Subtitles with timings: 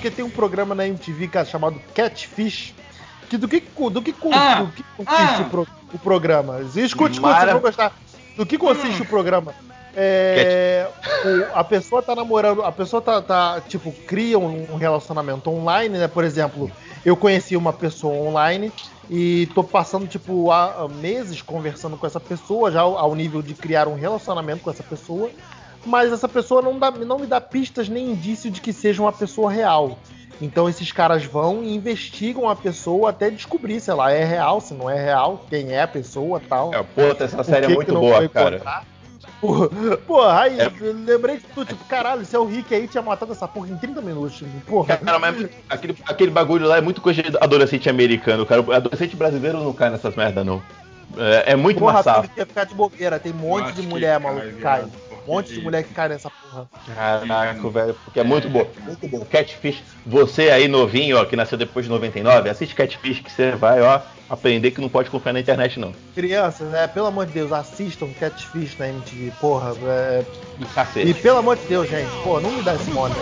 [0.00, 2.74] porque tem um programa na MTV cara, chamado Catfish.
[3.28, 5.44] Que do que, do que, Ah, do que consiste ah.
[5.46, 6.60] o, pro- o programa?
[6.62, 7.92] Escute, escute, Mara- vocês vão gostar.
[8.36, 9.04] Do que consiste Hum.
[9.04, 9.54] o programa?
[9.94, 10.88] É,
[11.24, 16.08] o- a pessoa tá namorando, a pessoa tá, tá, tipo, cria um relacionamento online, né?
[16.08, 16.70] Por exemplo,
[17.04, 18.72] eu conheci uma pessoa online
[19.10, 23.42] e tô passando, tipo, há há meses conversando com essa pessoa, já ao, ao nível
[23.42, 25.30] de criar um relacionamento com essa pessoa,
[25.84, 29.12] mas essa pessoa não, dá, não me dá pistas nem indício de que seja uma
[29.12, 29.98] pessoa real.
[30.40, 34.72] Então esses caras vão e investigam a pessoa até descobrir se ela é real, se
[34.72, 36.72] não é real, quem é a pessoa tal.
[36.74, 38.82] É, puta, essa série é que muito que não boa, cara.
[39.40, 39.68] Porra,
[40.06, 40.70] porra, aí É.
[40.80, 43.68] eu lembrei de tudo, tipo, caralho, se é o Rick aí tinha matado essa porra
[43.68, 44.42] em 30 minutos.
[44.66, 44.96] Porra.
[44.98, 48.60] Cara, mas aquele, aquele bagulho lá é muito coisa de adolescente americano, cara.
[48.60, 50.62] O adolescente brasileiro não cai nessas merda, não.
[51.16, 53.18] É, é muito Porra, que ia ficar de bobeira.
[53.18, 54.84] Tem um monte de que mulher, cai, maluco, que cai.
[55.30, 56.68] Um monte de mulher que cai nessa porra.
[56.92, 58.66] Caraca, velho, porque é muito bom.
[58.80, 59.24] Muito bom.
[59.30, 63.80] Catfish, você aí novinho, ó, que nasceu depois de 99, assiste Catfish que você vai,
[63.80, 65.94] ó, aprender que não pode confiar na internet, não.
[66.16, 66.88] Crianças, né?
[66.88, 69.72] Pelo amor de Deus, assistam Catfish na MTV, porra.
[69.84, 70.24] é,
[70.58, 73.14] E E pelo amor de Deus, gente, pô, não me dá esse mole.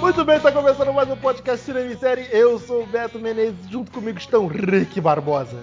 [0.00, 2.28] Muito bem, tá começando mais um podcast Cinema e Série.
[2.30, 5.58] Eu sou o Beto Menezes, junto comigo estão Rick Barbosa.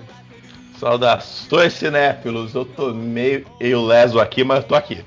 [0.81, 5.05] Saudações cinéfilos, eu tô meio eu leso aqui, mas eu tô aqui.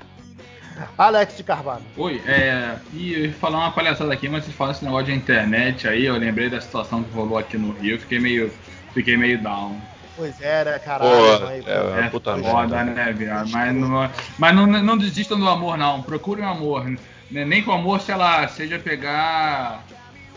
[0.97, 1.83] Alex de Carvalho.
[1.97, 2.77] Oi, é.
[2.93, 6.05] E eu ia falar uma palhaçada aqui, mas vocês falam esse negócio de internet aí,
[6.05, 8.49] eu lembrei da situação que rolou aqui no Rio, fiquei meio.
[8.93, 9.75] Fiquei meio down.
[10.15, 11.11] Pois é, né, caralho.
[11.11, 12.91] Pô, aí, é, É puta foda, merda.
[12.93, 13.49] né, viado?
[13.49, 16.01] Mas, não, mas não, não desistam do amor, não.
[16.01, 16.85] Procurem o amor.
[17.29, 19.83] Né, Nem com o amor, sei lá, seja pegar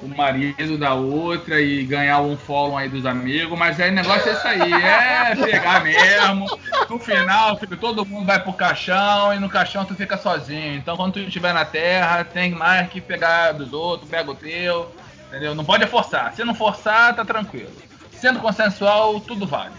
[0.03, 4.29] o marido da outra e ganhar um follow aí dos amigos, mas aí o negócio
[4.29, 6.47] é isso aí, é pegar mesmo.
[6.89, 10.77] No final, filho, todo mundo vai pro caixão e no caixão tu fica sozinho.
[10.77, 14.91] Então quando tu estiver na terra, tem mais que pegar dos outros, pega o teu,
[15.29, 15.55] entendeu?
[15.55, 16.33] Não pode forçar.
[16.35, 17.71] Se não forçar, tá tranquilo.
[18.13, 19.75] Sendo consensual, tudo vale.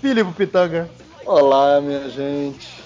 [0.00, 0.88] Filipe Pitanga.
[1.26, 2.82] Olá, minha gente.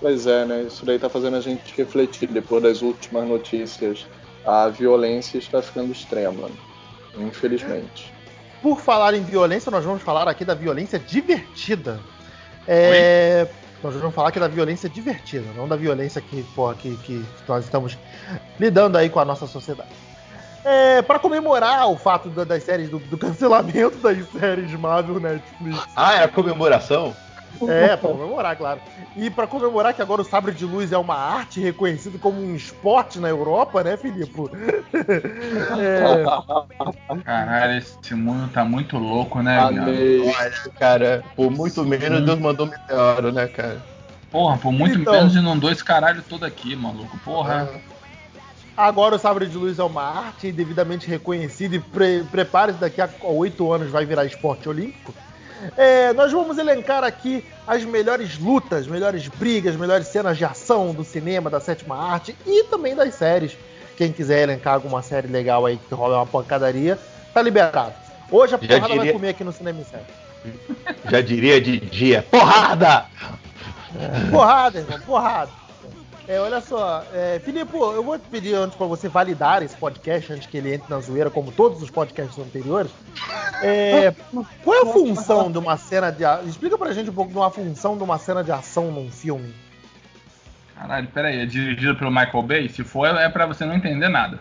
[0.00, 0.62] Pois é, né?
[0.62, 4.06] Isso daí tá fazendo a gente refletir depois das últimas notícias.
[4.44, 6.48] A violência está ficando extrema,
[7.16, 8.12] infelizmente.
[8.62, 12.00] Por falar em violência, nós vamos falar aqui da violência divertida.
[12.66, 13.46] É,
[13.82, 17.64] nós vamos falar aqui da violência divertida, não da violência que, porra, que, que nós
[17.64, 17.98] estamos
[18.58, 19.90] lidando aí com a nossa sociedade.
[20.64, 25.84] É, para comemorar o fato da- das séries do, do cancelamento das séries Marvel Netflix.
[25.94, 27.14] Ah, é a comemoração?
[27.68, 28.80] É, pra comemorar, claro.
[29.16, 32.54] E pra comemorar que agora o sabre de luz é uma arte reconhecido como um
[32.54, 34.32] esporte na Europa, né, Filipe?
[35.78, 36.24] É,
[37.24, 39.58] Caralho, esse mundo tá muito louco, né?
[39.58, 40.20] Amei.
[40.20, 43.82] Olha, cara, por muito menos Deus mandou um meteoro, né, cara?
[44.30, 45.12] Porra, por muito Então.
[45.12, 47.16] menos inundou esse caralho todo aqui, maluco.
[47.18, 47.68] Porra.
[48.76, 53.08] agora o sabre de luz é uma arte devidamente reconhecida e pre prepare-se daqui a
[53.22, 55.14] oito anos vai virar esporte olímpico.
[55.76, 61.02] É, nós vamos elencar aqui as melhores lutas, melhores brigas, melhores cenas de ação do
[61.04, 63.56] cinema, da sétima arte e também das séries.
[63.96, 66.98] Quem quiser elencar alguma série legal aí que rola uma pancadaria,
[67.32, 67.94] tá liberado.
[68.30, 70.04] Hoje a Já porrada vai diria- comer aqui no Cinema e Série.
[71.10, 72.26] Já diria de dia.
[72.30, 73.06] Porrada!
[74.30, 75.50] Porrada, irmão, porrada.
[76.26, 80.32] É, olha só, é, Filipe, eu vou te pedir antes pra você validar esse podcast,
[80.32, 82.90] antes que ele entre na zoeira, como todos os podcasts anteriores.
[83.62, 84.14] É,
[84.62, 86.24] qual é a função de uma cena de.
[86.24, 89.10] a- Explica pra gente um pouco de uma função de uma cena de ação num
[89.10, 89.54] filme.
[90.74, 92.68] Caralho, pera aí, é dirigido pelo Michael Bay?
[92.70, 94.40] Se for, é pra você não entender nada.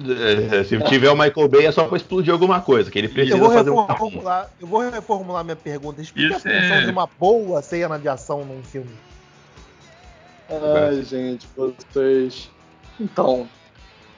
[0.00, 3.36] É, Se tiver o Michael Bay é só pra explodir alguma coisa, que ele precisa
[3.36, 3.86] Eu vou, fazer um
[4.60, 6.00] eu vou reformular minha pergunta.
[6.00, 8.90] Explica Isso a função é- de uma boa cena de ação num filme.
[10.50, 12.50] Ai, gente, vocês.
[12.98, 13.46] Então,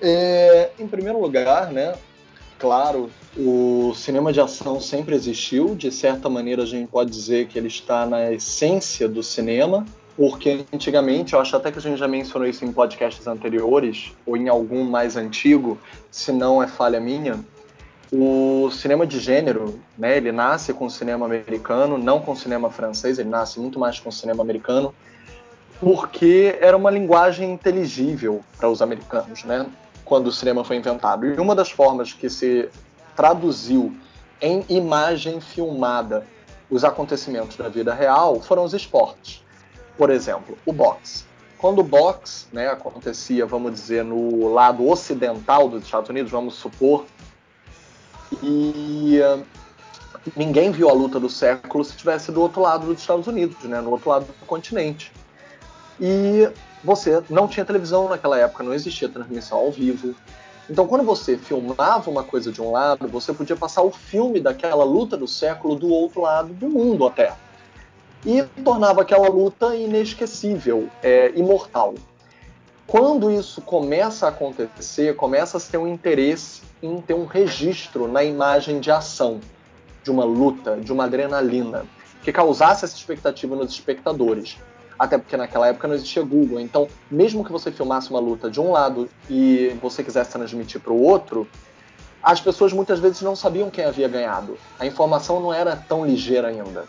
[0.01, 1.95] é, em primeiro lugar, né?
[2.57, 5.75] Claro, o cinema de ação sempre existiu.
[5.75, 9.84] De certa maneira, a gente pode dizer que ele está na essência do cinema,
[10.16, 14.37] porque antigamente, eu acho até que a gente já mencionou isso em podcasts anteriores, ou
[14.37, 15.78] em algum mais antigo,
[16.10, 17.41] se não é falha minha.
[18.13, 22.71] O cinema de gênero, né, ele nasce com o cinema americano, não com o cinema
[22.71, 24.95] francês, ele nasce muito mais com o cinema americano
[25.80, 29.66] porque era uma linguagem inteligível para os americanos, né?
[30.04, 31.27] Quando o cinema foi inventado.
[31.27, 32.68] E uma das formas que se
[33.16, 33.97] traduziu
[34.41, 36.27] em imagem filmada
[36.71, 39.42] os acontecimentos da vida real foram os esportes.
[39.97, 41.24] Por exemplo, o boxe.
[41.59, 47.04] Quando o boxe né, acontecia, vamos dizer, no lado ocidental dos Estados Unidos, vamos supor,
[48.42, 49.38] e ah,
[50.36, 53.80] ninguém viu a luta do século se estivesse do outro lado dos Estados Unidos, né,
[53.80, 55.12] no outro lado do continente.
[56.01, 56.51] E
[56.83, 60.15] você não tinha televisão naquela época, não existia transmissão ao vivo.
[60.69, 64.85] Então, quando você filmava uma coisa de um lado, você podia passar o filme daquela
[64.85, 67.35] luta do século do outro lado do mundo até.
[68.25, 71.95] E tornava aquela luta inesquecível, é, imortal.
[72.87, 78.25] Quando isso começa a acontecer, começa a ter um interesse em ter um registro na
[78.25, 79.41] imagem de ação,
[80.03, 81.85] de uma luta, de uma adrenalina,
[82.23, 84.57] que causasse essa expectativa nos espectadores
[85.01, 86.61] até porque naquela época não existia Google.
[86.61, 90.93] Então, mesmo que você filmasse uma luta de um lado e você quisesse transmitir para
[90.93, 91.49] o outro,
[92.23, 94.59] as pessoas muitas vezes não sabiam quem havia ganhado.
[94.79, 96.85] A informação não era tão ligeira ainda.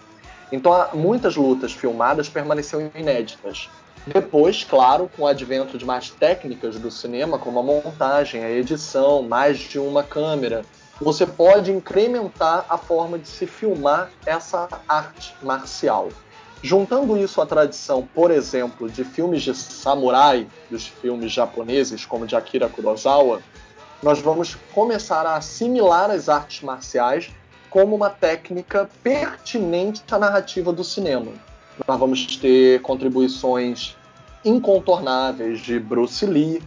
[0.52, 3.70] Então, muitas lutas filmadas permaneceram inéditas.
[4.06, 9.24] Depois, claro, com o advento de mais técnicas do cinema, como a montagem, a edição,
[9.24, 10.66] mais de uma câmera,
[11.00, 16.10] você pode incrementar a forma de se filmar essa arte marcial.
[16.64, 22.36] Juntando isso à tradição, por exemplo, de filmes de samurai, dos filmes japoneses, como de
[22.36, 23.42] Akira Kurosawa,
[24.02, 27.32] nós vamos começar a assimilar as artes marciais
[27.70, 31.32] como uma técnica pertinente à narrativa do cinema.
[31.88, 33.96] Nós vamos ter contribuições
[34.44, 36.62] incontornáveis de Bruce Lee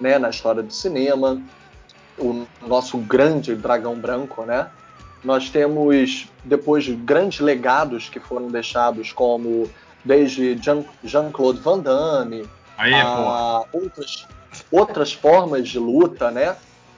[0.00, 1.40] né, na história do cinema,
[2.18, 4.68] o nosso grande dragão branco, né?
[5.22, 9.68] Nós temos, depois, grandes legados que foram deixados, como
[10.04, 10.58] desde
[11.04, 14.26] Jean-Claude Van Damme, Aí, a outras,
[14.72, 16.56] outras formas de luta, né?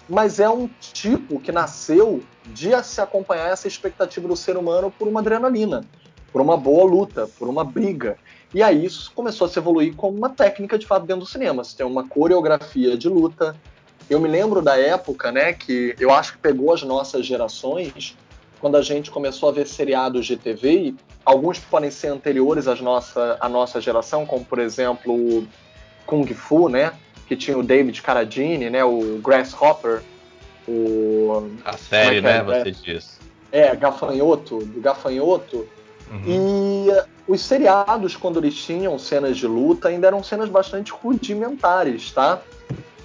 [0.09, 5.09] Mas é um tipo que nasceu de se acompanhar essa expectativa do ser humano por
[5.09, 5.85] uma adrenalina,
[6.33, 8.17] por uma boa luta, por uma briga.
[8.55, 11.65] E aí isso começou a se evoluir como uma técnica de fato dentro do cinema.
[11.65, 13.57] Você tem uma coreografia de luta,
[14.13, 18.17] eu me lembro da época, né, que eu acho que pegou as nossas gerações,
[18.61, 20.95] quando a gente começou a ver seriados de TV,
[21.25, 25.47] alguns podem ser anteriores à nossa, à nossa geração, como por exemplo
[26.07, 26.93] Kung Fu, né,
[27.27, 30.03] que tinha o David Carradine, né, o Grasshopper,
[30.69, 31.51] o...
[31.65, 32.43] A série, é né, é?
[32.43, 33.19] você diz.
[33.51, 35.67] É, Gafanhoto, do Gafanhoto.
[36.11, 36.23] Uhum.
[36.27, 36.89] E
[37.27, 42.43] os seriados, quando eles tinham cenas de luta, ainda eram cenas bastante rudimentares, tá?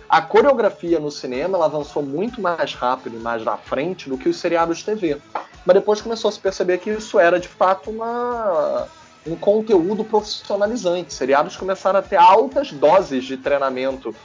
[0.09, 4.29] A coreografia no cinema ela avançou muito mais rápido e mais na frente do que
[4.29, 5.17] os seriados de TV.
[5.65, 8.87] Mas depois começou a se perceber que isso era de fato uma,
[9.25, 11.13] um conteúdo profissionalizante.
[11.13, 14.15] Seriados começaram a ter altas doses de treinamento,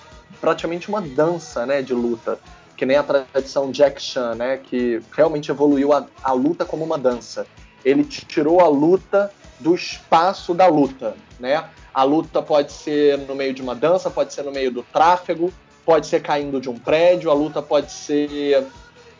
[0.40, 2.38] praticamente uma dança né, de luta.
[2.76, 6.96] Que nem a tradição Jack Chan, né, que realmente evoluiu a, a luta como uma
[6.96, 7.44] dança.
[7.84, 11.64] Ele tirou a luta do espaço da luta, né?
[11.94, 15.52] A luta pode ser no meio de uma dança, pode ser no meio do tráfego,
[15.84, 18.66] pode ser caindo de um prédio, a luta pode ser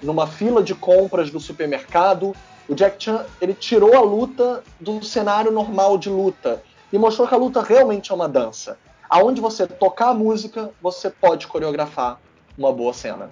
[0.03, 2.35] numa fila de compras do supermercado.
[2.69, 6.63] O Jack Chan ele tirou a luta do cenário normal de luta
[6.93, 8.79] e mostrou que a luta realmente é uma dança.
[9.09, 12.19] Aonde você tocar a música, você pode coreografar
[12.57, 13.31] uma boa cena.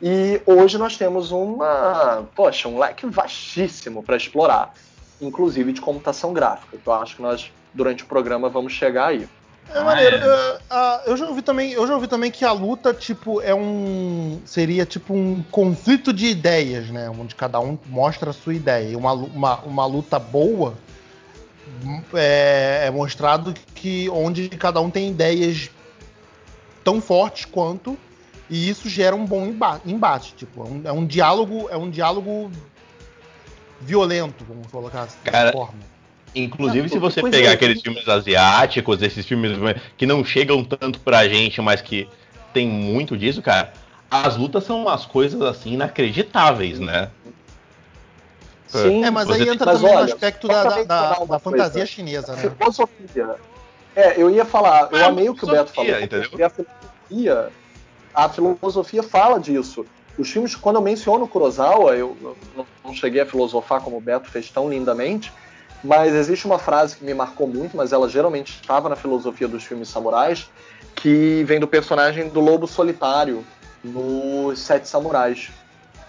[0.00, 4.72] E hoje nós temos uma, poxa, um leque vastíssimo para explorar,
[5.20, 9.28] inclusive de computação gráfica, eu acho que nós durante o programa vamos chegar aí.
[9.74, 10.16] É maneiro.
[10.70, 11.08] Ah, é.
[11.08, 14.40] Eu, eu, já ouvi também, eu já ouvi também que a luta tipo é um
[14.44, 17.10] seria tipo um conflito de ideias, né?
[17.10, 18.90] Onde cada um mostra a sua ideia.
[18.90, 20.74] E uma, uma, uma luta boa
[22.14, 25.70] é, é mostrado que onde cada um tem ideias
[26.82, 27.98] tão fortes quanto
[28.48, 29.52] e isso gera um bom
[29.84, 30.34] embate.
[30.34, 32.50] Tipo, é um, é um diálogo, é um diálogo
[33.80, 35.78] violento, vamos colocar assim, Cara, forma.
[36.34, 37.52] Inclusive, se você pegar é.
[37.52, 39.52] aqueles filmes asiáticos, esses filmes
[39.96, 42.08] que não chegam tanto pra gente, mas que
[42.52, 43.72] tem muito disso, cara,
[44.10, 47.10] as lutas são umas coisas assim inacreditáveis, né?
[48.66, 51.38] Sim, é, mas você aí entra mas também olha, no aspecto da, da, da, da
[51.38, 52.50] fantasia chinesa, né?
[52.58, 53.36] Filosofia.
[53.96, 55.90] É, eu ia falar, eu é, amei o que o Beto falou.
[55.90, 56.28] Entendeu?
[56.44, 57.48] A filosofia,
[58.14, 59.86] a filosofia fala disso.
[60.18, 62.36] Os filmes, quando eu menciono Kurosawa, eu
[62.84, 65.32] não cheguei a filosofar como o Beto fez tão lindamente,
[65.82, 69.64] mas existe uma frase que me marcou muito, mas ela geralmente estava na filosofia dos
[69.64, 70.50] filmes samurais,
[70.94, 73.44] que vem do personagem do Lobo Solitário,
[73.84, 75.50] nos Sete Samurais.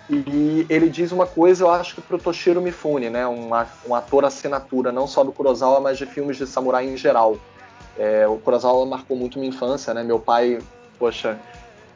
[0.09, 3.49] E ele diz uma coisa, eu acho que pro Toshiro Mifune, né, um,
[3.87, 7.37] um ator assinatura, não só do Kurosawa, mas de filmes de samurai em geral.
[7.97, 10.57] É, o Kurosawa marcou muito minha infância, né, meu pai,
[10.97, 11.37] poxa,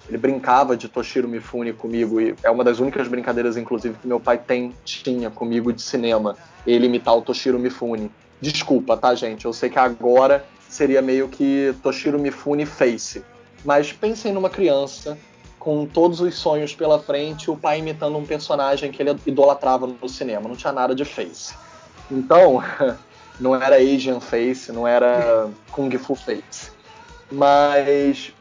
[0.07, 4.19] ele brincava de Toshiro Mifune comigo e é uma das únicas brincadeiras, inclusive, que meu
[4.19, 6.35] pai tem tinha comigo de cinema.
[6.67, 8.11] Ele imitar o Toshiro Mifune.
[8.41, 9.45] Desculpa, tá, gente?
[9.45, 13.23] Eu sei que agora seria meio que Toshiro Mifune face.
[13.63, 15.17] Mas pensem numa criança
[15.57, 20.09] com todos os sonhos pela frente, o pai imitando um personagem que ele idolatrava no
[20.09, 20.49] cinema.
[20.49, 21.55] Não tinha nada de face.
[22.11, 22.61] Então,
[23.39, 26.71] não era Asian face, não era Kung Fu face.
[27.31, 28.33] Mas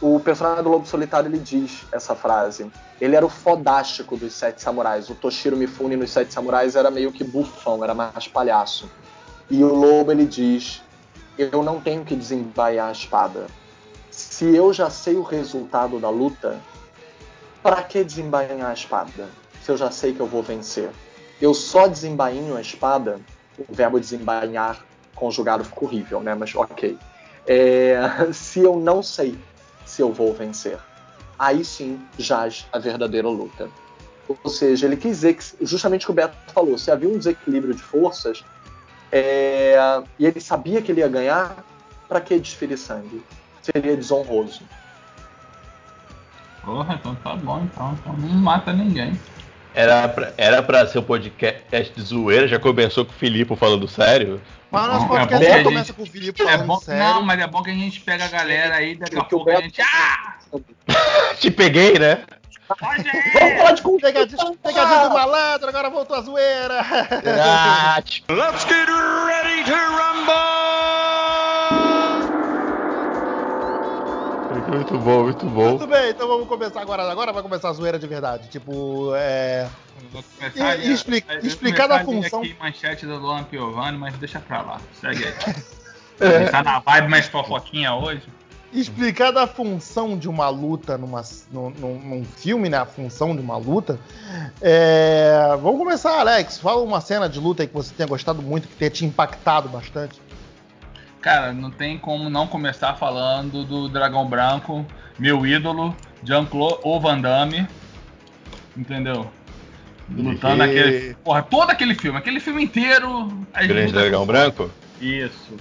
[0.00, 2.70] o personagem do Lobo Solitário ele diz essa frase.
[3.00, 5.08] Ele era o fodástico dos Sete Samurais.
[5.08, 8.90] O Toshiro Mifune nos Sete Samurais era meio que bufão, era mais palhaço.
[9.48, 10.82] E o Lobo ele diz:
[11.38, 13.46] Eu não tenho que desembaiar a espada.
[14.10, 16.60] Se eu já sei o resultado da luta,
[17.62, 19.28] para que desembainhar a espada?
[19.62, 20.90] Se eu já sei que eu vou vencer.
[21.40, 23.20] Eu só desembainho a espada.
[23.56, 24.84] O verbo desembainhar
[25.14, 26.34] conjugado ficou horrível, né?
[26.34, 26.98] Mas ok.
[27.46, 27.98] É,
[28.32, 29.38] se eu não sei
[29.94, 30.76] se eu vou vencer,
[31.38, 33.70] aí sim jaz a verdadeira luta.
[34.42, 37.16] Ou seja, ele quis dizer que, justamente o que o Beto falou, se havia um
[37.16, 38.44] desequilíbrio de forças
[39.12, 39.76] é,
[40.18, 41.64] e ele sabia que ele ia ganhar,
[42.08, 43.22] para que desferir sangue?
[43.62, 44.62] Seria desonroso.
[46.64, 47.96] Porra, então tá bom, então.
[48.00, 49.18] então não mata ninguém.
[49.74, 53.88] Era pra, era pra ser um podcast de zoeira, já começou com o Filipe falando
[53.88, 54.40] sério.
[54.70, 56.66] Mas nosso É podcast bom já que a começa gente- com o Felipe É falando
[56.66, 57.02] bom, sério.
[57.02, 59.50] não, mas é bom que a gente pega a galera aí, daqui a o pouco
[59.50, 59.80] a gente.
[59.82, 60.34] Ah!
[61.40, 62.22] Te peguei, né?
[62.68, 63.82] Vamos falar de.
[64.00, 66.80] Pegadinha, pegadinha do malandro, agora voltou a zoeira.
[66.80, 67.96] Ah,
[68.30, 70.53] Let's get ready to rumble!
[74.74, 75.68] Muito bom, muito bom.
[75.70, 77.10] Muito bem, então vamos começar agora.
[77.10, 78.48] Agora vai começar a zoeira de verdade.
[78.48, 79.68] Tipo, é.
[80.82, 84.62] E- expli- vou explicar da ali função- Aqui, manchete do Luan Piovani, mas deixa pra
[84.62, 84.80] lá.
[85.00, 85.34] Segue aí.
[86.46, 88.22] A tá na vibe mais fofoquinha hoje.
[88.72, 92.78] explicar da função de uma luta numa, num, num- num filme, né?
[92.78, 93.98] A função de uma luta.
[94.60, 96.58] É, Vamos começar, Alex.
[96.58, 99.68] Fala uma cena de luta aí que você tenha gostado muito, que tenha te impactado
[99.68, 100.20] bastante.
[101.24, 104.84] Cara, não tem como não começar falando do Dragão Branco,
[105.18, 107.66] meu ídolo, Jean-Claude ou Van Damme.
[108.76, 109.32] Entendeu?
[110.10, 111.14] Lutando E- aquele.
[111.24, 113.42] Porra, todo aquele filme, aquele filme inteiro.
[113.54, 114.70] Grande dragão branco?
[115.00, 115.56] Isso.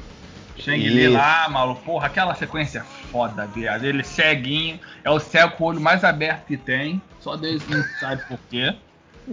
[0.57, 1.81] Shang-Li lá, maluco.
[1.81, 3.85] Porra, aquela sequência é foda, viado.
[3.85, 7.01] Ele ceguinho, é o cego com o olho mais aberto que tem.
[7.21, 8.75] Só Deus não sabe por quê.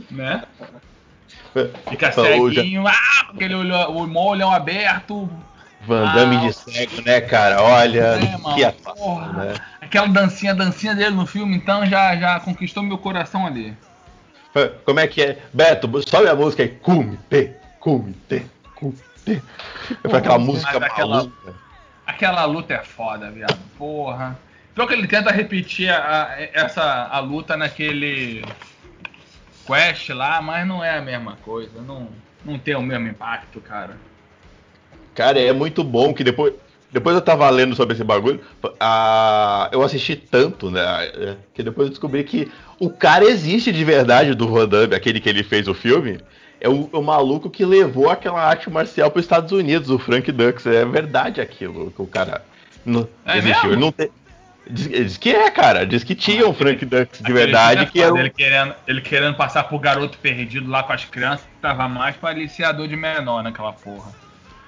[0.09, 0.45] Né?
[1.89, 2.61] Fica Falou já.
[2.63, 2.95] ceguinho, ah,
[3.31, 5.29] aquele olho, o maior olhão aberto.
[5.87, 7.63] Van Damme Ah, de cego, né, cara?
[7.63, 9.33] Olha, É, mano, que porra.
[9.33, 9.55] né?
[9.81, 13.77] Aquela dancinha, dancinha dele no filme, então já, já conquistou meu coração ali.
[14.85, 15.39] Como é que é?
[15.55, 16.69] Beto, sobe a música aí.
[16.69, 19.43] Kumite, kumite, kumite.
[20.09, 21.55] Foi aquela música Mas aquela- maluca.
[22.07, 23.57] Aquela luta é foda, viado.
[23.79, 24.37] Porra.
[24.75, 28.45] Pior que ele tenta repetir a- a- essa a luta naquele
[29.67, 31.81] Quest lá, mas não é a mesma coisa.
[31.83, 32.09] Não,
[32.45, 33.97] não tem o mesmo impacto, cara.
[35.21, 36.55] Cara, é muito bom que depois.
[36.91, 38.41] Depois eu tava lendo sobre esse bagulho,
[38.81, 40.81] ah, eu assisti tanto, né?
[41.15, 42.51] é, Que depois eu descobri que
[42.81, 46.19] o cara existe de verdade do Damme, aquele que ele fez o filme.
[46.59, 50.33] É o, o maluco que levou aquela arte marcial para os Estados Unidos, o Frank
[50.33, 50.67] Dux.
[50.67, 52.43] É verdade aquilo que o cara
[52.85, 53.69] não É existiu.
[53.69, 53.81] mesmo?
[53.83, 54.11] Não tem-
[54.69, 55.85] diz, diz que é, cara.
[55.87, 59.01] Diz que tinha um Frank Dux de verdade é que era um- ele, querendo, ele
[59.03, 63.45] querendo passar por garoto perdido lá com as crianças, tava mais pra aliciador de menor
[63.45, 64.11] naquela porra.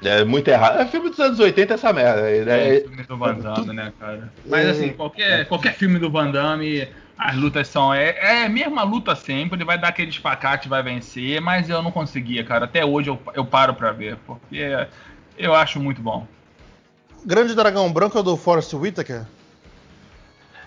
[0.04, 0.80] É muito errado.
[0.80, 2.30] É filme dos anos 80 essa merda.
[2.30, 4.32] É, É, filme do Van Damme, né, cara?
[4.46, 7.94] Mas assim, qualquer, qualquer filme do Van Damme, as lutas são.
[7.94, 11.82] É, é a mesma luta sempre, ele vai dar aquele espacate, vai vencer, mas eu
[11.82, 12.64] não conseguia, cara.
[12.64, 14.86] Até hoje eu, eu paro pra ver, porque
[15.38, 16.26] eu acho muito bom.
[17.24, 19.24] Grande Dragão Branco é o do Forrest Whitaker?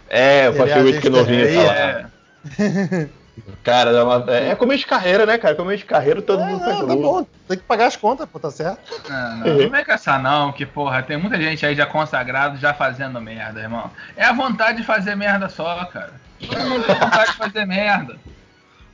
[0.09, 2.11] é, Ele passei é não vinha agente falar.
[2.59, 3.09] É,
[3.63, 5.55] Cara, é, uma- é é começo de carreira, né, cara?
[5.55, 7.27] Começo de carreira, todo É, mundo faz não, tá bom.
[7.47, 8.79] Tem que pagar as contas, pô, tá certo.
[9.09, 12.57] não, não, não vem com essa não, que porra, tem muita gente aí já consagrado,
[12.57, 13.91] já fazendo merda, irmão.
[14.15, 16.13] É a vontade de fazer merda só, cara.
[16.39, 18.15] Todo mundo tem vontade de fazer merda.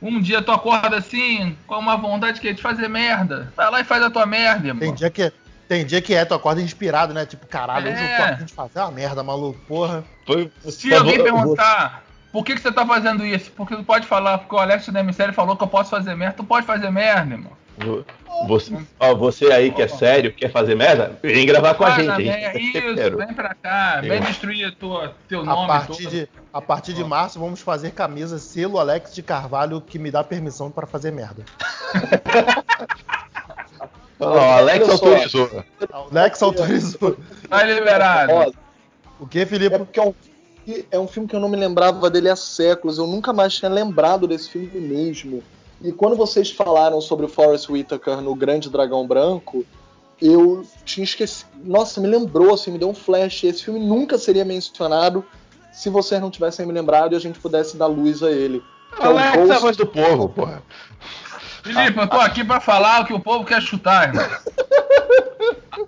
[0.00, 3.52] Um dia tu acorda assim, com uma vontade que é de fazer merda.
[3.56, 4.80] Vai lá e faz a tua merda, irmão.
[4.80, 5.32] Tem dia que,
[5.68, 7.24] tem dia que é, tu acorda inspirado, né?
[7.24, 8.30] Tipo, caralho, hoje eu tô É.
[8.32, 10.02] afim de fazer uma merda, maluco, porra.
[10.26, 14.38] Foi- Se alguém perguntar por que, que você tá fazendo isso, porque tu pode falar,
[14.38, 17.34] porque o Alex da Missério falou que eu posso fazer merda, tu pode fazer merda,
[17.34, 17.52] irmão.
[17.78, 18.04] vo-
[18.48, 22.10] Você, ó, você aí que é sério, quer fazer merda, vem gravar com a gente.
[22.10, 26.10] A gente tá isso, vem pra cá, vem destruir tua, teu A nome partir, todo.
[26.10, 30.24] de, a partir de março, vamos fazer camisas selo Alex de Carvalho que me dá
[30.24, 31.44] permissão para fazer merda.
[34.20, 35.64] Ó, Alex autorizou.
[36.10, 37.16] Alex autorizou.
[37.48, 38.54] Tá liberado.
[39.18, 39.78] O que, É Felipe?
[39.78, 40.14] porque é um,
[40.90, 42.98] é um filme que eu não me lembrava dele há séculos.
[42.98, 45.42] Eu nunca mais tinha lembrado desse filme mesmo.
[45.80, 49.64] E quando vocês falaram sobre o Forrest Whitaker no Grande Dragão Branco,
[50.20, 51.48] eu tinha esquecido.
[51.64, 53.44] Nossa, me lembrou, assim, me deu um flash.
[53.44, 55.24] Esse filme nunca seria mencionado
[55.72, 58.62] se vocês não tivessem me lembrado e a gente pudesse dar luz a ele.
[58.96, 60.62] Que é o Alex é voz do povo, porra.
[61.62, 64.24] Felipe, eu tô aqui pra falar o que o povo quer chutar, irmão.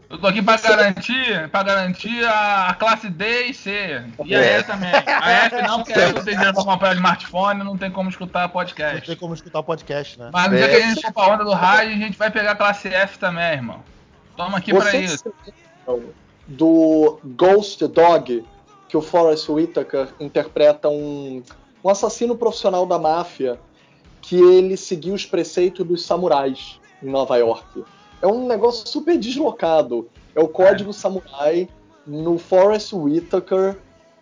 [0.09, 4.03] Eu tô aqui pra garantir, pra garantir a, a classe D e C.
[4.25, 4.59] E a É.
[4.61, 4.91] E também.
[4.95, 8.43] A F não, porque F não tem dinheiro pra comprar smartphone, não tem como escutar
[8.43, 9.07] Não podcast.
[9.07, 10.31] tem como escutar o podcast, né?
[10.33, 10.69] Mas no dia É.
[10.69, 13.19] que a gente for pra onda do rádio, a gente vai pegar a classe F
[13.19, 13.83] também, irmão.
[14.37, 15.25] Toma aqui pra Vocês isso.
[15.45, 15.53] se
[16.47, 18.45] do Ghost Dog,
[18.89, 21.43] que o Forrest Whitaker interpreta um,
[21.83, 23.59] um assassino profissional da máfia
[24.21, 27.85] que ele seguiu os preceitos dos samurais em Nova York.
[28.25, 30.09] É um negócio super deslocado.
[30.35, 31.69] É o código samurai
[32.07, 33.77] no Forrest Whitaker,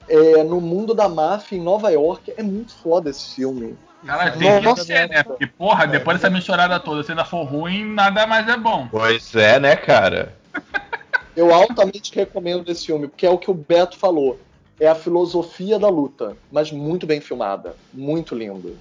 [0.09, 2.35] é, no mundo da máfia em Nova York.
[2.37, 3.77] É muito foda esse filme.
[4.05, 5.23] Caralho, tem que ser, né?
[5.23, 8.89] Porque, porra, depois dessa misturada toda, se ainda for ruim, nada mais é bom.
[8.91, 10.35] Pois é, né, cara?
[11.37, 14.37] Eu altamente recomendo esse filme, porque é o que o Beto falou.
[14.81, 17.77] É a filosofia da luta, mas muito bem filmada.
[17.95, 18.77] Muito lindo.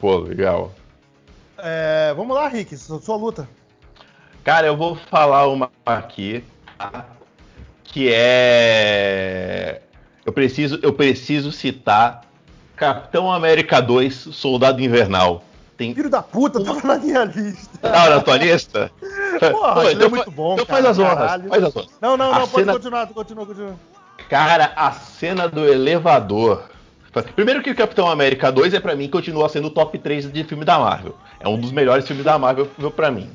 [0.00, 0.72] Pô, legal.
[1.56, 3.48] É, vamos lá, Rick, sua luta.
[4.48, 6.42] Cara, eu vou falar uma aqui,
[6.78, 7.04] tá?
[7.84, 9.82] que é.
[10.24, 12.22] Eu preciso, eu preciso citar
[12.74, 15.44] Capitão América 2, Soldado Invernal.
[15.76, 15.94] Tem.
[15.94, 17.76] Filho da puta, tava na minha lista.
[17.76, 18.90] Tá na tua lista?
[19.38, 21.30] Porra, Pô, aquilo é então muito bom, Então cara, faz as honras.
[21.46, 21.90] Faz as honras.
[22.00, 23.74] Não, não, A não, pode cena- continuar, continua, continua.
[24.30, 26.70] Cara, a cena do elevador.
[27.36, 30.42] Primeiro que o Capitão América 2 é pra mim continua sendo o top 3 de
[30.44, 31.14] filme da Marvel.
[31.38, 33.28] É um dos melhores filmes da Marvel pra mim.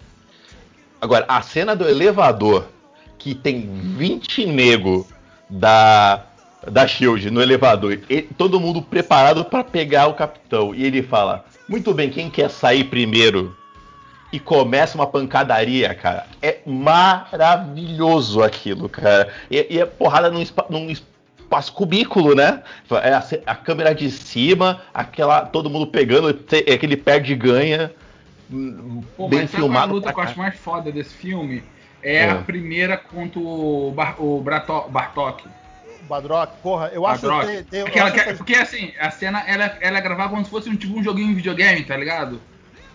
[1.03, 2.63] Agora, a cena do elevador,
[3.19, 5.05] que tem 20 nego
[5.50, 6.24] da
[6.65, 8.00] da Shield no elevador,
[8.38, 12.86] todo mundo preparado pra pegar o capitão, e ele fala: "Muito bem, quem quer sair
[12.86, 13.53] primeiro?"
[14.31, 16.25] E começa uma pancadaria, cara.
[16.41, 19.27] É maravilhoso aquilo, cara.
[19.51, 22.63] E, e é porrada num, num espaço cubículo, né?
[23.03, 27.91] É a, a câmera de cima, aquela todo mundo pegando, aquele perde ganha.
[29.17, 29.93] Pô, bem mas é a filmado.
[29.93, 31.63] luta pra que eu acho mais foda desse filme?
[32.01, 32.30] É, É.
[32.32, 35.45] a primeira contra o, Bar o Brato Bartok.
[36.01, 37.58] Badrock, porra, eu acho Badrock.
[37.58, 40.49] que tem, Aquela acho que- porque assim, a cena ela, ela é gravada como se
[40.51, 42.41] fosse um, tipo um joguinho de videogame, tá ligado?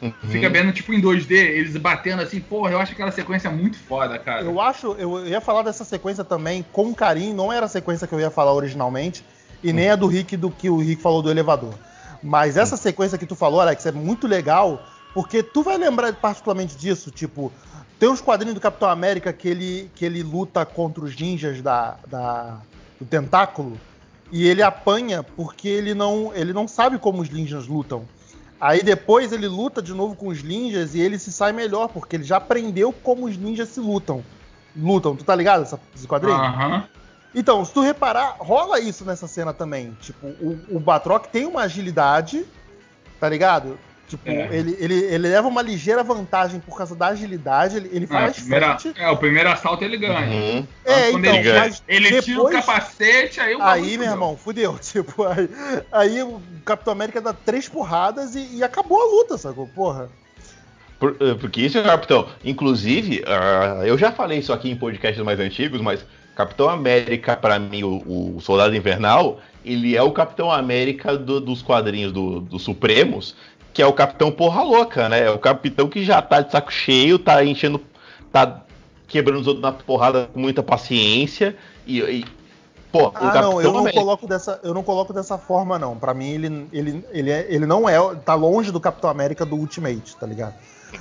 [0.00, 0.12] Uhum.
[0.28, 4.18] Fica vendo tipo em 2D, eles batendo assim, porra, eu acho aquela sequência muito foda,
[4.18, 4.42] cara.
[4.42, 8.14] Eu acho, eu ia falar dessa sequência também com carinho, não era a sequência que
[8.14, 9.24] eu ia falar originalmente,
[9.64, 11.74] e nem a do Rick do que o Rick falou do elevador.
[12.22, 16.76] Mas essa sequência que tu falou, Alex, é muito legal, porque tu vai lembrar particularmente
[16.76, 17.52] disso, tipo,
[17.98, 21.96] tem uns quadrinhos do Capitão América que ele, que ele luta contra os ninjas da,
[22.06, 22.60] da-
[23.00, 23.78] do tentáculo,
[24.30, 28.04] e ele apanha porque ele não, ele não sabe como os ninjas lutam.
[28.60, 32.16] Aí depois ele luta de novo com os ninjas e ele se sai melhor, porque
[32.16, 34.22] ele já aprendeu como os ninjas se lutam.
[34.76, 36.36] Lutam, tu tá ligado essa, esse quadrinho?
[36.38, 36.84] Aham.
[37.34, 39.96] Então, se tu reparar, rola isso nessa cena também.
[40.00, 42.44] Tipo, o, o Batroc tem uma agilidade,
[43.20, 43.78] tá ligado?
[44.08, 44.48] Tipo, É.
[44.56, 48.38] ele, ele, ele leva uma ligeira vantagem por causa da agilidade, ele, ele É, faz
[48.38, 48.98] primeira- frente.
[48.98, 50.26] é, o primeiro assalto ele ganha.
[50.26, 50.66] Uhum.
[50.84, 54.34] É, Quando então, ele, mas ele tira o depois- capacete, aí o Aí, meu irmão,
[54.36, 54.78] fudeu.
[54.82, 55.48] Tipo, aí,
[55.92, 59.66] aí o Capitão América dá três porradas e, e acabou a luta, sacou?
[59.68, 60.08] Porra.
[60.98, 62.28] Por- eh, porque isso é Capitão.
[62.44, 67.58] Inclusive, ah, eu já falei isso aqui em podcasts mais antigos, mas Capitão América, pra
[67.58, 72.62] mim, o, o Soldado Invernal, ele é o Capitão América do- dos quadrinhos do, dos
[72.62, 73.36] Supremos,
[73.78, 75.20] que é o Capitão Porra Louca, né?
[75.26, 77.80] É o Capitão que já tá de saco cheio, tá enchendo.
[78.32, 78.62] tá
[79.06, 81.54] quebrando os outros na porrada com muita paciência.
[81.86, 82.00] E.
[82.00, 82.24] e
[82.90, 85.96] pô, o Ah, Capitão não, eu não coloco dessa, eu não coloco dessa forma não.
[85.96, 89.54] Pra mim ele, ele, ele, é- ele não é, tá longe do Capitão América do
[89.54, 90.54] Ultimate, tá ligado?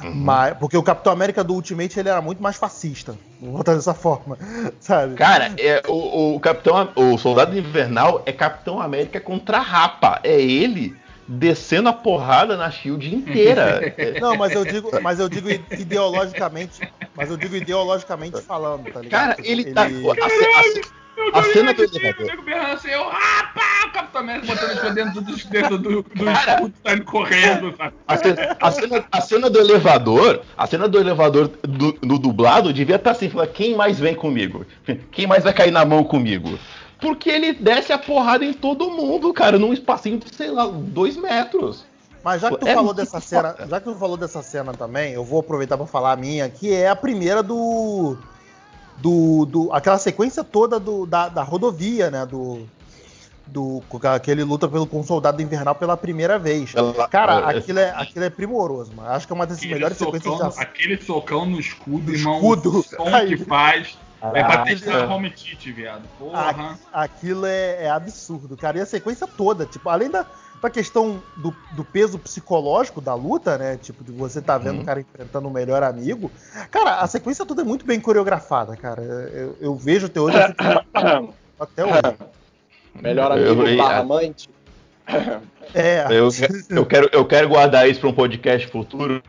[0.04, 0.14] Uhum.
[0.14, 3.18] Mas, porque o Capitão América do Ultimate ele era muito mais fascista.
[3.42, 4.38] Vou botar dessa forma,
[4.80, 5.16] sabe?
[5.16, 10.20] Cara, é, o, o Capitão, o Soldado Invernal é Capitão América contra a Rapa.
[10.24, 10.96] É ele
[11.28, 13.94] descendo a porrada na Shield inteira.
[14.22, 15.50] Não, mas eu digo, mas eu digo
[16.08, 16.80] ideologicamente,
[17.16, 19.36] mas eu digo ideologicamente falando, tá ligado?
[19.36, 19.84] Cara, ele tá.
[19.84, 20.82] A, ce-
[21.18, 22.44] a Eu a tô cena do elevador.
[22.44, 23.62] Berrando assim, eu, rapa!
[23.88, 26.54] O Capitão América botando isso dentro dos dedos do, do Cara.
[26.56, 27.94] escudo, saindo correndo, sabe?
[28.08, 32.72] A cena, a cena- a cena do elevador, a cena do elevador do, no dublado
[32.74, 34.66] devia estar assim, falando, quem mais vem comigo?
[35.12, 36.60] Quem mais vai cair na mão comigo?
[37.00, 41.16] Porque ele desce a porrada em todo mundo, cara, num espacinho de, sei lá, dois
[41.16, 41.86] metros.
[42.24, 43.68] Mas já que tu É falou dessa cena, foda.
[43.70, 46.74] já que tu falou dessa cena também, eu vou aproveitar pra falar a minha, que
[46.74, 48.18] é a primeira do
[48.98, 52.68] do, do aquela sequência toda do, da, da rodovia, né, do
[53.46, 53.82] do
[54.22, 56.74] que ele luta pelo com o soldado invernal pela primeira vez.
[57.10, 59.10] Cara, aquilo é, aquilo é primoroso, mano.
[59.10, 60.62] Acho que é uma das Aquele melhores sequências de socão, ação.
[60.62, 62.36] aquele socão no escudo, irmão.
[62.40, 62.80] escudo.
[62.80, 63.38] O som Aí.
[63.38, 63.98] que faz.
[64.22, 65.06] É pra testar é.
[65.08, 66.04] home cheat, viado.
[66.18, 66.78] Porra.
[66.94, 68.78] A- Aquilo é, é absurdo, cara.
[68.78, 70.26] E a sequência toda, tipo, além da,
[70.60, 73.78] pra questão do, do peso psicológico da luta, né?
[73.78, 74.82] Tipo, de você tá vendo Uhum.
[74.82, 76.32] o cara enfrentando o melhor amigo.
[76.72, 79.02] Cara, a sequência toda é muito bem coreografada, cara.
[79.04, 82.18] Eu, eu vejo até hoje, fico até hoje.
[82.96, 84.50] Melhor amigo eu- barra amante.
[85.74, 86.30] É, Eu,
[86.70, 89.22] eu quero, eu quero guardar isso pra um podcast futuro.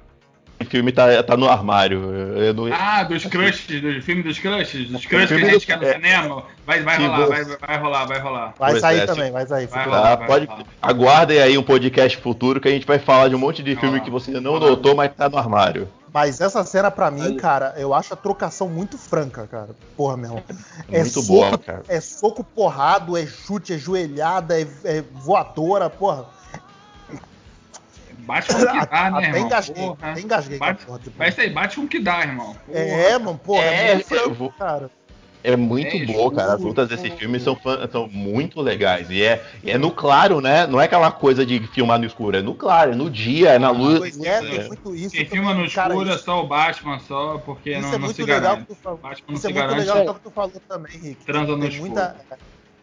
[0.61, 1.99] O filme tá, tá no armário.
[2.13, 5.61] Eu, eu não- Ah, dos crushes, do filme dos crushes, dos crushes que a gente
[5.61, 5.93] do- quer no é.
[5.95, 6.43] cinema.
[6.67, 8.55] Vai, vai rolar, vai, vai rolar, vai rolar.
[8.59, 9.67] vai Pois sair é, também, vai sair.
[9.69, 10.17] vai rolar.
[10.17, 10.65] Tá, pode, vai.
[10.83, 13.81] aguardem aí um podcast futuro que a gente vai falar de um monte de Vai
[13.83, 14.05] filme lá.
[14.05, 14.71] que você não Vai lá.
[14.71, 15.89] notou, mas tá no armário.
[16.13, 19.69] Mas essa cena, pra mim, cara, eu acho a trocação muito franca, cara.
[19.97, 20.43] Porra, meu irmão.
[20.91, 21.83] É Muito soco, boa, cara.
[21.87, 26.25] É soco porrado, é chute, é joelhada, é, é voadora, porra.
[28.19, 29.41] Bate com o que dá, né, irmão?
[29.47, 30.11] engasguei, Porra.
[30.11, 30.99] até engasguei com a Bate- porra.
[30.99, 31.19] Tipo.
[31.19, 32.57] Vai sair, bate com o que dá, irmão.
[32.67, 32.79] Porra.
[32.79, 34.91] É, mano, porra, é, É, muito eu vou- cara.
[35.45, 36.55] É muito É, boa, cara.
[36.55, 37.57] As lutas desse filme são,
[37.93, 39.09] são muito legais.
[39.09, 40.67] E é, e é no claro, né?
[40.67, 42.37] Não é aquela coisa de filmar no escuro.
[42.37, 44.01] É no claro, é no dia, é na luz.
[44.01, 45.15] Pois é, tem muito isso.
[45.15, 48.09] Quem filma no cara, escuro é só o Batman, só porque isso não, é não
[48.09, 48.67] se legal garante.
[48.67, 48.99] que tu falou.
[48.99, 49.89] Batman não Isso é se muito garante.
[49.99, 51.25] legal que tu falou também, Rick.
[51.25, 52.17] Transa no tem muita,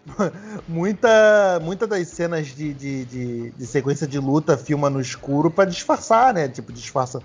[0.68, 5.66] muita, muita das cenas de, de, de, de sequência de luta filma no escuro pra
[5.66, 6.48] disfarçar, né?
[6.48, 7.22] Tipo, disfarça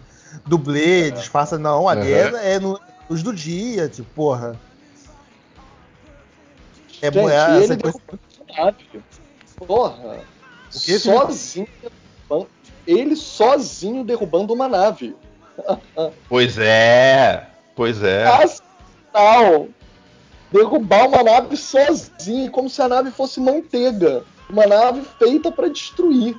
[0.47, 1.59] dublê, disfarça.
[1.59, 2.37] Não, ali Uhum.
[2.38, 4.59] é, é no luz do dia, tipo, porra.
[7.03, 8.01] É, Gente, boa a ele sequência.
[8.01, 9.03] derrubando a nave.
[9.66, 10.19] Porra.
[10.75, 10.99] O Felipe?
[11.01, 11.69] sozinho.
[11.83, 12.51] derrubando-
[12.87, 15.16] Ele sozinho derrubando uma nave.
[16.29, 18.25] Pois é, pois é.
[18.27, 19.69] Astral.
[20.53, 24.25] Derrubar uma nave sozinho, como se a nave fosse manteiga.
[24.49, 26.37] Uma nave feita pra destruir.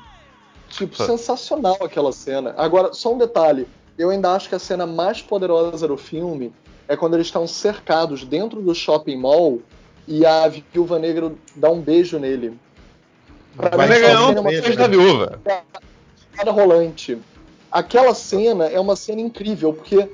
[0.69, 1.06] Tipo, Tá.
[1.06, 2.54] sensacional aquela cena.
[2.58, 3.67] Agora, só um detalhe.
[3.97, 6.54] Eu ainda acho que a cena mais poderosa do filme
[6.88, 9.62] é quando eles estão cercados dentro do shopping mall
[10.08, 12.58] e a viúva negra dá um beijo nele.
[13.56, 15.41] Pra Vai mim, Mas essa ganhou cena é um beijo da viúva.
[16.32, 17.17] escada rolante.
[17.71, 20.10] Aquela cena é uma cena incrível, porque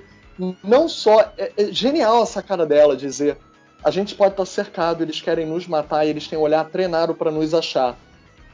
[0.63, 1.31] não só.
[1.37, 3.37] É, é genial a sacada dela dizer.
[3.83, 7.13] A gente pode estar cercado, eles querem nos matar e eles têm um olhar treinado
[7.13, 7.97] para nos achar.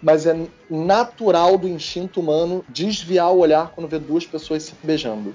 [0.01, 0.35] Mas é
[0.69, 5.33] natural do instinto humano desviar o olhar quando vê duas pessoas se beijando.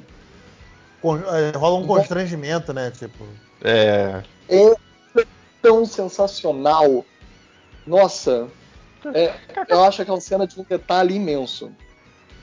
[1.03, 2.91] É, rola um constrangimento, né?
[2.91, 3.25] Tipo.
[3.63, 4.23] É.
[4.49, 4.75] É
[5.63, 7.05] tão sensacional.
[7.87, 8.49] Nossa,
[9.15, 9.35] é,
[9.69, 11.73] eu acho aquela cena de um detalhe imenso.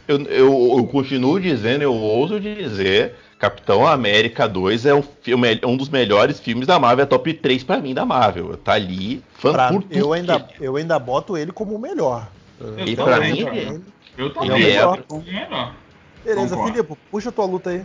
[0.08, 5.76] Eu, eu, eu continuo dizendo, eu ouso dizer, Capitão América 2 é um, filme, um
[5.76, 8.56] dos melhores filmes da Marvel, é top 3 pra mim da Marvel.
[8.58, 11.80] Tá ali, fã Pra- por tudo eu, ainda, que- eu ainda boto ele como o
[11.80, 12.28] melhor.
[12.60, 13.80] Eu E pra mim, é-
[14.18, 15.04] Eu Ele é o melhor.
[15.26, 15.76] melhor.
[16.24, 16.74] Beleza, Concordo.
[16.74, 17.84] Filipe, puxa tua luta aí.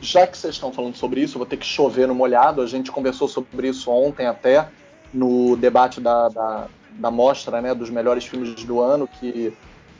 [0.00, 2.60] já que vocês estão falando sobre isso, eu vou ter que chover no molhado.
[2.62, 4.68] A gente conversou sobre isso ontem até
[5.14, 9.52] no debate da, da, da mostra né, dos melhores filmes do ano, que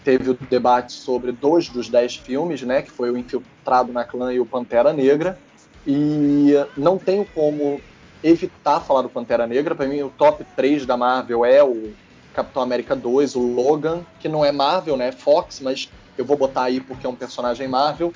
[0.04, 4.32] teve o debate sobre dois dos dez filmes, né, que foi o Infiltrado na Clã
[4.32, 5.38] e o Pantera Negra.
[5.86, 7.80] E não tenho como
[8.22, 9.74] evitar falar do Pantera Negra.
[9.74, 11.92] Para mim, o top 3 da Marvel é o
[12.32, 16.36] Capitão América 2, o Logan, que não é Marvel, né, é Fox, mas eu vou
[16.36, 18.12] botar aí porque é um personagem Marvel,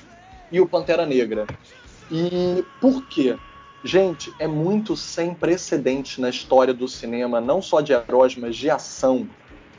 [0.51, 1.45] e o Pantera Negra.
[2.11, 3.37] E por quê?
[3.83, 8.69] Gente, é muito sem precedente na história do cinema, não só de heróis, mas de
[8.69, 9.27] ação,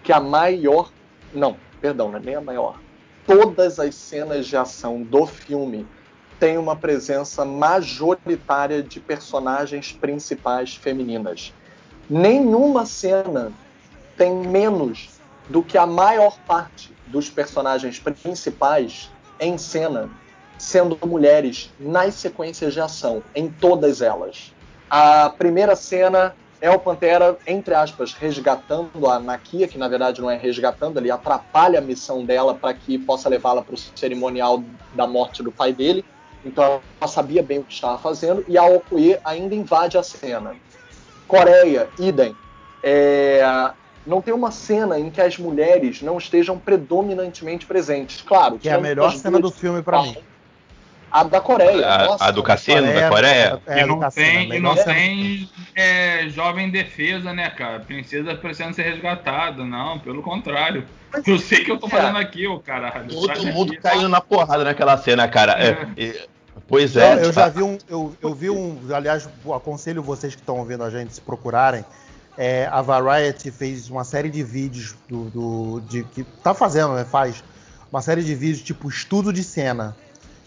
[0.03, 0.91] que a maior.
[1.35, 2.79] Não, perdão, não é nem a maior.
[3.27, 5.87] Todas as cenas de ação do filme
[6.39, 11.53] têm uma presença majoritária de personagens principais femininas.
[12.09, 13.53] Nenhuma cena
[14.17, 19.11] tem menos do que a maior parte dos personagens principais
[19.41, 20.11] em cena
[20.59, 24.53] sendo mulheres nas sequências de ação, em todas elas.
[24.91, 30.31] A primeira cena é o Pantera, entre aspas, resgatando a Nakia, que na verdade não
[30.31, 34.63] é resgatando, ele atrapalha a missão dela para que possa levá-la para o cerimonial
[34.95, 36.05] da morte do pai dele.
[36.45, 40.57] Então ela sabia bem o que estava fazendo, e a Okoye ainda invade a cena.
[41.27, 42.35] Coreia, idem.
[42.83, 43.43] É,
[44.07, 48.23] não tem uma cena em que as mulheres não estejam predominantemente presentes.
[48.23, 50.17] Claro, Que é a melhor cena do filme pra mim.
[51.11, 51.87] A da Coreia.
[51.87, 53.61] A, nossa, a do cassino da Coreia?
[53.67, 57.81] É, e do não Cassino, tem, e não tem é, jovem defesa, né, cara?
[57.81, 59.65] Princesa precisando ser resgatada.
[59.65, 60.85] Não, pelo contrário.
[61.27, 63.09] Eu sei que eu tô fazendo aqui, ô caralho.
[63.09, 65.53] Todo mundo caindo na porrada naquela cena, cara.
[65.53, 66.27] É, é,
[66.69, 67.15] pois é.
[67.15, 67.79] eu, eu já vi um.
[67.89, 68.79] Eu, eu vi um.
[68.93, 71.85] Aliás, aconselho vocês que estão ouvindo a gente se procurarem.
[72.37, 77.05] É, a Variety fez uma série de vídeos do, do- de que tá fazendo, né?
[77.05, 77.43] Faz
[77.91, 79.97] uma série de vídeos tipo estudo de cena.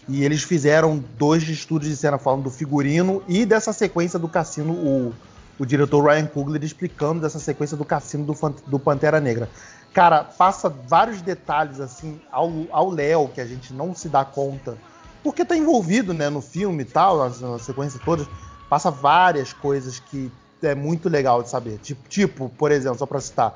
[0.08, 4.72] E eles fizeram dois estudos de cena falando do figurino e dessa sequência do cassino,
[4.72, 5.14] o,
[5.58, 9.48] o diretor Ryan Coogler explicando dessa sequência do cassino do, do Pantera Negra.
[9.92, 14.76] Cara, passa vários detalhes assim ao Léo que a gente não se dá conta,
[15.22, 18.26] porque tá envolvido né, no filme e tal, na, na sequência toda,
[18.68, 21.78] passa várias coisas que é muito legal de saber.
[21.78, 23.54] Tipo, tipo por exemplo, só para citar,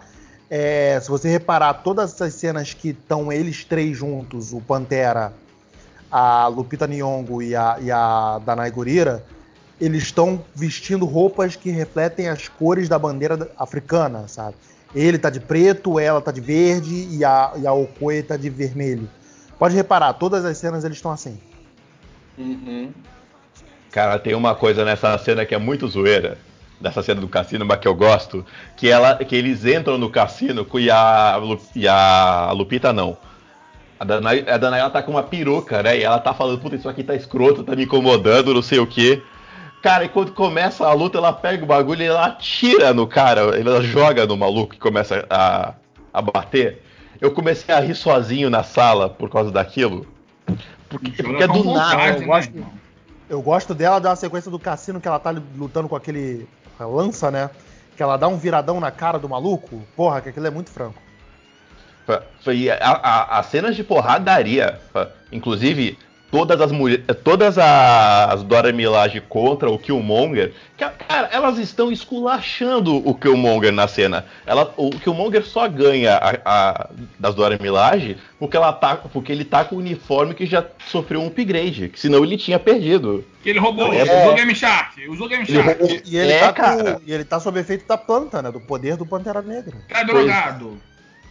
[0.48, 5.32] é, se você reparar todas essas cenas que estão eles três juntos, o Pantera,
[6.10, 9.24] a Lupita Nyong'o e a, e a Danai Gurira,
[9.80, 14.56] eles estão vestindo roupas que refletem as cores da bandeira africana, sabe?
[14.94, 18.48] Ele tá de preto, ela tá de verde e a, e a Okoye tá de
[18.48, 19.08] vermelho.
[19.58, 21.38] Pode reparar, todas as cenas eles estão assim.
[22.38, 22.90] Uhum.
[23.90, 26.38] Cara, tem uma coisa nessa cena que é muito zoeira
[26.80, 28.44] dessa cena do cassino, mas que eu gosto,
[28.76, 31.40] que ela, que eles entram no cassino e a,
[31.74, 33.16] e a Lupita não.
[33.98, 35.98] A Danai, a Danai ela tá com uma peruca, né?
[35.98, 38.86] E ela tá falando, puta, isso aqui tá escroto, tá me incomodando, não sei o
[38.86, 39.22] que.
[39.82, 43.58] Cara, e quando começa a luta, ela pega o bagulho e ela atira no cara,
[43.58, 45.74] ela joga no maluco e começa a,
[46.12, 46.82] a bater.
[47.20, 50.06] Eu comecei a rir sozinho na sala por causa daquilo.
[50.88, 51.96] Porque, porque é do nada.
[51.96, 52.66] Né, eu, gosto,
[53.30, 56.46] eu gosto dela da sequência do cassino que ela tá lutando com aquele
[56.78, 57.50] lança, né?
[57.96, 59.82] Que ela dá um viradão na cara do maluco.
[59.96, 61.00] Porra, que aquilo é muito franco.
[62.42, 64.78] Foi a, a, as cenas de porradaria,
[65.32, 65.98] inclusive
[66.30, 73.14] todas as mulheres, todas as Dora Milaje contra o Killmonger, cara, elas estão esculachando o
[73.14, 74.26] Killmonger na cena.
[74.44, 79.44] Ela, o Killmonger só ganha a, a, das Dora Milaje porque, ela tá, porque ele
[79.44, 83.24] tá com o uniforme que já sofreu um upgrade, que senão ele tinha perdido.
[83.42, 85.82] Que ele roubou, é, usou Game Shark, usou Game Shark.
[85.82, 88.60] Ele, e, ele é, tá com, e ele tá sob efeito da planta, né, do
[88.60, 89.76] poder do Pantera Negra.
[89.88, 90.78] Tá drogado.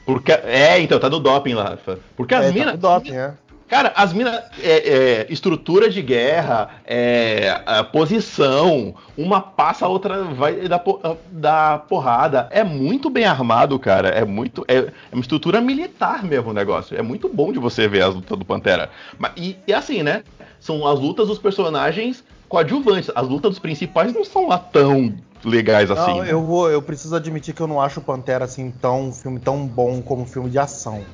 [0.05, 1.77] Porque, é, então, tá no doping lá.
[2.15, 2.79] Porque as é, minas.
[2.79, 3.33] Tá doping, é.
[3.67, 4.35] Cara, as minas.
[4.61, 7.51] É, é, estrutura de guerra, é,
[7.91, 10.83] posição, uma passa, a outra vai dar,
[11.31, 12.47] dar porrada.
[12.51, 14.09] É muito bem armado, cara.
[14.09, 14.63] É muito.
[14.67, 16.95] É, é, uma estrutura militar mesmo o negócio.
[16.95, 18.91] É muito bom de você ver as lutas do Pantera.
[19.17, 20.23] Mas, e, e assim, né?
[20.59, 23.09] São as lutas dos personagens coadjuvantes.
[23.15, 25.15] As lutas dos principais não são lá tão
[25.45, 26.11] legais assim.
[26.11, 26.31] Não, né?
[26.31, 29.39] eu vou, eu preciso admitir que eu não acho o Pantera assim tão um filme
[29.39, 31.05] tão bom como filme de ação.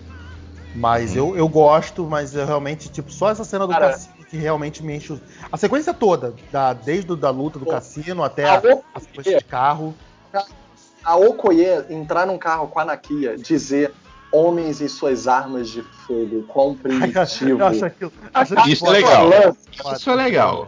[0.74, 1.18] Mas hum.
[1.18, 4.82] eu, eu gosto, mas eu realmente, tipo, só essa cena do Cara, cassino que realmente
[4.82, 5.14] me enche.
[5.14, 5.22] O...
[5.52, 8.58] A sequência toda, da, desde da luta do cassino até a, a,
[8.96, 9.94] a sequência de carro.
[11.04, 13.92] A Okoye entrar num carro com a Nakia, dizer
[14.32, 17.60] homens e suas armas de fogo, quão primitivo.
[17.60, 19.30] eu acho aquilo, acho isso, é legal.
[19.94, 20.68] Isso é legal.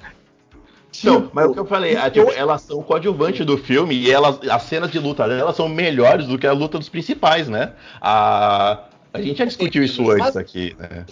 [0.94, 4.12] Tipo, não, mas o que eu falei, a, tipo, elas são coadjuvantes do filme e
[4.12, 7.74] elas, as cenas de luta delas são melhores do que a luta dos principais, né?
[8.00, 11.04] A, a gente já discutiu isso antes aqui, né?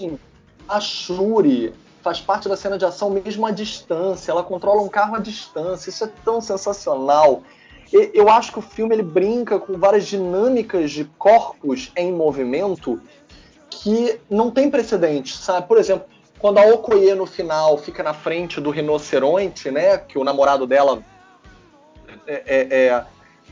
[0.70, 5.16] A Shuri faz parte da cena de ação mesmo à distância, ela controla um carro
[5.16, 7.42] à distância, isso é tão sensacional.
[7.92, 13.02] Eu acho que o filme ele brinca com várias dinâmicas de corpos em movimento
[13.68, 15.68] que não tem precedente, sabe?
[15.68, 16.06] Por exemplo,
[16.42, 20.00] quando a Okoye no final fica na frente do rinoceronte, né?
[20.00, 21.04] Que o namorado dela
[22.26, 23.06] é, é, é,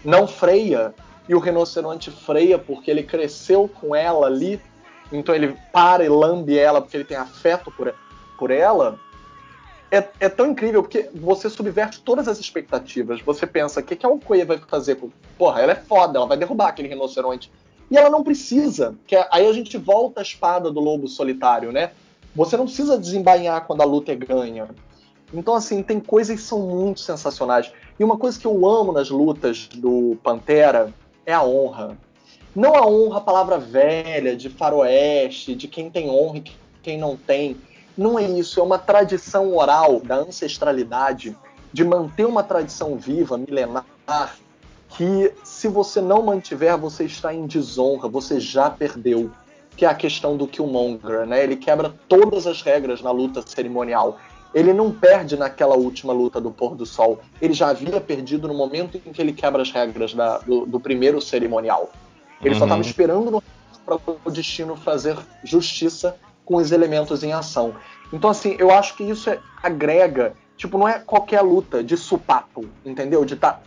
[0.03, 0.93] não freia
[1.27, 4.59] e o rinoceronte freia porque ele cresceu com ela ali,
[5.11, 7.93] então ele para e lambe ela porque ele tem afeto por,
[8.39, 8.99] por ela.
[9.91, 13.21] É, é tão incrível porque você subverte todas as expectativas.
[13.21, 14.99] Você pensa, o que, que a Okoye vai fazer?
[15.37, 17.51] Porra, ela é foda, ela vai derrubar aquele rinoceronte.
[17.91, 18.95] E ela não precisa.
[19.05, 21.91] Que é, aí a gente volta à espada do lobo solitário, né?
[22.35, 24.69] Você não precisa desembainhar quando a luta é ganha.
[25.33, 27.71] Então, assim, tem coisas que são muito sensacionais.
[27.99, 30.93] E uma coisa que eu amo nas lutas do Pantera
[31.25, 31.97] é a honra.
[32.55, 36.43] Não a honra, a palavra velha, de faroeste, de quem tem honra e
[36.81, 37.57] quem não tem.
[37.97, 41.35] Não é isso, é uma tradição oral da ancestralidade,
[41.71, 43.85] de manter uma tradição viva, milenar,
[44.89, 49.29] que se você não mantiver, você está em desonra, você já perdeu
[49.79, 51.41] que é a questão do Killmonger, né?
[51.41, 54.19] Ele quebra todas as regras na luta cerimonial.
[54.53, 57.21] Ele não perde naquela última luta do pôr do sol.
[57.41, 60.81] Ele já havia perdido no momento em que ele quebra as regras da, do, do,
[60.81, 61.93] primeiro cerimonial.
[62.41, 62.59] Ele uhum.
[62.59, 63.41] só estava esperando
[63.85, 67.73] para o destino fazer justiça com os elementos em ação.
[68.11, 70.33] Então, assim, eu acho que isso é, agrega.
[70.57, 73.23] Tipo, não é qualquer luta de supapo, entendeu?
[73.23, 73.61] De tá,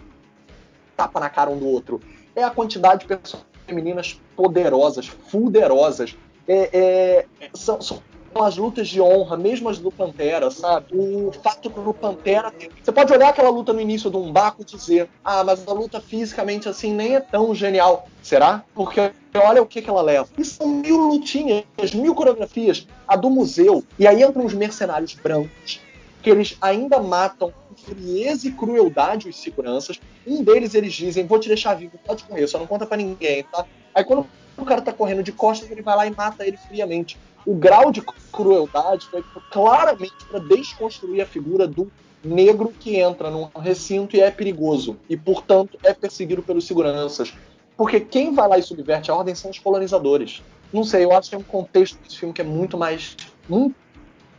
[0.94, 2.03] tapa na cara um do outro.
[2.37, 6.16] É a quantidade de pessoas femininas poderosas, fuderosas.
[6.46, 8.03] É, é, são, são
[8.35, 10.87] as lutas de honra, mesmo as do Pantera, sabe?
[10.92, 12.53] O fato do Pantera.
[12.83, 16.01] Você pode olhar aquela luta no início do Umbaco e dizer: ah, mas a luta
[16.01, 18.09] fisicamente assim nem é tão genial.
[18.22, 18.64] Será?
[18.75, 20.29] Porque olha o que, que ela leva.
[20.38, 22.87] E são mil lutinhas, mil coreografias.
[23.07, 23.85] A do museu.
[23.98, 25.81] E aí entram os mercenários brancos
[26.23, 30.01] que eles ainda matam com frieza e crueldade os seguranças.
[30.27, 33.43] Um deles eles dizem: Vou te deixar vivo, pode correr, só não conta pra ninguém,
[33.45, 33.67] tá?
[33.95, 37.19] Aí quando o cara tá correndo de costas, ele vai lá e mata ele friamente.
[37.45, 41.91] O grau de crueldade foi claramente para desconstruir a figura do
[42.25, 47.35] negro que entra num recinto e é perigoso e, portanto, é perseguido pelos seguranças.
[47.77, 50.41] Porque quem vai lá e subverte a ordem são os colonizadores.
[50.73, 53.17] Não sei, eu acho que é um contexto desse filme que é muito mais.
[53.49, 53.75] muito,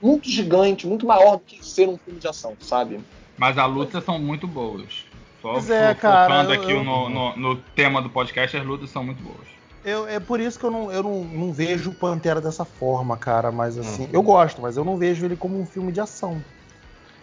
[0.04, 3.00] muito gigante, muito maior do que ser um filme de ação, sabe?
[3.38, 5.06] Mas as lutas são muito boas.
[5.42, 8.66] Só Pois é, cara, focando eu- aqui eu- no, no- no tema do podcast, as
[8.66, 9.48] lutas são muito boas.
[9.84, 13.18] Eu, é por isso que eu, não, eu não, não vejo o Pantera dessa forma,
[13.18, 13.52] cara.
[13.52, 16.42] Mas assim, eu gosto, mas eu não vejo ele como um filme de ação.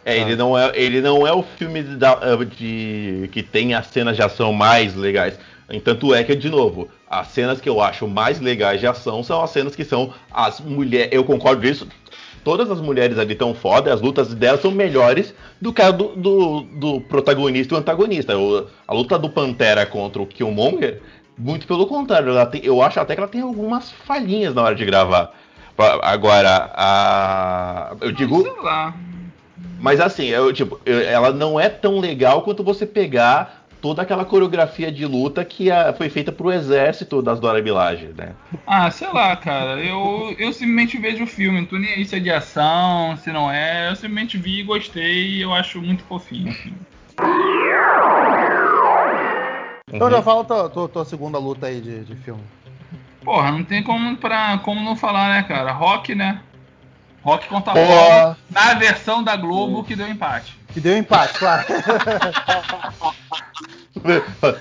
[0.04, 3.86] É, ele não é, ele não é o filme de, da- de- que tem as
[3.86, 5.38] cenas de ação mais legais.
[5.84, 9.40] Tanto é que, de novo, as cenas que eu acho mais legais de ação são
[9.40, 11.10] as cenas que são as mulheres.
[11.12, 11.86] Eu concordo disso.
[12.42, 16.08] Todas as mulheres ali estão foda, as lutas delas são melhores do que a do,
[16.16, 18.36] do, do protagonista e o antagonista.
[18.38, 21.00] O- a luta do Pantera contra o Killmonger,
[21.36, 24.84] muito pelo contrário, tem- eu acho até que ela tem algumas falhinhas na hora de
[24.84, 25.32] gravar.
[26.02, 27.94] Agora, a.
[28.00, 28.42] Eu digo.
[28.42, 28.94] Sei lá.
[29.78, 34.24] Mas assim, eu, tipo, eu- ela não é tão legal quanto você pegar toda aquela
[34.24, 38.34] coreografia de luta que a- foi feita pro exército das Dora Milaje, né?
[38.66, 39.80] Ah, sei lá, cara.
[39.80, 41.60] Eu, eu simplesmente vejo o filme.
[41.60, 43.88] Não tô nem aí se é de ação, se não é.
[43.90, 46.50] Eu simplesmente vi e gostei e eu acho muito fofinho.
[46.50, 46.72] assim.
[49.92, 50.12] Então Uhum.
[50.12, 52.42] já fala tua, tua, tua segunda luta aí de, de filme.
[53.24, 55.72] Porra, não tem como, pra, como não falar, né, cara?
[55.72, 56.40] Rock, né?
[57.22, 57.86] Rock contra Porra.
[57.86, 60.56] bola na versão da Globo que deu empate.
[60.72, 61.64] Que deu empate, claro.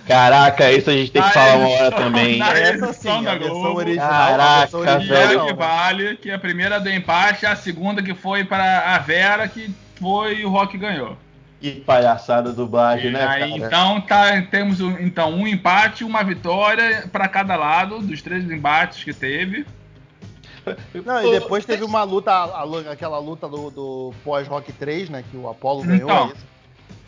[0.07, 2.37] Caraca, isso a gente tem que falar é, uma hora também.
[2.39, 3.77] na- Essa sim, edição da a versão Globo.
[3.79, 4.09] original.
[4.09, 5.39] Caraca, original, é velho.
[5.41, 5.57] o que né?
[5.57, 10.39] vale, que a primeira deu empate, a segunda que foi para a Vera, que foi
[10.39, 11.15] e o Rock ganhou.
[11.61, 13.67] Que palhaçada dublagem, né, Aí, cara?
[13.67, 19.03] então tá, temos um, então um empate, uma vitória para cada lado dos três embates
[19.03, 19.65] que teve.
[21.05, 25.23] Não, e depois teve uma luta, a- a- aquela luta do, do pós-Rock 3, né?
[25.29, 26.09] Que o Apollo ganhou.
[26.09, 26.25] Então.
[26.25, 26.47] é isso?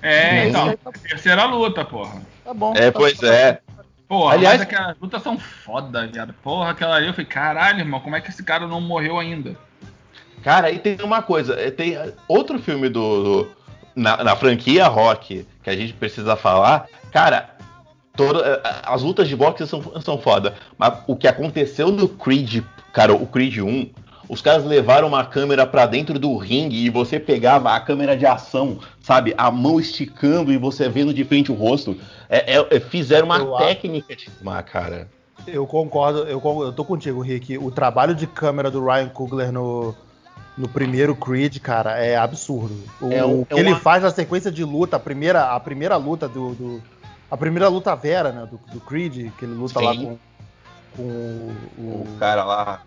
[0.04, 2.22] É, É, então, aí tá- terceira luta, porra.
[2.44, 2.74] Tá bom.
[2.76, 3.60] É, tá- pois tá- é.
[4.08, 6.34] Porra, Aliás- mas aquelas lutas são foda, viado.
[6.44, 9.56] Porra, aquela ali eu falei, caralho, irmão, como é que esse cara não morreu ainda?
[10.44, 11.96] Cara, aí tem uma coisa, é, tem
[12.28, 13.52] outro filme do, do-
[13.96, 16.88] na, na franquia Rock que a gente precisa falar.
[17.12, 17.56] Cara,
[18.16, 22.64] toda- é, as lutas de boxe são, são foda, mas o que aconteceu no Creed,
[22.94, 23.90] cara, o Creed 1,
[24.30, 28.26] os caras levaram uma câmera pra dentro do ringue e você pegava a câmera de
[28.26, 31.98] ação, sabe, a mão esticando e você vendo de frente o rosto.
[32.30, 35.10] É, é- é- fizeram uma Eu técnica de filmar, cara.
[35.48, 37.58] Eu concordo, eu, eu tô contigo, Rick.
[37.58, 39.94] O trabalho de câmera do Ryan Coogler no,
[40.58, 42.78] no primeiro Creed, cara, é absurdo.
[43.02, 45.54] O, É um- o que é ele uma- faz na sequência de luta, a primeira,
[45.56, 46.84] a primeira luta do, do-
[47.32, 48.46] A primeira luta Vera, né?
[48.46, 49.86] Do, do Creed, que ele luta Sim.
[49.86, 50.18] lá com.
[50.98, 52.82] com o, O o- cara lá.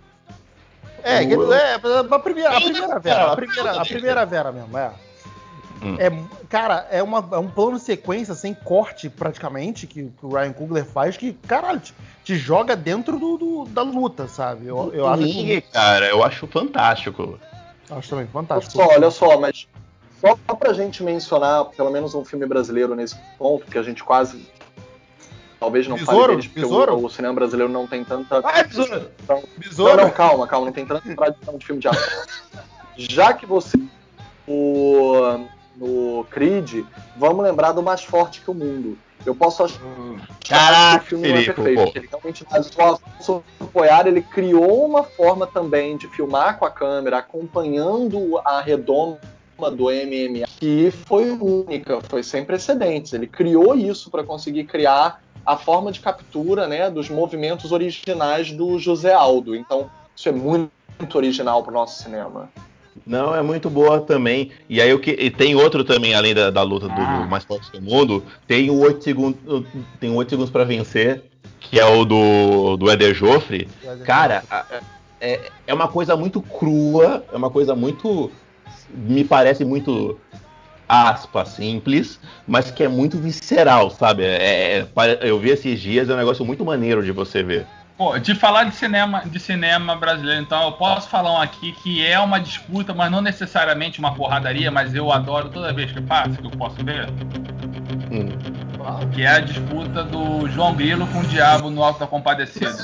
[1.02, 3.84] É, que ele, o- é, a primeira, a Sim, primeira cara, Vera, a primeira, a
[3.86, 4.90] primeira Vera mesmo, é.
[5.82, 5.96] Hum.
[5.98, 6.10] É,
[6.48, 10.84] cara, é, uma, é um plano sequência sem corte, praticamente, que, que o Ryan Coogler
[10.84, 14.66] faz, que, caralho, te, te joga dentro do, do- da luta, sabe?
[14.66, 17.38] Eu, eu acho, Ringue, cara, eu acho fantástico.
[17.90, 18.72] acho também Olha fantástico.
[18.82, 19.66] só, olha só, mas
[20.46, 24.48] só pra gente mencionar pelo menos um filme brasileiro nesse ponto, que a gente quase.
[25.60, 26.20] Talvez não Besouro?
[26.20, 28.40] fale deles, porque o, o cinema brasileiro não tem tanta.
[28.44, 29.10] Ah, é besouro.
[29.28, 29.96] Não, Besouro?
[29.96, 32.24] não, calma, calma, não tem tanta tradição de filme de ação.
[32.96, 33.78] Já que você.
[34.46, 36.84] O, no Creed,
[37.16, 38.98] vamos lembrar do Mais Forte que o Mundo.
[39.24, 39.80] Eu posso achar
[40.46, 41.82] Caraca, que o filme não é Felipe, perfeito.
[41.82, 41.98] pô.
[41.98, 46.70] Ele realmente, mas o Alfonso Poiar, ele criou uma forma também de filmar com a
[46.70, 49.18] câmera, acompanhando a redoma
[49.58, 53.12] do MMA, que foi única, foi sem precedentes.
[53.12, 58.78] Ele criou isso para conseguir criar a forma de captura né, dos movimentos originais do
[58.78, 59.54] José Aldo.
[59.54, 62.50] Então, isso é muito, muito original para o nosso cinema.
[63.06, 64.50] Não, é muito boa também.
[64.68, 67.22] E aí o que e tem outro também, além da, da luta do, Ah.
[67.24, 69.66] do mais forte do mundo, tem o 8 segundos,
[70.00, 71.22] tem o 8 segundos para vencer,
[71.60, 73.68] que é o do, do Eder Joffre.
[74.04, 74.80] Cara, a-
[75.20, 78.30] é, é uma coisa muito crua, é uma coisa muito.
[78.94, 80.18] Me parece muito
[80.88, 84.22] aspa, simples, mas que é muito visceral, sabe?
[84.22, 87.66] É, é- pare- eu vi esses dias, é um negócio muito maneiro de você ver.
[87.96, 92.04] Pô, de falar de cinema, de cinema brasileiro, então eu posso falar um aqui que
[92.04, 96.30] é uma disputa, mas não necessariamente uma porradaria, mas eu adoro toda vez que passa,
[96.36, 97.08] que eu posso ver,
[98.10, 98.28] Hum.
[99.14, 102.76] que é a disputa do João Grilo com o Diabo no Alto da Compadecida.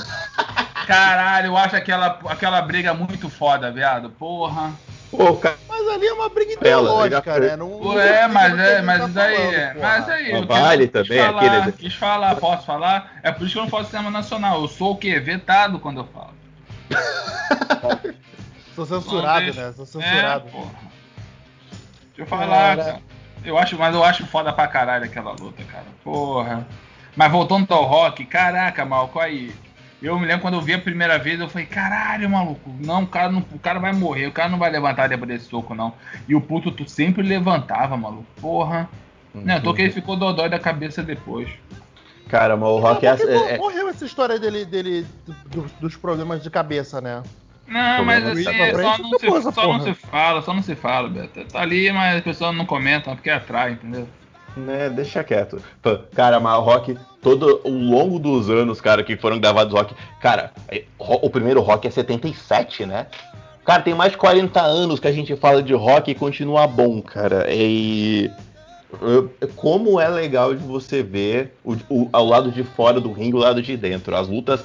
[0.87, 4.09] Caralho, eu acho aquela, aquela briga muito foda, viado.
[4.09, 4.71] Porra.
[5.11, 7.55] Pô, cara, Mas ali é uma briga ideológica, né?
[7.57, 10.47] Não, É, mas o é, mas tá isso aí, falando, é, mas aí, Mas eu
[10.47, 13.19] vale também, falar, aquele- Quis falar, posso falar?
[13.21, 14.61] É por isso que eu não faço cinema nacional.
[14.61, 15.19] Eu sou o quê?
[15.19, 16.31] Vetado quando eu falo.
[18.75, 19.73] Sou censurado, né?
[19.75, 20.47] Sou censurado.
[20.47, 20.71] É, porra.
[22.07, 22.83] Deixa eu falar, Cara.
[22.83, 23.01] cara.
[23.43, 25.85] Eu acho, mas eu acho foda pra caralho aquela luta, cara.
[26.03, 26.65] Porra.
[27.15, 29.53] Mas voltando ao rock, caraca, Malco, aí.
[30.01, 33.07] Eu me lembro quando eu vi a primeira vez, eu falei, caralho, maluco, não, o
[33.07, 35.93] cara, não, o cara vai morrer, o cara não vai levantar depois desse soco, não.
[36.27, 38.25] E o puto tu sempre levantava, maluco.
[38.41, 38.89] Porra.
[39.33, 41.47] Não, tô que ele ficou dodói da cabeça depois.
[42.27, 45.05] cara, mas o Rock é, é- é- morreu essa história dele, dele
[45.47, 47.21] do- dos problemas de cabeça, né?
[47.67, 51.09] Não, mas assim, pra só, não se, só não se fala, só não se fala,
[51.09, 51.45] Beto.
[51.45, 54.07] Tá ali, mas as pessoas não comentam porque atrai, entendeu?
[54.57, 55.61] Né, deixa quieto.
[56.13, 60.51] Cara, mas o Rock, todo ao longo dos anos, cara, que foram gravados Rock, cara,
[60.69, 63.07] é, o primeiro Rock é 77, né?
[63.65, 66.99] Cara, tem mais de 40 anos que a gente fala de rock e continua bom,
[66.99, 67.45] cara.
[67.53, 68.31] E
[69.55, 73.39] como é legal de você ver o, o- ao lado de fora do ringue, o
[73.39, 74.15] lado de dentro.
[74.15, 74.61] As lutas,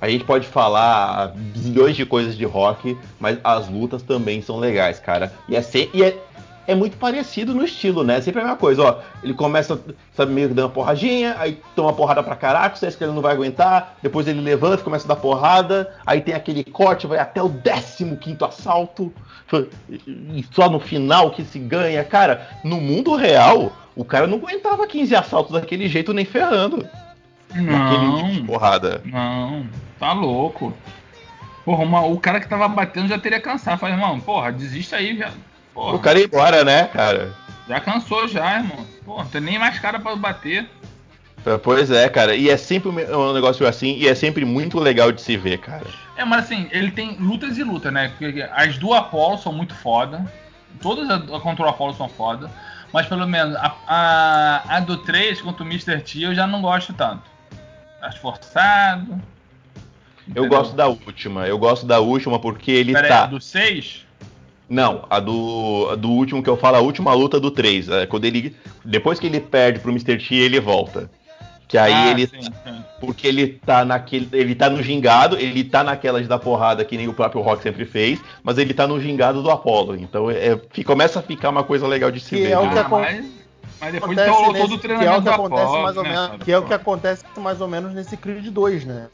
[0.00, 4.98] a gente pode falar bilhões de coisas de rock, mas as lutas também são legais,
[4.98, 5.32] cara.
[5.48, 5.64] E é,
[5.94, 6.18] e é,
[6.66, 8.20] é muito parecido no estilo, né?
[8.20, 8.98] Sempre a mesma coisa, ó.
[9.22, 9.80] Ele começa,
[10.16, 13.04] sabe, meio que dando uma porradinha, aí toma uma porrada pra caraca, você acha que
[13.04, 17.06] ele não vai aguentar, depois ele levanta, começa a dar porrada, aí tem aquele corte,
[17.06, 19.12] vai até o 15 assalto,
[20.06, 22.02] e só no final que se ganha.
[22.04, 26.86] Cara, no mundo real, o cara não aguentava 15 assaltos daquele jeito nem ferrando.
[27.54, 29.00] Naquele tipo de Não, porrada.
[29.04, 29.66] não,
[30.00, 30.74] tá louco.
[31.64, 33.78] Porra, uma- o cara que tava batendo já teria cansado.
[33.78, 35.30] Falei, irmão, porra, desiste aí, já.
[35.76, 37.34] Porra, O cara ia embora, né, cara?
[37.68, 38.86] já cansou já, irmão.
[39.04, 40.66] Porra, não tem nem mais cara pra bater.
[41.62, 42.34] Pois é, cara.
[42.34, 45.86] E é sempre um negócio assim, e é sempre muito legal de se ver, cara.
[46.16, 48.08] É, mas assim, ele tem lutas e lutas, né?
[48.08, 50.24] Porque as do Apollo são muito foda.
[50.80, 51.06] Todas
[51.42, 52.50] contra o Apollo são foda.
[52.90, 56.00] Mas pelo menos a, a, a do 3 contra o Mr.
[56.00, 57.24] T eu já não gosto tanto.
[58.00, 59.20] Acho forçado.
[60.34, 60.48] Eu entendeu?
[60.48, 61.46] gosto da última.
[61.46, 63.24] Eu gosto da última porque ele Pera aí, tá.
[63.24, 64.05] a do 6?
[64.68, 67.88] Não, a do, a do último que eu falo, a última luta do 3.
[67.88, 68.54] É quando ele.
[68.84, 70.18] Depois que ele perde pro Mr.
[70.18, 71.08] T, ele volta.
[71.68, 72.26] Que aí Ah, ele.
[72.26, 72.84] sim, sim.
[73.00, 74.28] Porque ele tá naquele.
[74.32, 77.62] Ele tá no gingado, ele tá naquela de dar porrada que nem o próprio Rock
[77.62, 79.96] sempre fez, mas ele tá no gingado do Apollo.
[79.96, 82.50] Então é, fi- começa a ficar uma coisa legal de se Que ver.
[82.50, 82.72] é o né?
[82.72, 83.24] que Ah, mas,
[83.80, 85.96] mas depois Acontece então todo o que é o treinamento que do acontece Apollo, mais
[85.96, 89.06] ou né, menos, que é o que acontece mais ou menos nesse Creed 2, né?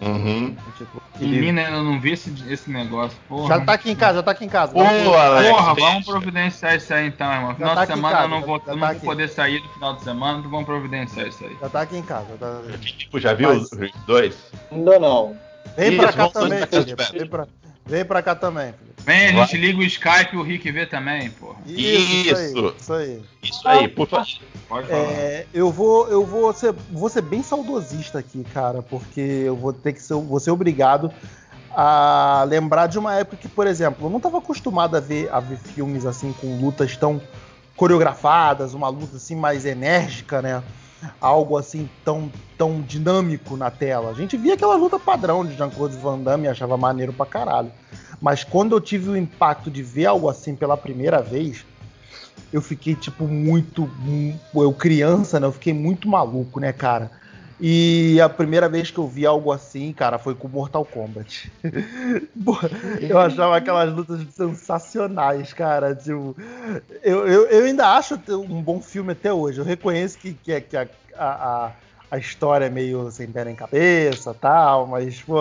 [0.00, 0.56] Uhum.
[0.76, 3.16] Tipo, Menina, eu não vi esse, esse negócio.
[3.28, 3.56] Porra.
[3.58, 4.72] já tá aqui em casa, já tá aqui em casa.
[4.72, 7.54] Pô, Alex, Porra, vamos providenciar isso aí então, irmão.
[7.54, 9.06] Final tá de semana casa, eu não já- vou, já eu não tá vou aqui.
[9.06, 11.56] poder sair do final de semana, então vamos providenciar isso aí.
[11.60, 12.26] Já tá aqui em casa.
[12.38, 14.36] tá- Tipo, já viu Mas- os dois?
[14.72, 15.36] Ainda não.
[15.76, 17.46] Vem Isso, pra cá também, isso, Vem pra,
[17.86, 18.93] vem pra cá também, Felipe.
[19.04, 19.46] Vem, a Vai.
[19.46, 21.56] gente liga o Skype e o Rick vê também, porra.
[21.66, 22.36] Isso, Isso.
[22.36, 22.74] aí.
[22.78, 23.22] Isso aí.
[23.42, 24.26] Isso aí, por favor.
[24.66, 25.02] Pode falar.
[25.02, 29.72] É, eu vou, eu vou ser, vou ser bem saudosista aqui, cara, porque eu vou
[29.74, 31.12] ter que ser, vou ser obrigado
[31.76, 35.40] a lembrar de uma época que, por exemplo, eu não estava acostumado a ver, a
[35.40, 37.20] ver filmes assim com lutas tão
[37.76, 40.62] coreografadas, uma luta assim mais enérgica, né?
[41.20, 44.10] Algo assim tão, tão dinâmico na tela.
[44.10, 47.70] A gente via aquela luta padrão de Jean-Claude Van Damme e achava maneiro pra caralho.
[48.24, 51.62] Mas quando eu tive o impacto de ver algo assim pela primeira vez,
[52.50, 53.82] eu fiquei, tipo, muito.
[53.98, 55.46] mu- Eu, criança, né?
[55.46, 57.10] Eu fiquei muito maluco, né, cara?
[57.60, 61.52] E a primeira vez que eu vi algo assim, cara, foi com Mortal Kombat.
[63.00, 65.94] Eu achava aquelas lutas sensacionais, cara.
[65.94, 66.34] Tipo,
[67.02, 69.60] eu, eu, eu ainda acho um bom filme até hoje.
[69.60, 71.72] Eu reconheço que, que, que a, a,
[72.14, 75.40] a- história é meio sem pé nem cabeça tal, mas, pô,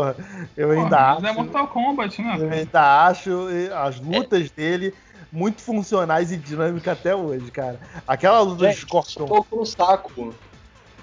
[0.57, 1.27] eu Porra, ainda mas acho.
[1.27, 2.35] é Mortal Kombat, né?
[2.39, 3.47] Eu ainda acho
[3.85, 4.93] as lutas dele
[5.31, 7.79] muito funcionais e dinâmicas até hoje, cara.
[8.07, 9.27] Aquela luta de Gente, Scorpion.
[9.27, 10.35] soco no saco.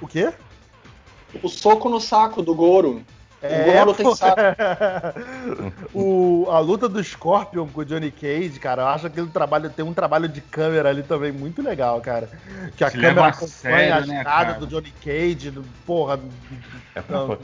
[0.01, 0.33] O quê?
[1.43, 3.03] O soco no saco do Goro.
[3.43, 4.37] É, Goro tem saco.
[5.95, 9.71] o, a luta do Scorpion com o Johnny Cage, cara, eu acho que ele trabalho,
[9.71, 12.29] tem um trabalho de câmera ali também muito legal, cara.
[12.77, 14.59] Que a Se câmera a acompanha a né, escada cara?
[14.61, 16.21] do Johnny Cage, do, porra.
[16.95, 17.39] É pra, Não.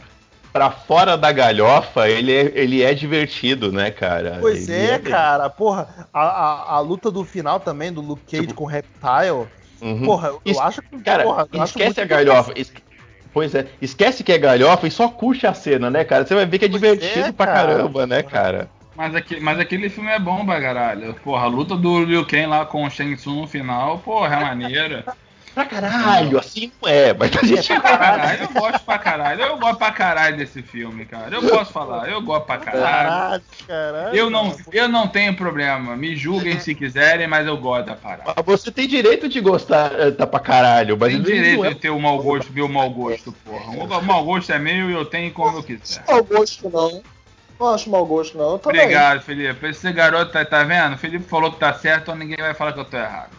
[0.53, 4.39] pra fora da galhofa, ele é, ele é divertido, né, cara?
[4.41, 6.09] Pois Ele é, cara, porra.
[6.13, 9.49] A, a, a luta do final também, do Luke Cage Tipo, com o Reptile.
[9.81, 10.05] Uhum.
[10.07, 10.99] Porra, eu Es- acho que.
[11.03, 12.53] Cara, porra, esquece a galhofa.
[12.57, 12.73] es-
[13.37, 16.25] Pois é, esquece que é galhofa e só curte a cena, né, cara?
[16.25, 17.75] Você vai ver que é Pois divertido é, pra cara.
[17.75, 18.71] caramba, né, cara?
[18.97, 21.13] Mas, aquele, mas aquele filme é bom pra caralho.
[21.23, 24.41] Porra, a luta do Liu Kang lá com o Shang Tsung no final, porra, é
[24.41, 25.05] maneira.
[25.57, 29.41] Pra caralho, assim não é, mas a gente É pra caralho, eu gosto pra caralho.
[29.41, 31.35] Eu gosto pra caralho desse filme, cara.
[31.35, 32.85] Eu posso falar, eu gosto pra caralho.
[32.85, 34.17] Caralho, caralho.
[34.17, 35.97] Eu não, eu não tenho problema.
[35.97, 38.35] Me julguem se quiserem, mas eu gosto da parada.
[38.45, 41.69] Você tem direito de gostar eh, tá pra caralho, mas Tem ele direito não é
[41.71, 43.99] de ter o mau gosto, ver o mau gosto, porra.
[43.99, 46.05] O mau gosto é meu e eu tenho como eu quiser.
[46.07, 47.03] Mau gosto não.
[47.59, 48.53] Não acho mau gosto não.
[48.53, 48.83] Eu também.
[48.83, 49.67] Obrigado, Felipe.
[49.69, 50.95] Esse garoto tá, tá vendo?
[50.95, 53.31] O Felipe falou que tá certo, então ninguém vai falar que eu tô errado.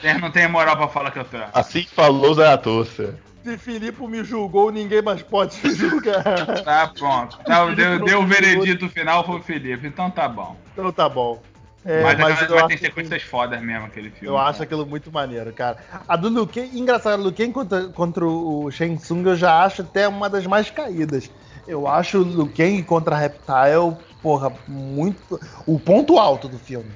[0.00, 1.50] Vocês não tem moral pra falar que eu tô errado.
[1.54, 3.18] Assim falou Zaratustra.
[3.42, 6.22] Se Filipe me julgou, ninguém mais pode me julgar.
[6.62, 7.38] Tá pronto.
[7.38, 9.86] Tá, deu, deu o veredito final, foi o Felipe.
[9.86, 10.56] Então tá bom.
[10.72, 11.40] Então tá bom.
[11.84, 14.28] É, mas mas mas, tem sequências fodas mesmo aquele filme.
[14.28, 15.78] eu acho aquilo muito maneiro, cara.
[16.06, 19.80] A do Liu Kang, engraçado, Liu Kang contra, contra o Shang Tsung eu já acho
[19.80, 21.30] até uma das mais caídas.
[21.66, 25.40] Eu acho o Liu Kang contra a Reptile, porra, muito.
[25.66, 26.90] O ponto alto do filme.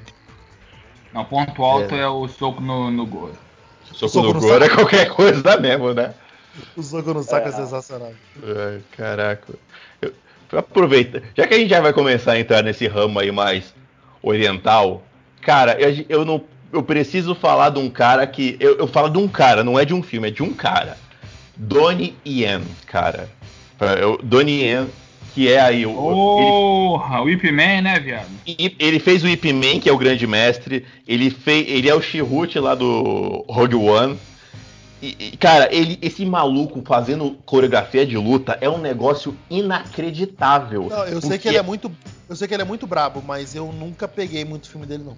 [1.15, 3.35] Não, ponto alto é, o soco no, no Goro.
[3.93, 6.12] Soco, Soco no no Goro é qualquer coisa mesmo, né?
[6.77, 7.53] O soco no saco é, É.
[7.53, 8.12] sensacional.
[8.43, 9.55] Ai, caraca.
[10.03, 10.12] Eu,
[10.59, 11.23] aproveita.
[11.37, 13.73] Já que a gente já vai começar a entrar nesse ramo aí mais
[14.23, 15.03] oriental,
[15.41, 16.43] cara, eu, eu não.
[16.73, 18.57] Eu preciso falar de um cara que.
[18.59, 20.97] Eu, eu falo de um cara, não é de um filme, é de um cara.
[21.57, 23.29] Donnie Yen, cara.
[24.01, 24.89] Eu, Donnie Yen,
[25.35, 25.91] que é aí o.
[25.91, 28.28] ele- Porra, o Whip Man, né, viado?
[28.47, 30.85] Ele fez o Ip Man, que é o grande mestre.
[31.07, 34.16] Ele fez, ele é o Chihut lá do Rogue One.
[35.03, 40.87] E, e, cara, ele, esse maluco fazendo coreografia de luta é um negócio inacreditável.
[40.89, 41.91] Não, eu sei Porque- que ele é muito.
[42.28, 45.16] Eu sei que ele é muito brabo, mas eu nunca peguei muito filme dele, não.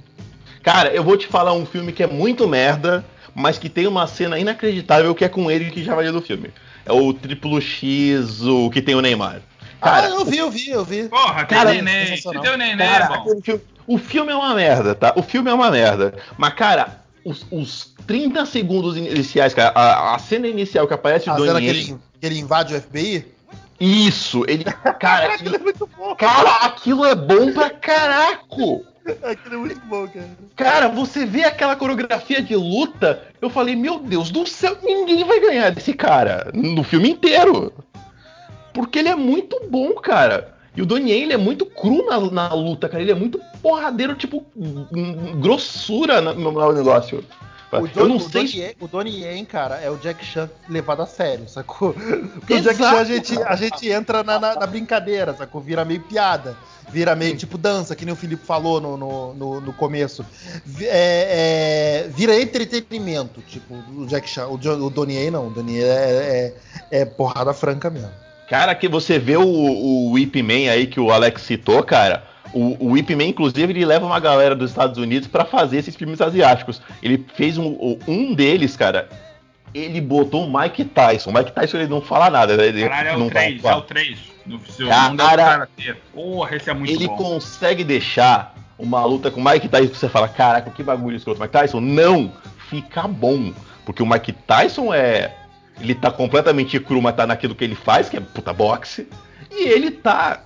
[0.63, 3.05] Cara, eu vou te falar um filme que é muito merda,
[3.35, 6.51] mas que tem uma cena inacreditável que é com ele que já valeu do filme.
[6.85, 9.41] É o Triplo X, o que tem o Neymar.
[9.81, 11.09] Cara, ah, eu vi, eu vi, eu vi.
[11.09, 12.07] Porra, tem Cara, neném.
[12.07, 12.43] Se sensacional.
[12.43, 13.15] tem o neném, Cara, é bom.
[13.15, 15.13] aquele filme- o filme é uma merda, tá?
[15.17, 16.15] O filme é uma merda.
[16.37, 21.33] Mas, cara, os, os 30 segundos iniciais, cara, a, a cena inicial que aparece o
[21.33, 23.27] A cena Donnie que Yen- ele, que ele invade o FBI.
[23.79, 24.65] Isso, ele.
[24.65, 26.15] Cara, Aquilo é muito bom.
[26.17, 28.85] cara, aquilo é bom pra caraco!
[29.23, 30.29] Aquilo é muito bom, cara.
[30.57, 35.39] Cara, você vê aquela coreografia de luta, eu falei, meu Deus do céu, ninguém vai
[35.39, 37.73] ganhar desse cara no filme inteiro.
[38.77, 40.55] Porque ele é muito bom, cara.
[40.77, 43.03] E o Donnie Yen, ele é muito cru na, na luta, cara.
[43.03, 47.25] Ele é muito porradeiro, tipo, hum, grossura no, no negócio.
[47.73, 48.59] O, eu Don, não o, sei Donnie.
[48.61, 51.93] Yen, o Donnie Yen, cara, é o Jack Chan levado a sério, sacou?
[51.95, 52.77] Porque o Exato.
[52.77, 55.61] Jack Chan a gente, a gente entra na, na- na brincadeira, sacou?
[55.61, 56.57] Vira meio piada.
[56.91, 60.25] Vira meio tipo dança, que nem o Felipe falou no, no, no, no começo.
[60.81, 64.47] É- é, vira entretenimento, tipo, o Jack Chan.
[64.47, 66.55] O, o Donnie Yen não, o Donnie Yen é,
[66.93, 68.11] é, é porrada franca mesmo.
[68.49, 72.25] Cara, que você vê o, o Whip Man aí que o Alex citou, cara.
[72.53, 75.97] O, o Whip Man, inclusive, ele leva uma galera dos Estados Unidos pra fazer esses
[75.97, 76.81] filmes asiáticos.
[77.03, 79.09] Ele fez um, um deles, cara.
[79.75, 81.31] Ele botou o Mike Tyson.
[81.31, 82.67] O Mike Tyson ele não fala nada, né?
[82.69, 83.75] Ele Caralho, é o 3, fala.
[83.75, 84.19] é o 3.
[84.47, 85.95] No seu Cara, é.
[86.15, 87.17] Porra, esse é muito Ele bom.
[87.17, 91.41] consegue deixar uma luta com o Mike Tyson que você fala, caraca, que bagulho escroto.
[91.41, 92.33] Mike Tyson, não,
[92.71, 93.53] fica bom.
[93.85, 95.35] Porque o Mike Tyson é.
[95.81, 99.07] Ele tá completamente cru, mas tá naquilo que ele faz, que é puta boxe.
[99.51, 100.43] E ele tá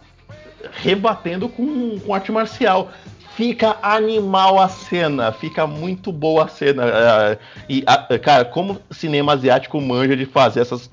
[0.72, 2.90] rebatendo com, com arte marcial.
[3.36, 6.84] Fica animal a cena, fica muito boa a cena.
[6.84, 7.82] é, e,
[8.18, 10.90] cara, como cinema asiático manja de fazer essas.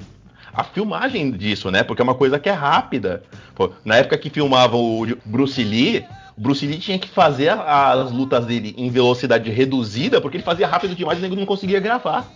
[0.53, 1.83] A filmagem disso, né?
[1.83, 3.23] Porque é uma coisa que é rápida.
[3.53, 6.03] Pô, na época que filmavam o Bruce Lee,
[6.35, 10.67] o Bruce Lee tinha que fazer as lutas dele em velocidade reduzida, porque ele fazia
[10.67, 12.27] rápido demais e o não conseguia gravar.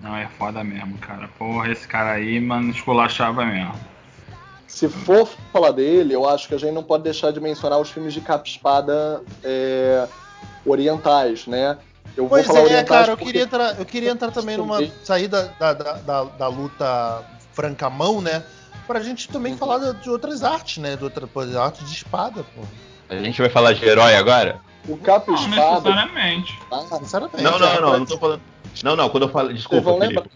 [0.00, 1.28] Não, é foda mesmo, cara.
[1.38, 3.72] Porra, esse cara aí, mano, esculachava mesmo.
[4.66, 7.90] Se for falar dele, eu acho que a gente não pode deixar de mencionar os
[7.90, 10.06] filmes de capa-espada é,
[10.64, 11.78] orientais, né?
[12.16, 14.80] Eu Pois falar é, orientais cara, eu porque- queria entrar, eu queria entrar também numa
[15.04, 17.22] saída da, da, da, da luta
[17.52, 18.42] franca mão, né?
[18.86, 20.96] Pra gente também falar de- outras artes, né?
[20.96, 22.62] De outra de arte de espada, pô.
[23.08, 24.60] A gente vai falar de herói agora?
[24.86, 25.50] O Não capa-espada.
[25.90, 26.58] necessariamente.
[26.70, 26.80] tá?
[26.98, 27.42] Sinceramente.
[27.42, 28.40] Não, não, é, não, não, não tô falando.
[28.82, 29.54] Não, não, quando eu falei.
[29.54, 30.28] Desculpa, Felipe.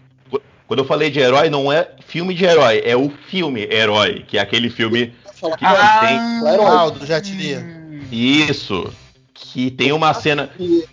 [0.67, 4.37] Quando eu falei de herói, não é filme de herói, é o filme herói, que
[4.37, 6.39] é aquele filme Falar que ah, tem.
[6.39, 6.65] Claro.
[6.67, 7.57] Ah, o do Jet Li.
[8.11, 8.91] Isso.
[9.33, 10.47] Que tem uma cena.
[10.55, 10.87] que-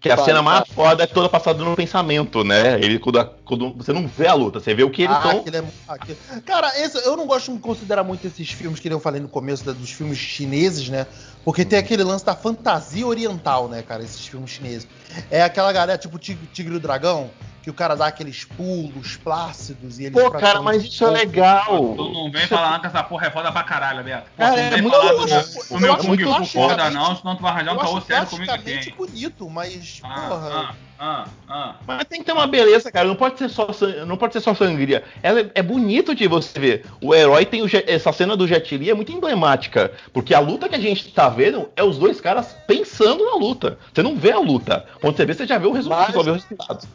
[0.00, 0.68] Que a Vai, cena mais vai.
[0.74, 2.80] foda é toda passada no pensamento, né?
[2.80, 5.40] Ele, quando, quando você não vê a luta, você vê o que eles Ah, estão.
[5.40, 8.98] aquele é, aquele- Cara, esse- eu não gosto de considerar muito esses filmes que eu
[8.98, 11.06] falei no começo da- dos filmes chineses, né?
[11.44, 14.02] Porque tem aquele lance da fantasia oriental, né, cara?
[14.02, 14.88] Esses filmes chineses.
[15.30, 17.30] É aquela galera tipo Tigre, Tigre e o Dragão,
[17.62, 20.20] que o cara dá aqueles pulos plácidos e eles.
[20.20, 21.94] Pô, cara, mas isso é legal.
[21.94, 24.30] Tu não vem falar que essa porra é foda pra caralho, Beto.
[24.30, 27.36] Pô, Cara, tu não é vem muito falar do, meu Kung Fu foda não, senão
[27.36, 28.94] tu vai arranjar um caô sério comigo aqui.
[28.96, 30.50] bonito, mas, Ah, porra.
[30.70, 31.76] ah, ah, ah.
[31.86, 33.08] Mas tem que ter uma beleza, cara.
[33.08, 33.68] Não pode ser só,
[34.06, 35.02] não pode ser só sangria.
[35.22, 36.84] Ela é, é bonito de você ver.
[37.00, 40.68] O herói tem o essa cena do Jet Li é muito emblemática, porque a luta
[40.68, 43.78] que a gente tá vendo é os dois caras pensando na luta.
[43.94, 44.84] Você não vê a luta.
[45.00, 46.12] Quando você vê, você já vê o resultado.
[46.14, 46.86] Mas- vê o resultado.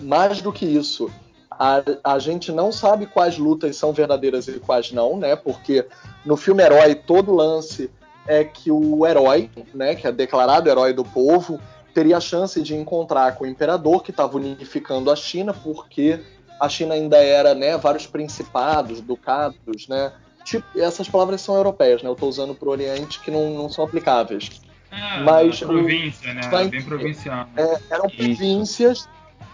[0.00, 1.10] Mais do que isso,
[1.50, 5.34] a, a gente não sabe quais lutas são verdadeiras e quais não, né?
[5.34, 5.84] Porque
[6.24, 7.90] no filme Herói, todo lance
[8.28, 11.60] é que o herói, né, que é declarado herói do povo,
[11.94, 16.20] teria a chance de encontrar com o imperador que estava unificando a China, porque
[16.60, 20.12] a China ainda era, né, vários principados, ducados, né?
[20.44, 22.08] Tipo, essas palavras são europeias, né?
[22.08, 24.60] Eu estou usando para o Oriente que não, não são aplicáveis.
[24.90, 26.40] É, Mas a o- província, né?
[26.50, 27.46] vai- Bem provincial.
[27.56, 28.16] É, eram Isso.
[28.16, 29.08] províncias,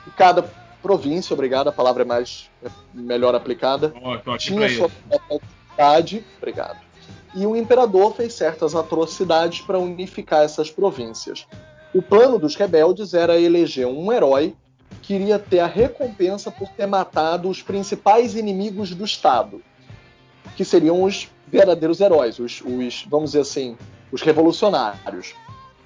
[0.06, 0.42] e cada
[0.82, 3.92] província, obrigado, a palavra é mais é melhor aplicada,
[4.24, 4.90] aqui tinha sua
[5.70, 6.78] cidade, obrigado.
[7.34, 11.46] E o imperador fez certas atrocidades para unificar essas províncias.
[11.94, 14.54] O plano dos rebeldes era eleger um herói
[15.02, 19.62] que iria ter a recompensa por ter matado os principais inimigos do Estado,
[20.56, 23.76] que seriam os verdadeiros heróis, os, os vamos dizer assim,
[24.12, 25.34] os revolucionários.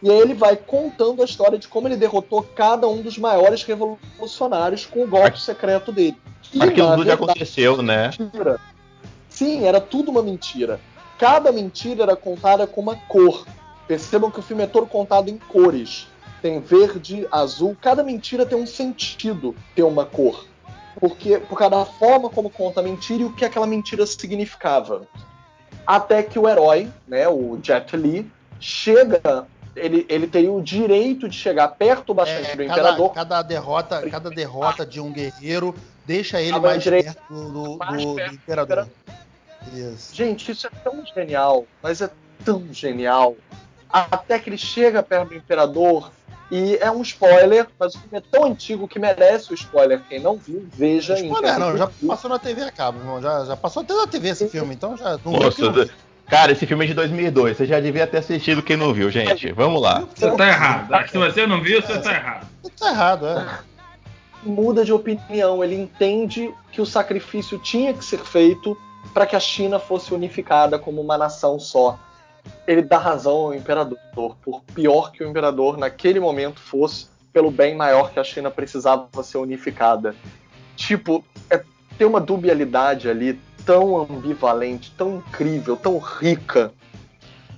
[0.02, 3.62] E aí ele vai contando a história de como ele derrotou cada um dos maiores
[3.62, 6.16] revolucionários com o golpe secreto dele.
[6.52, 8.10] E, Aquilo tudo já aconteceu, né?
[8.18, 8.60] mentira.
[9.28, 10.80] Sim, era tudo uma mentira.
[11.18, 13.46] Cada mentira era contada com uma cor.
[13.86, 16.06] Percebam que o filme é todo contado em cores.
[16.40, 17.76] Tem verde, azul.
[17.80, 20.46] Cada mentira tem um sentido ter uma cor.
[21.00, 25.06] Porque por causa da forma como conta a mentira e o que aquela mentira significava.
[25.86, 28.30] Até que o herói, né, o Jet Li,
[28.60, 29.46] chega.
[29.74, 33.12] Ele, ele teria o direito de chegar perto bastante É, do cada, imperador.
[33.14, 35.74] cada derrota, cada derrota de um guerreiro
[36.04, 38.88] deixa ele mais direito- perto do, do- mais do perto do imperador.
[39.72, 40.14] Isso.
[40.14, 42.10] Gente, isso é tão genial, mas é
[42.44, 43.34] tão genial.
[43.92, 46.10] Até que ele chega perto do Imperador
[46.50, 50.02] e é um spoiler, mas o filme é tão antigo que merece o spoiler.
[50.06, 53.22] Quem não viu, veja em Spoiler, não, já passou na TV a cabo, irmão.
[53.22, 55.86] Já, já passou até na TV esse filme, então já não Nossa, não
[56.28, 57.56] cara, esse filme é de 2002.
[57.56, 59.50] Você já devia ter assistido quem não viu, gente.
[59.52, 60.06] Vamos lá.
[60.14, 61.08] Você tá errado.
[61.08, 62.46] Se você não viu, você tá errado.
[62.78, 63.58] Tá errado, é.
[64.42, 65.64] muda de opinião.
[65.64, 68.76] Ele entende que o sacrifício tinha que ser feito
[69.14, 71.98] para que a China fosse unificada como uma nação só.
[72.66, 73.98] Ele dá razão ao imperador,
[74.42, 79.22] por pior que o imperador naquele momento fosse, pelo bem maior que a China precisava
[79.22, 80.14] ser unificada.
[80.76, 81.62] Tipo, é,
[81.96, 86.72] tem uma dubialidade ali tão ambivalente, tão incrível, tão rica.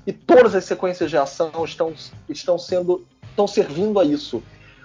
[0.07, 1.93] E todas as sequências de ação estão,
[2.29, 3.05] estão sendo
[3.35, 4.43] estão servindo a isso.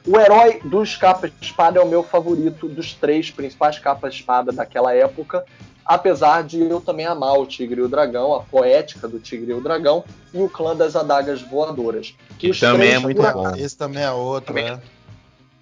[0.08, 5.46] O herói dos capa-espada é o meu favorito dos três principais capa-espada daquela época,
[5.90, 9.54] apesar de eu também amar o Tigre e o Dragão, a poética do Tigre e
[9.56, 12.14] o Dragão, e o clã das adagas voadoras.
[12.38, 13.56] Que Os também três, é muito por bom.
[13.56, 14.70] Esse também é outro, Também.
[14.72, 14.80] né?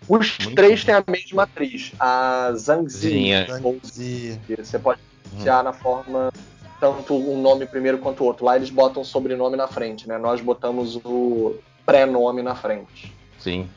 [0.10, 0.86] Os Muito três bom.
[0.86, 4.40] têm a mesma atriz, a Zhang Zi.
[4.58, 6.32] Você pode pronunciar na forma
[6.80, 8.46] tanto um nome primeiro quanto o outro.
[8.46, 10.18] Lá eles botam o sobrenome na frente, né?
[10.18, 11.56] Nós botamos o
[11.86, 13.14] pré-nome na frente.
[13.40, 13.70] Sim.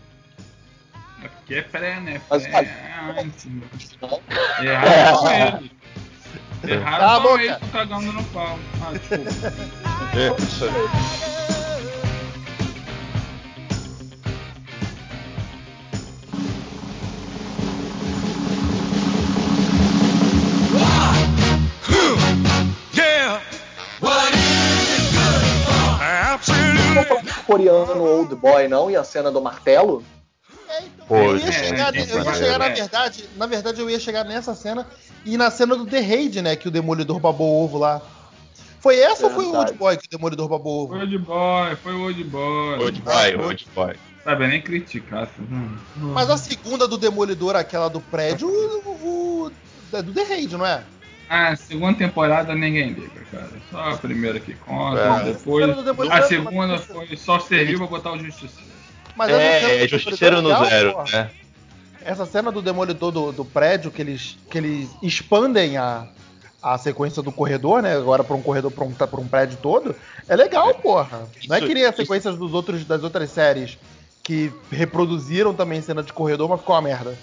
[1.22, 2.20] É porque é pré, né?
[2.28, 3.44] Mas, sabe- é antes.
[3.46, 3.62] né?
[4.02, 4.20] Não?
[6.66, 6.68] Erraram só eles.
[6.68, 8.58] Cala a Erraram só eles cagando no pau.
[8.82, 10.70] Ah, desculpa.
[22.94, 23.40] Yeah.
[24.00, 26.02] What is it good for?
[26.02, 26.94] Absolutely.
[26.94, 28.90] Não falando coreano Old Boy, não?
[28.90, 30.04] E a cena do martelo?
[31.08, 32.72] Pô, Eu ia é, chegar, é, eu ia é, chegar na é.
[32.72, 34.86] verdade, na verdade eu ia chegar nessa cena
[35.24, 38.00] e na cena do The Raid, né, que o Demolidor babou o ovo lá.
[38.80, 39.54] Foi essa ou foi o.
[39.54, 40.88] Old Boy que o Demolidor babou o ovo?
[40.94, 42.78] Foi o Old Boy, foi o Old Boy.
[42.84, 43.94] Old boy, old boy.
[44.24, 45.28] Sabe, nem criticar.
[45.38, 45.78] vendo?
[45.96, 49.52] Mas a segunda do Demolidor, aquela do prédio, o, o-
[49.92, 50.82] é do The Raid, não é?
[51.28, 53.50] Ah, segunda temporada ninguém liga, cara.
[53.70, 55.24] Só a primeira que conta, É.
[55.32, 55.64] depois.
[55.68, 58.70] A segunda A é segunda foi só serviu pra botar o Justiceiro.
[59.16, 61.04] Mas É, é justiceiro no legal, zero, porra.
[61.12, 61.30] né?
[62.10, 66.08] Essa cena do Demolidor do, do prédio, que eles, que eles expandem a,
[66.60, 67.94] a sequência do corredor, né?
[67.96, 69.94] Agora pra um corredor, pra um, pra um prédio todo,
[70.28, 71.28] é legal, porra.
[71.46, 73.78] Não é Isso- que nem as isso- sequências dos outros, das outras séries
[74.24, 77.16] que reproduziram também cena de corredor, mas ficou uma merda.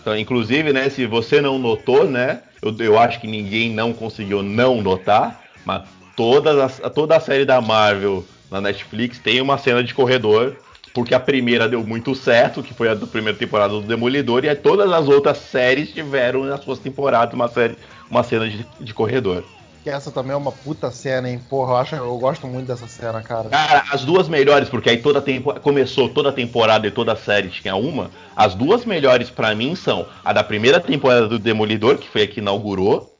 [0.00, 4.42] Então, inclusive, né, se você não notou, né, eu, eu acho que ninguém não conseguiu
[4.42, 5.82] não notar, mas
[6.16, 10.56] todas as- toda a série da Marvel na Netflix tem uma cena de corredor,
[10.94, 14.48] porque a primeira deu muito certo, que foi a da primeira temporada do Demolidor, e
[14.48, 17.76] aí todas as outras séries tiveram nas suas temporadas uma, série,
[18.08, 19.42] uma cena de, de corredor.
[19.82, 21.40] Que essa também é uma puta cena, hein?
[21.50, 23.50] Porra, eu, acho, eu gosto muito dessa cena, cara.
[23.50, 25.52] Cara, as duas melhores, porque aí toda tempo...
[25.60, 28.10] começou toda a temporada e toda a série tinha uma.
[28.34, 32.26] As duas melhores pra mim são a da primeira temporada do Demolidor, que foi a
[32.28, 33.14] que inaugurou,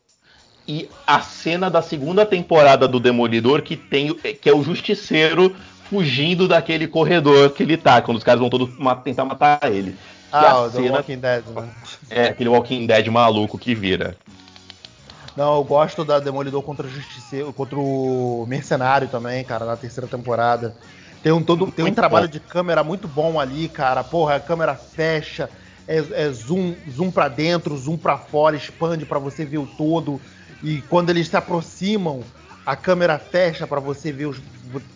[0.66, 5.54] e a cena da segunda temporada do Demolidor, que tem que é o Justiceiro
[5.88, 8.70] fugindo daquele corredor que ele tá, quando os caras vão todos
[9.02, 9.96] tentar matar ele.
[10.32, 11.70] Ah, o cena Walking Dead, né?
[12.10, 14.16] é aquele Walking Dead maluco que vira.
[15.36, 20.08] Não, eu gosto da Demolidor contra o Justiceiro, contra o Mercenário também, cara, na terceira
[20.08, 20.74] temporada.
[21.22, 22.32] Tem um, todo, tem um Muito trabalho bom.
[22.32, 24.04] de câmera muito bom ali, cara.
[24.04, 25.48] Porra, a câmera fecha,
[25.88, 30.20] é, é zoom, zoom para dentro, zoom pra fora, expande pra você ver o todo.
[30.62, 32.22] E quando eles se aproximam,
[32.64, 34.38] a câmera fecha pra você ver os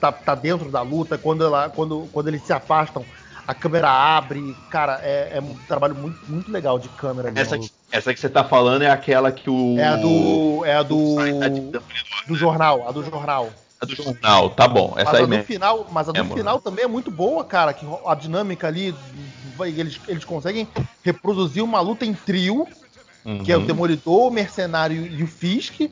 [0.01, 1.17] tá, tá dentro da luta.
[1.19, 3.05] Quando, ela, quando, quando eles se afastam,
[3.47, 4.55] a câmera abre.
[4.71, 7.33] Cara, é, é um trabalho muito, muito legal de câmera.
[7.35, 7.59] Essa,
[7.91, 9.77] essa que você tá falando é aquela que o.
[9.79, 10.65] é a do.
[10.65, 11.17] É a do.
[11.71, 11.83] do,
[12.27, 13.49] Do jornal, a do jornal.
[13.81, 14.95] a do jornal, tá bom.
[14.97, 15.45] Essa Mas aí a do mesmo.
[15.45, 16.35] final, mas a do É, mano.
[16.37, 17.73] final também é muito boa, cara.
[17.73, 18.95] Que a dinâmica ali,
[19.61, 20.69] eles, eles conseguem
[21.03, 22.67] reproduzir uma luta em trio,
[23.45, 23.67] que é o Uhum.
[23.67, 25.91] Demolidor, o Mercenário e o Fisk,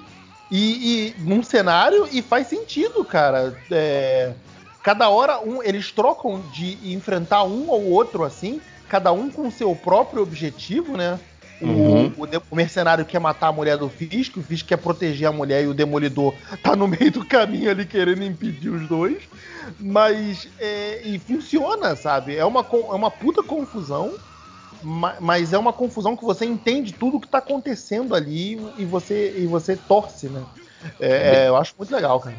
[0.50, 3.56] e, e num cenário e faz sentido, cara.
[3.70, 4.32] É,
[4.82, 9.74] cada hora um, eles trocam de enfrentar um ou outro assim, cada um com seu
[9.74, 11.18] próprio objetivo, né?
[11.60, 12.12] O, Uhum.
[12.18, 15.64] o o mercenário quer matar a mulher do Fisk, o Fisk quer proteger a mulher
[15.64, 19.22] e o Demolidor tá no meio do caminho ali querendo impedir os dois.
[19.80, 22.36] Mas é, e funciona, sabe?
[22.36, 24.14] É uma, é uma puta confusão,
[24.82, 29.46] mas é uma confusão que você entende tudo que tá acontecendo ali e você, e
[29.46, 30.42] você torce, né?
[31.00, 32.36] É, é, eu acho muito legal, cara.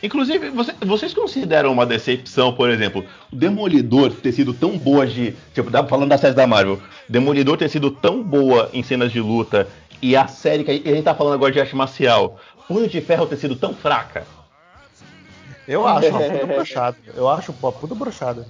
[0.00, 5.34] Inclusive, você- vocês consideram uma decepção, por exemplo, o Demolidor ter sido tão boa de.
[5.52, 9.66] Tipo, falando da série da Marvel, Demolidor ter sido tão boa em cenas de luta
[10.00, 12.38] e a série que a gente, a gente tá falando agora de arte marcial,
[12.68, 14.24] Punho de Ferro ter sido tão fraca.
[15.66, 16.96] Eu acho uma puta brochada.
[17.14, 18.46] Eu acho uma puta brochada.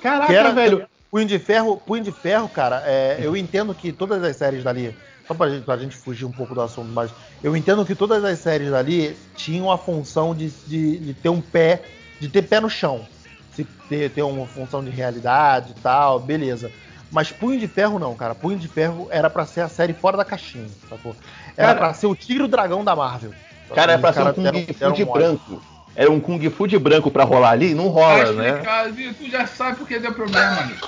[0.00, 0.86] Caraca, era, velho.
[1.10, 4.96] Punho de Ferro, Punho de Ferro, cara, é, eu entendo que todas as séries dali,
[5.26, 7.10] só pra gente, pra gente fugir um pouco do assunto, mas
[7.42, 11.40] eu entendo que todas as séries dali tinham a função de, de, de ter um
[11.40, 11.82] pé,
[12.20, 13.04] de ter pé no chão.
[13.52, 16.70] Se ter, ter uma função de realidade e tal, beleza.
[17.10, 18.32] Mas Punho de Ferro não, cara.
[18.34, 21.16] Punho de Ferro era pra ser a série fora da caixinha, sacou?
[21.56, 23.32] Era Cara- pra ser o Tigre e o Dragão da Marvel.
[23.74, 25.62] Cara, é Os pra ser um caras Kung Fu de branco.
[26.00, 27.74] Era um Kung Fu de branco pra rolar ali?
[27.74, 28.48] Não Tá rola, né?
[28.48, 29.12] explicado, viu?
[29.12, 30.60] Tu já sabe porque deu problema.
[30.62, 30.80] amigo.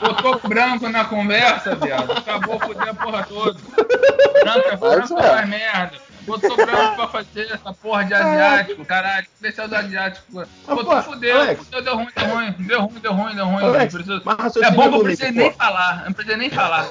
[0.00, 2.12] Botou branco na conversa, viado.
[2.12, 3.58] Acabou foder a porra toda.
[4.42, 5.22] Branco é branco é.
[5.22, 5.92] faz merda.
[6.28, 9.26] Botou branco pra fazer essa porra de asiático, caralho.
[9.40, 10.46] Deixa os asiáticos.
[10.66, 11.64] Botou pô, fudeu, Alex.
[11.64, 12.54] fudeu, deu ruim, deu ruim.
[12.58, 13.64] Deu ruim, deu ruim, deu ruim.
[13.64, 16.04] Alex, mas É bom que eu precisei nem falar.
[16.04, 16.88] Não precisei nem falar.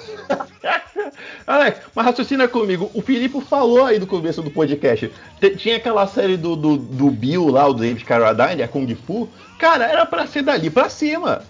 [1.45, 2.91] Alex, mas raciocina comigo.
[2.93, 5.11] O Filipe falou aí no começo do podcast.
[5.57, 9.29] Tinha aquela série do, do, do Bill lá, o David Carradine, a Kung Fu.
[9.57, 11.41] Cara, era pra ser dali pra cima.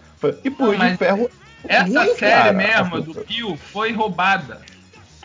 [0.43, 1.29] E Não, mas de Ferro.
[1.67, 2.53] Essa ruim, série cara.
[2.53, 4.61] mesmo, do Bill, foi roubada.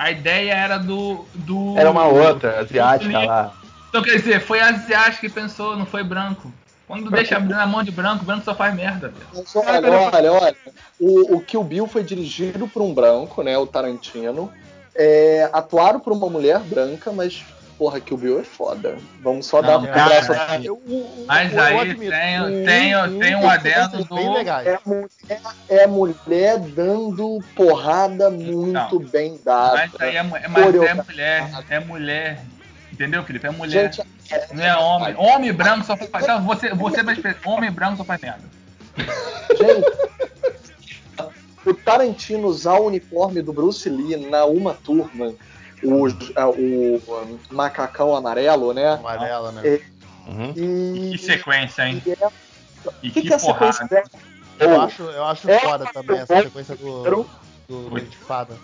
[0.02, 1.24] A ideia era do.
[1.32, 3.52] do Era uma outra, asiática lá.
[3.88, 6.52] Então quer dizer, foi asiático que pensou, não foi branco.
[6.88, 9.12] Quando deixa na mão de branco, branco só faz merda.
[9.32, 9.46] velho.
[9.54, 10.56] Olha, olha, olha.
[10.98, 13.56] O, o Kill Bill foi dirigido por um branco, né?
[13.56, 14.52] O Tarantino.
[14.92, 17.44] É, atuaram por uma mulher branca, mas,
[17.78, 18.96] porra, Kill Bill é foda.
[19.20, 20.70] Vamos só dar Não, um cara, abraço aqui.
[20.70, 24.18] O- o- Mas aí tem- o tem- um- tem um adendo do-.
[24.18, 29.08] É é a mulher dando porrada muito Não.
[29.10, 29.76] bem dada.
[29.76, 30.48] Mas aí é, é- mas é
[30.94, 32.40] mulher, é mulher.
[32.92, 33.46] Entendeu, Felipe?
[33.46, 33.92] É mulher.
[33.92, 34.06] Gente,
[34.52, 35.14] não é homem.
[35.16, 36.24] Homem branco só faz.
[36.24, 38.42] Então, você, você vai Homem branco só faz merda.
[39.56, 39.86] Gente,
[41.64, 45.32] o Tarantino usar o uniforme do Bruce Lee na Uma Turma,
[45.84, 48.94] o, o macacão amarelo, né?
[48.94, 49.62] Amarela, né?
[49.66, 49.80] É,
[50.24, 50.52] Uhum.
[50.54, 52.00] E, Que sequência, hein?
[52.06, 52.16] e é-
[53.02, 54.08] E o que, que é a sequência porrada.
[54.58, 54.72] dela?
[54.74, 57.26] Eu acho, eu acho É, foda também essa sequência do,
[57.68, 58.54] do Dente de Fada.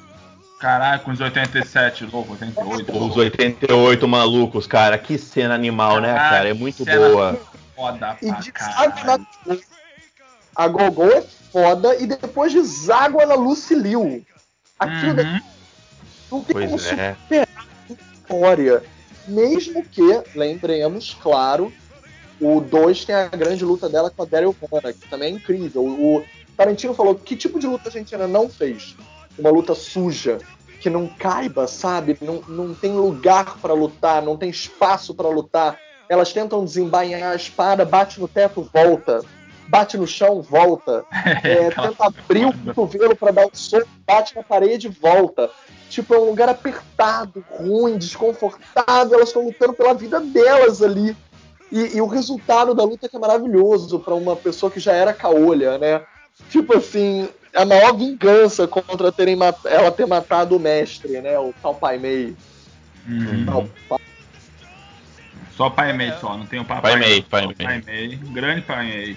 [0.61, 2.97] Caralho, com os 87, louco, 88.
[2.97, 4.97] Os 88 malucos, cara.
[4.99, 6.49] Que cena animal, né, Caralho, cara?
[6.51, 7.41] É muito cena- boa.
[7.75, 9.27] Foda E pra deságua caralho.
[9.47, 9.57] na
[10.55, 14.25] A Gogô é foda e depois deságua na Lucy Liu.
[14.79, 15.41] Aquilo daqui Uhum.
[16.31, 17.14] Não tem como Pois é.
[17.14, 17.49] superar
[17.89, 18.83] a história.
[19.26, 21.72] Mesmo que, lembremos, claro,
[22.41, 25.85] o 2 tem a grande luta dela com a Daryl Hannah, que também é incrível.
[25.85, 26.24] O
[26.57, 28.97] Tarantino falou que tipo de luta a gente ainda não fez?
[29.39, 30.39] Uma luta suja,
[30.81, 32.16] que não caiba, sabe?
[32.20, 35.79] Não, não tem lugar pra lutar, não tem espaço pra lutar.
[36.09, 39.22] Elas tentam desembainhar a espada, bate no teto, volta.
[39.69, 41.05] Bate no chão, volta.
[41.45, 45.51] É, tenta abrir o cotovelo para dar um soco, bate na parede e volta.
[45.89, 49.14] Tipo, é um lugar apertado, ruim, desconfortável.
[49.16, 51.16] Elas estão lutando pela vida delas ali.
[51.71, 54.93] E, e o resultado da luta é que é maravilhoso para uma pessoa que já
[54.93, 56.03] era caolha, né?
[56.51, 61.39] Tipo assim, a maior vingança contra terem mat- ela ter matado o mestre, né?
[61.39, 62.37] O Tal Pai Mei.
[63.07, 63.45] Uhum.
[63.47, 63.99] Tal Pai-
[65.57, 66.93] Só Pai Mei só, não tem o Papai.
[66.93, 67.55] Pai Mei, Pai Mei.
[67.57, 68.16] Pai Mei.
[68.16, 69.16] Grande Pai Mei.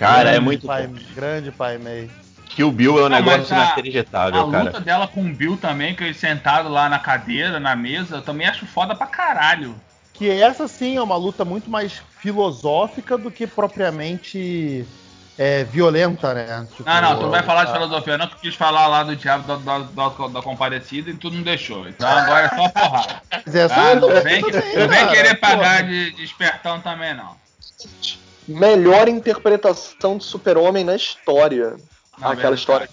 [0.00, 0.98] Cara, é Grande muito pai, bom.
[1.14, 2.10] Grande pai May.
[2.46, 4.64] Kill Bill é um negócio a- inacreditável, A cara.
[4.64, 8.22] luta dela com o Bill também, que ele sentado lá na cadeira, na mesa, eu
[8.22, 9.74] também acho foda pra caralho.
[10.14, 14.84] Que essa sim é uma luta muito mais filosófica do que propriamente
[15.38, 16.66] é, violenta, né?
[16.76, 18.86] Tipo, Não, não, tu não vai falar de a- filosofia, não, que tu quis falar
[18.88, 19.78] lá do diabo da, da,
[20.08, 21.88] da, da comparecida e tu não deixou.
[21.88, 23.22] Então agora é só porrada.
[23.46, 23.90] Mas essa Tá?
[23.90, 24.40] é Não vem, também,
[24.76, 27.36] não vem cara, querer pagar de, de espertão também, não.
[28.52, 31.76] Melhor interpretação de super-homem na história.
[32.20, 32.88] Aquela história.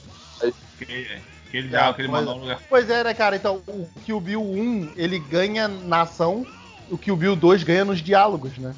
[0.79, 1.07] Aquele,
[1.47, 2.59] aquele diabo que ele Pois- mandou no lugar.
[2.69, 3.35] Pois é, né, cara?
[3.35, 6.45] Então, o Kill Bill 1, ele ganha na ação,
[6.89, 8.73] o Kill Bill 2 ganha nos diálogos, né?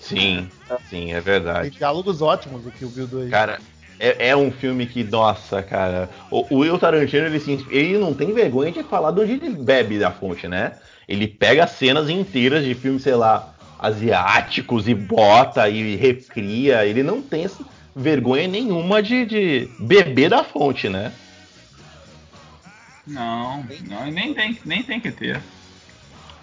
[0.00, 0.48] Sim,
[0.88, 1.70] sim, é Tem verdade.
[1.70, 3.30] diálogos ótimos do Kill Bill 2.
[3.30, 3.60] Cara,
[4.00, 6.10] é, é um filme que, nossa, cara.
[6.30, 9.50] O, o Will Tarantino, ele, se, ele não tem vergonha de falar de onde ele
[9.50, 10.72] bebe da fonte, né?
[11.08, 13.51] Ele pega cenas inteiras de filmes, sei lá,
[13.82, 16.86] asiáticos e bota e recria.
[16.86, 17.50] Ele não tem
[17.94, 21.12] vergonha nenhuma de, de beber da fonte, né?
[23.04, 25.42] Não, não, nem tem, nem tem que ter.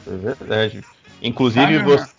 [0.05, 0.83] É verdade.
[1.21, 2.11] Inclusive, Sabe, você,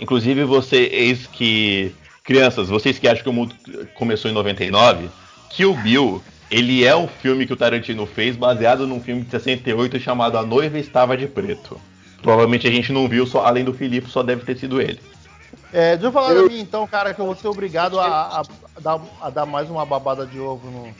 [0.00, 1.94] inclusive vocês que.
[2.24, 3.54] Crianças, vocês que acham que o mundo
[3.94, 5.08] começou em 99,
[5.48, 9.98] Kill Bill, ele é um filme que o Tarantino fez baseado num filme de 68
[9.98, 11.80] chamado A Noiva Estava de Preto.
[12.22, 15.00] Provavelmente a gente não viu, só, além do Filipe, só deve ter sido ele.
[15.72, 18.38] É, deixa eu falar Eu- da minha então, cara, que eu vou ser obrigado a,
[18.38, 18.42] a-
[18.76, 20.94] a dar, a dar mais uma babada de ovo no-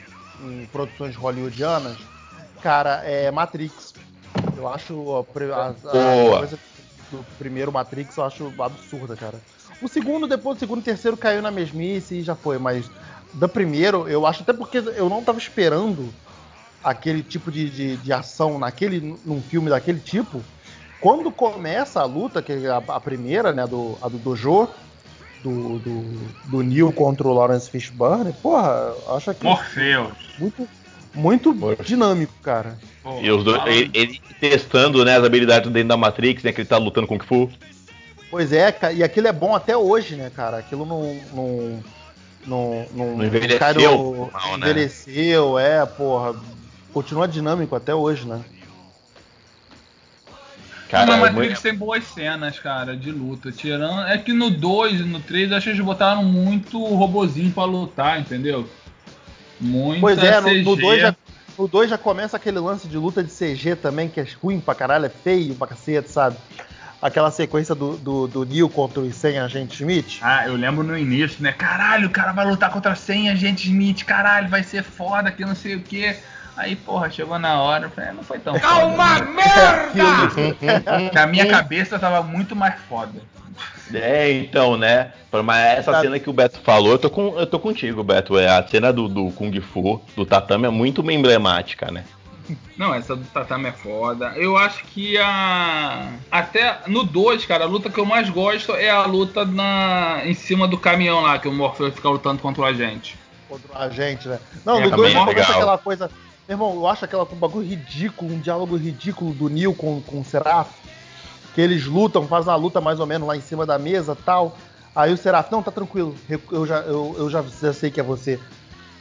[0.45, 1.99] em produções hollywoodianas.
[2.61, 3.93] Cara, é Matrix.
[4.55, 5.75] Eu acho a,
[6.37, 6.59] coisa
[7.11, 9.41] do primeiro Matrix eu acho absurda, cara.
[9.81, 12.91] O segundo, depois do segundo e terceiro caiu na mesmice e já foi, mas
[13.33, 16.13] do primeiro, eu acho até porque eu não tava esperando
[16.83, 20.43] aquele tipo de, de, de ação naquele, num filme daquele tipo.
[20.99, 24.67] Quando começa a luta, que é a, a primeira, né, do, a do Dojo,
[25.43, 26.01] do, do,
[26.45, 30.11] do Neil contra o Lawrence Fishburne, porra, eu acho que Morpheus.
[30.37, 30.67] muito,
[31.13, 31.87] muito Morpheus.
[31.87, 32.77] dinâmico, cara.
[33.21, 36.51] E os dois, ele, ele testando né, as habilidades dentro da Matrix, né?
[36.51, 37.49] Que ele tá lutando com o Kung Fu.
[38.29, 40.57] Pois é, e aquilo é bom até hoje, né, cara?
[40.57, 41.19] Aquilo não.
[41.33, 41.83] não
[42.45, 44.69] não, não, Não envelheceu no- mal, né?
[44.69, 46.35] envelheceu, é, porra.
[46.93, 48.39] Continua dinâmico até hoje, né?
[50.89, 53.51] Cara, mas muito- Matrix tem boas cenas, cara, de luta.
[53.51, 54.07] Tirando.
[54.07, 58.19] É que no 2 e no 3 acho que eles botaram muito robozinho pra lutar,
[58.19, 58.67] entendeu?
[59.61, 60.63] Muita Pois é, no, CG.
[60.63, 60.75] no
[61.67, 64.73] 2 já, já começa aquele lance de luta de CG também, que é ruim pra
[64.73, 66.37] caralho, é feio pra cacete, sabe?
[67.01, 70.17] Aquela sequência do, do, do Neil contra os 100 agentes Smith.
[70.21, 71.51] Ah, eu lembro no início, né?
[71.51, 75.55] Caralho, o cara vai lutar contra 100 agentes Smith, caralho, vai ser foda, que não
[75.55, 76.15] sei o que.
[76.59, 79.25] Aí, porra, chegou na hora, eu falei, "É, não foi tão Calma, foda.
[79.31, 81.11] merda!
[81.15, 83.21] Na minha cabeça tava muito mais foda.
[83.93, 85.13] É, então, né?
[85.43, 86.01] Mas essa Tá.
[86.01, 88.37] cena que o Beto falou, eu tô, com, eu tô contigo, Beto.
[88.37, 92.03] É, a cena do, do Kung Fu, do tatame, é muito emblemática, né?
[92.75, 94.33] Não, essa do tatame é foda.
[94.35, 96.09] Eu acho que a.
[96.29, 100.21] Até no 2, cara, a luta que eu mais gosto é a luta na...
[100.25, 103.17] em cima do caminhão lá, que o Morpheus fica lutando contra o agente.
[103.47, 104.39] contra a gente, né?
[104.65, 105.51] Não, É, no também 2 é legal.
[105.51, 106.09] aquela coisa.
[106.49, 110.21] Meu irmão, eu acho aquela um bagulho ridículo, um diálogo ridículo do Neil com, com
[110.21, 110.71] o Seraph.
[111.53, 114.57] Que eles lutam, fazem uma luta mais ou menos lá em cima da mesa tal.
[114.95, 116.15] Aí o Seraph, não, tá tranquilo,
[116.51, 118.39] eu já, eu, eu já, já sei que é você.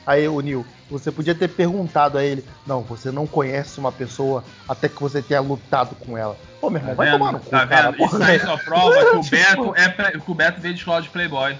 [0.07, 4.45] Aí o Neil, você podia ter perguntado a ele, não, você não conhece uma pessoa
[4.69, 6.37] até que você tenha lutado com ela.
[6.61, 7.93] Pô, meu irmão, vai tomar no cu, Tá cara.
[7.93, 8.05] vendo?
[8.05, 11.09] Isso aí só prova que o Beto, é que o Beto veio de escola de
[11.09, 11.59] Playboy.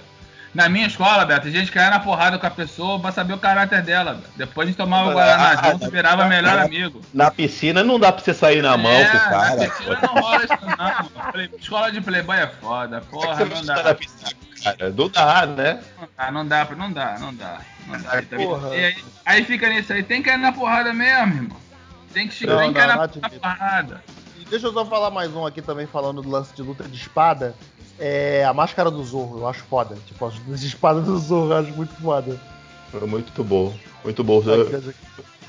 [0.53, 3.37] Na minha escola, Beto, a gente caía na porrada com a pessoa pra saber o
[3.37, 4.15] caráter dela.
[4.15, 4.29] Beto.
[4.35, 7.01] Depois a gente tomava o Guaraná Ah, junto e virava melhor amigo.
[7.13, 9.55] Na piscina não dá pra você sair na mão é, com o cara.
[9.55, 11.59] Na piscina não rola isso não.
[11.59, 13.95] Escola de Playboy é foda, porra, Você não está na dá.
[13.95, 14.31] piscina,
[14.63, 14.89] cara.
[14.97, 15.79] Não dá, né?
[16.17, 17.57] Ah, não dá, não dá, não dá.
[17.87, 18.09] Não dá.
[18.11, 18.69] Ai, porra.
[18.71, 18.95] Aí,
[19.25, 21.57] aí fica nisso aí, tem que cair na porrada mesmo, irmão.
[22.11, 24.03] Tem que chegar, Não, tem que cair na, na porrada.
[24.49, 27.53] Deixa eu só falar mais um aqui também, falando do lance de luta de espada.
[27.99, 29.97] É a máscara do Zorro, eu acho foda.
[30.07, 32.39] Tipo, as lutas de espada do Zorro, eu acho muito foda.
[32.91, 33.73] Foi muito bom.
[34.03, 34.39] Muito bom.
[34.39, 34.95] Aquelas-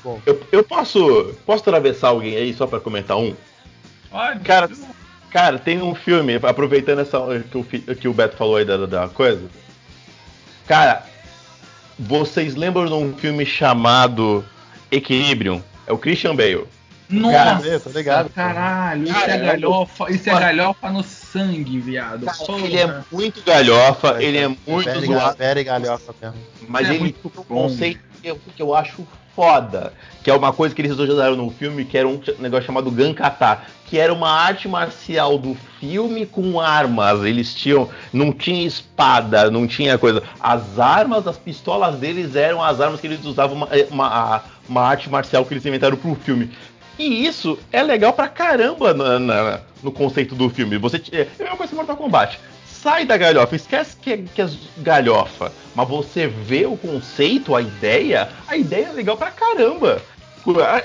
[0.03, 3.35] Bom, Eu, eu posso, posso atravessar alguém aí só pra comentar um?
[4.11, 4.67] Olha, Cara,
[5.29, 7.19] cara, tem um filme, aproveitando essa
[7.51, 7.63] que o,
[7.95, 9.47] que o Beto falou aí da, da coisa.
[10.67, 11.05] Cara,
[11.99, 14.43] vocês lembram de um filme chamado
[14.91, 15.61] Equilibrium?
[15.85, 16.65] É o Christian Bale.
[17.11, 17.33] Nossa,
[17.63, 18.29] Cara, tô ligado.
[18.29, 22.25] caralho, isso Cara, é galhofa, isso é galhofa no sangue, viado.
[22.25, 25.37] Cara, ele é muito galhofa, ele é muito Very, zoado.
[25.37, 26.37] very galhofa mesmo.
[26.67, 29.05] Mas É ele muito tem um conceito que eu, que eu acho
[29.35, 29.93] foda.
[30.23, 33.61] Que é uma coisa que eles usaram no filme, que era um negócio chamado Gankata.
[33.87, 37.23] Que era uma arte marcial do filme com armas.
[37.23, 37.89] Eles tinham.
[38.13, 40.23] Não tinha espada, não tinha coisa.
[40.39, 45.09] As armas, as pistolas deles eram as armas que eles usavam, uma, uma, uma arte
[45.09, 46.51] marcial que eles inventaram pro filme.
[47.01, 50.77] E isso é legal pra caramba na- na- no conceito do filme.
[50.77, 52.39] Você t- é a mesma coisa que Mortal Kombat.
[52.67, 54.47] Sai da galhofa, esquece que é, que é
[54.77, 55.51] galhofa.
[55.73, 59.99] Mas você vê o conceito, a ideia, a ideia é legal pra caramba.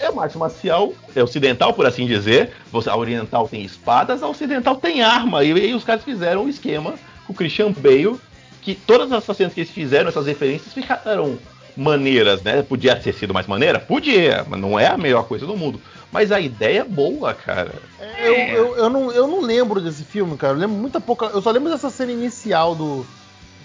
[0.03, 2.51] É uma arte marcial é ocidental, por assim dizer.
[2.87, 5.45] A oriental tem espadas, a ocidental tem arma.
[5.45, 6.95] E, aí os caras fizeram um esquema
[7.27, 8.17] com o Christian Bale,
[8.63, 11.39] que todas essas cenas que eles fizeram, essas referências, ficaram
[11.75, 12.63] maneiras, né?
[12.63, 13.79] Podia ter sido mais maneira?
[13.79, 15.81] Podia, mas não é a melhor coisa do mundo.
[16.13, 17.73] Mas a ideia é boa, cara.
[18.19, 20.55] Eu, eu, eu, não, eu não lembro desse filme, cara.
[20.55, 21.27] Eu lembro muita pouca.
[21.27, 23.05] Eu só lembro dessa cena inicial do.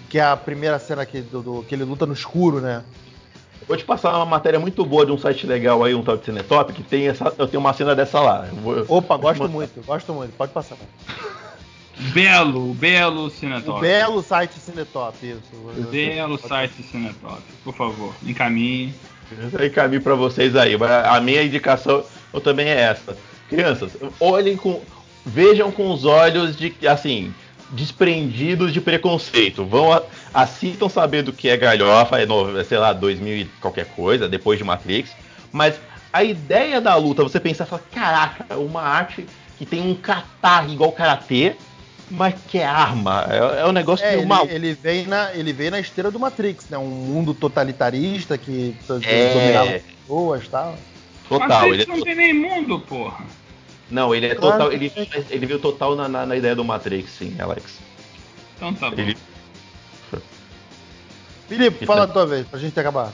[0.10, 2.84] Que é a primeira cena que, do, do- que ele luta no escuro, né?
[3.68, 6.26] Vou te passar uma matéria muito boa de um site legal aí, um tal de
[6.26, 7.34] Cinetop, que tem essa.
[7.38, 8.46] Eu tenho uma cena dessa lá.
[8.50, 10.36] Eu vou- Opa, gosto muito, gosto muito.
[10.36, 10.76] Pode passar.
[12.14, 13.80] Belo, belo O Cinetop.
[13.82, 15.92] belo site Cinetop, isso.
[15.92, 17.42] Belo site Cinetop.
[17.64, 18.94] Por favor, encaminhe.
[19.54, 20.76] Eu encaminho pra vocês aí.
[21.06, 22.04] A minha indicação
[22.34, 23.18] eu também é essa.
[23.50, 24.82] Crianças, olhem com.
[25.26, 27.34] Vejam com os olhos de assim.
[27.72, 29.66] Desprendidos de preconceito.
[29.66, 30.04] Vão a-
[30.34, 34.58] assistam saber do que é galhofa, é novo, sei lá, 2000 e qualquer coisa, depois
[34.58, 35.12] de Matrix.
[35.52, 35.76] Mas
[36.12, 39.26] a ideia da luta, você pensar, fala, caraca, uma arte
[39.58, 41.56] que tem um kata igual karatê,
[42.10, 43.26] mas que é arma.
[43.30, 46.20] É, é um negócio É, meio ele, ele vem na, ele veio na esteira do
[46.20, 46.78] Matrix, né?
[46.78, 48.76] Um mundo totalitarista que
[49.06, 49.34] É.
[49.34, 50.76] dominava as pessoas e tal.
[51.32, 53.26] Total, Matrix ele é não tem nem mundo, porra.
[53.90, 54.70] Não, ele é Claro total.
[54.70, 57.80] que Ele, ele veio total na, na, na ideia do Matrix, sim, Alex.
[58.58, 58.98] Então tá bom.
[58.98, 59.18] Ele,
[61.48, 63.12] Felipe, fala a tua vez, pra gente acabar.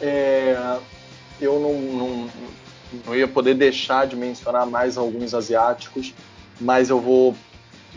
[0.00, 0.78] É,
[1.40, 2.30] eu não, não,
[3.06, 6.14] não ia poder deixar de mencionar mais alguns asiáticos,
[6.60, 7.36] mas eu vou.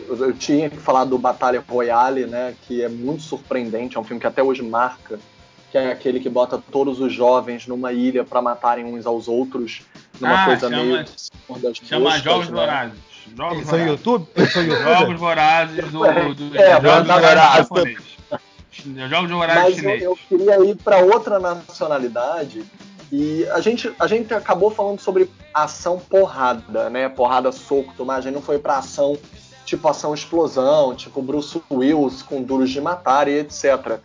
[0.08, 2.54] Eu, eu tinha que falar do Batalha Royale, né?
[2.66, 5.18] Que é muito surpreendente, é um filme que até hoje marca,
[5.74, 9.82] que é aquele que bota todos os jovens numa ilha para matarem uns aos outros,
[10.20, 11.04] numa Ah, coisa chama- meio
[11.82, 12.60] Chama Moscas, Jogos né?
[12.60, 12.98] Vorazes.
[13.36, 13.90] Jogos Eles são Vorazes.
[13.90, 14.28] YouTube?
[14.52, 14.64] São
[14.94, 15.18] Jogos?
[15.18, 17.98] Vorazes do, do É, Jogos Jogos Vorazes Vorazes.
[19.10, 20.02] Jogos Vorazes Mas eu, chinês.
[20.04, 22.64] eu queria ir para outra nacionalidade
[23.10, 27.08] e a gente, a gente acabou falando sobre ação porrada, né?
[27.08, 28.16] Porrada soco, tomar.
[28.16, 29.18] A gente não foi para ação
[29.64, 33.98] tipo ação explosão, tipo Bruce Willis com duros de matar e etc.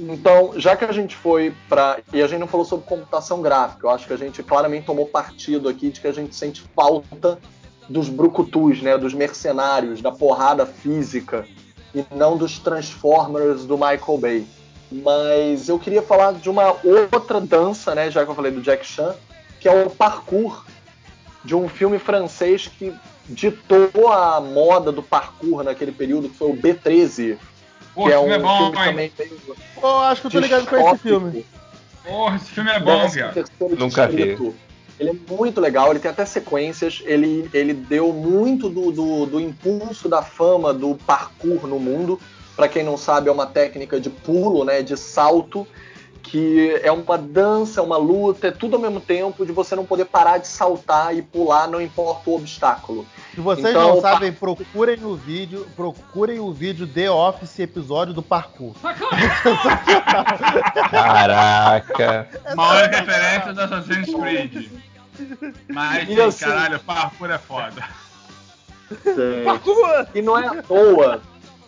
[0.00, 3.86] Então, já que a gente foi para e a gente não falou sobre computação gráfica,
[3.86, 7.38] eu acho que a gente claramente tomou partido aqui de que a gente sente falta
[7.88, 8.96] dos brucutus, né?
[8.96, 11.46] Dos mercenários, da porrada física
[11.94, 14.46] e não dos Transformers do Michael Bay.
[14.90, 18.86] Mas eu queria falar de uma outra dança, né, já que eu falei do Jack
[18.86, 19.14] Chan,
[19.60, 20.64] que é o parkour
[21.44, 22.94] de um filme francês que
[23.28, 27.36] ditou a moda do parkour naquele período, que foi o B13,
[27.98, 28.84] Pô, que esse é um filme é bom, filme hein?
[28.84, 31.46] também meio Pô, acho que eu tô ligado com esse filme.
[32.04, 33.44] Porra, esse filme é bom, viado.
[33.76, 34.54] Nunca vi.
[35.00, 39.40] Ele é muito legal, ele tem até sequências, ele, ele deu muito do, do, do
[39.40, 42.20] impulso da fama do parkour no mundo.
[42.54, 45.66] Para quem não sabe, é uma técnica de pulo, né, de salto,
[46.22, 49.84] que é uma dança, é uma luta, é tudo ao mesmo tempo, de você não
[49.84, 53.06] poder parar de saltar e pular, não importa o obstáculo.
[53.34, 58.22] Se vocês Então, não sabem, procurem o vídeo, procurem o vídeo The Office episódio do
[58.22, 58.74] parkour.
[60.90, 62.28] Caraca.
[62.54, 64.68] Maior referência do Assassin's Creed.
[65.68, 67.82] Mas, sim, assim- caralho, parkour é foda.
[69.44, 70.06] Parkour!
[70.14, 71.20] E não é à toa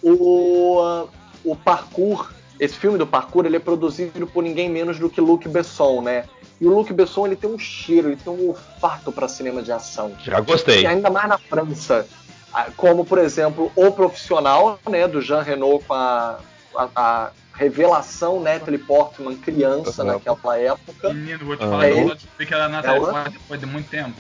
[0.03, 1.09] o,
[1.45, 2.31] o parkour,
[2.61, 6.25] esse filme do parkour, ele é produzido por ninguém menos do que Luc Besson, né?
[6.61, 9.73] E o Luc Besson ele tem um cheiro, ele tem um olfato para cinema de
[9.73, 10.13] ação.
[10.23, 10.83] Já gostei.
[10.83, 12.07] E ainda mais na França,
[12.53, 16.39] Ah, como por exemplo O Profissional, né, do Jean Reno com a,
[16.77, 20.09] a, a revelação Natalie Portman criança Uhum.
[20.13, 21.15] naquela época.
[21.15, 22.15] Menino, vou te Ah, falar que eu ele?
[22.15, 23.25] descobri que ela nasceu Ela?
[23.31, 24.17] depois de muito tempo.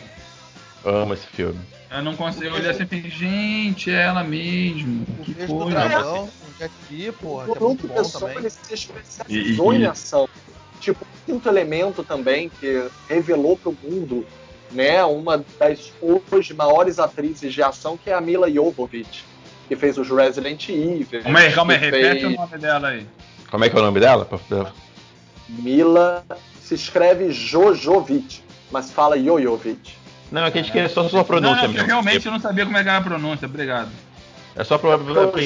[0.84, 1.60] Amo esse filme.
[1.90, 5.04] Eu não consigo olhar assim e pensei, gente, é ela mesmo.
[5.18, 5.70] O Que do coisa.
[5.70, 8.36] Dragão, o Jet Li, porra, que é O muito bom também.
[8.38, 10.28] ele se especializou E- e- em ação.
[10.80, 14.24] Tipo, o quinto elemento também, que revelou para o mundo
[14.70, 19.24] né, uma das hoje maiores atrizes de ação, que é a Mila Jovovich.
[19.66, 21.22] que fez os Resident Evil.
[21.22, 23.06] Calma aí, calma aí, repete fez o nome dela aí.
[23.50, 24.28] Como é que é o nome dela?
[25.48, 26.24] Mila
[26.62, 29.92] se escreve Jojovic, mas fala Jojovic.
[30.30, 31.86] Não, é que a gente quer só sua pronúncia não, mesmo.
[31.86, 33.90] realmente eu não sabia como é que era a pronúncia, obrigado.
[34.54, 35.42] É só pra, pra, Só pra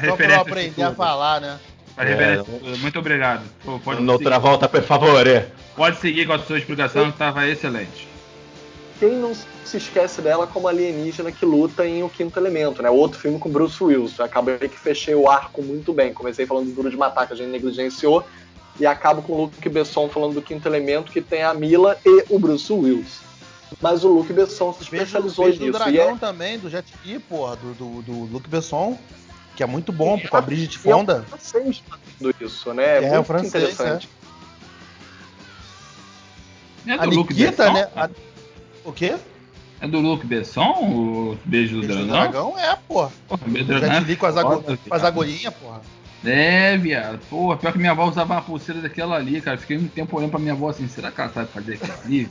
[0.00, 1.58] Só pra eu aprender a falar, né?
[1.94, 2.44] Pra É.
[2.80, 3.42] Muito obrigado.
[3.64, 5.26] Pô, pode, Noutra seguir, volta, por favor.
[5.26, 5.48] é.
[5.74, 8.06] pode seguir com a sua explicação que estava excelente.
[9.00, 12.90] Quem não se esquece dela como alienígena que luta em O Quinto Elemento, né?
[12.90, 14.18] Outro filme com Bruce Willis.
[14.18, 16.12] Acabei que fechei o arco muito bem.
[16.12, 18.24] Comecei falando do Duro de Matar, que a gente negligenciou,
[18.78, 22.24] e acabo com o Luke Besson falando do Quinto Elemento, que tem a Mila e
[22.28, 23.27] o Bruce Willis.
[23.80, 25.78] Mas o Luke Besson se especializou beijo do nisso.
[25.78, 28.98] E dragão é, também, do Jet Li, porra, do, do, do Luc Besson,
[29.54, 31.22] que é muito bom, com a Brigitte e é Fonda.
[31.28, 32.96] francês fazendo isso, né?
[32.96, 34.08] É, muito o francês, interessante.
[36.86, 37.72] É do A Luke Nikita, Besson?
[37.74, 37.88] né?
[37.94, 38.10] a-
[38.84, 39.16] O quê?
[39.80, 42.52] É do Luke Besson, o Beijo do Beijo do Dragão?
[42.52, 43.12] dragão é, porra.
[43.28, 44.62] Porra, Beijo do O Dragão Jet é Li com as, ago...
[44.62, 45.82] com as agulhinhas, porra.
[46.24, 47.20] É, viado.
[47.30, 49.56] Pô, pior que minha avó usava uma pulseira daquela ali, cara.
[49.56, 52.28] Fiquei um tempo olhando pra minha avó assim, será que ela sabe fazer aquilo ali?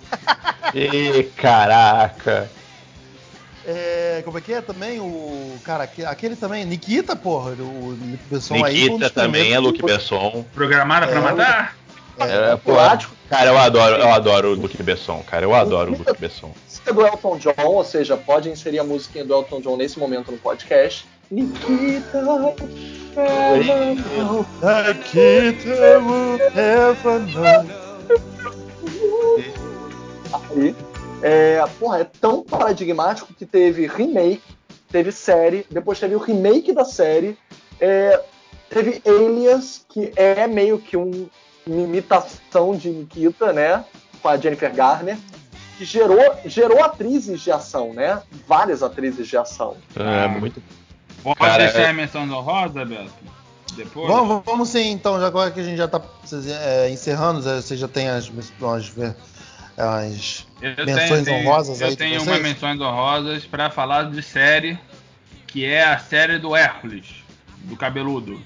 [0.76, 2.50] Ê, caraca.
[3.66, 5.58] É, como é que é também o.
[5.64, 8.60] Cara, aque- aquele também, Nikita, porra, o Luc Besson aí.
[8.62, 10.46] foi um Nikita também é Luke Besson.
[10.54, 11.78] Programada pra É, matar?
[12.20, 13.14] É, pô, Prático.
[13.30, 15.46] cara, eu adoro, eu adoro o Luke Besson, cara.
[15.46, 16.52] Eu adoro o Luke Besson.
[16.66, 20.32] Música do Elton John, ou seja, pode inserir a musiquinha do Elton John nesse momento
[20.32, 21.06] no podcast.
[21.32, 22.22] Nikita,
[24.62, 27.66] Nikita will never know.
[30.56, 30.76] aí.
[31.22, 34.42] É, porra, é tão paradigmático que teve remake,
[34.92, 37.38] teve série, depois teve o remake da série,
[37.80, 38.22] é,
[38.70, 41.28] teve Alias, que é meio que um-
[41.66, 43.84] uma imitação de Nikita, né?
[44.22, 45.18] Com a Jennifer Garner,
[45.78, 48.22] que gerou, gerou atrizes de ação, né?
[48.48, 49.76] Várias atrizes de ação.
[49.96, 50.62] É muito.
[51.36, 53.12] Pode Cara, deixar é- a menção honrosa, Beto?
[53.76, 54.08] Depois?
[54.08, 56.02] Vamos, vamos sim, então, já agora que a gente já tá
[56.62, 58.92] é, encerrando, você já tem as, as,
[59.78, 64.22] as Eu menções tenho- honrosas eu aí de tenho uma menções honrosas pra falar de
[64.24, 64.80] série,
[65.46, 67.06] que é a série do Hércules,
[67.64, 68.42] do cabeludo.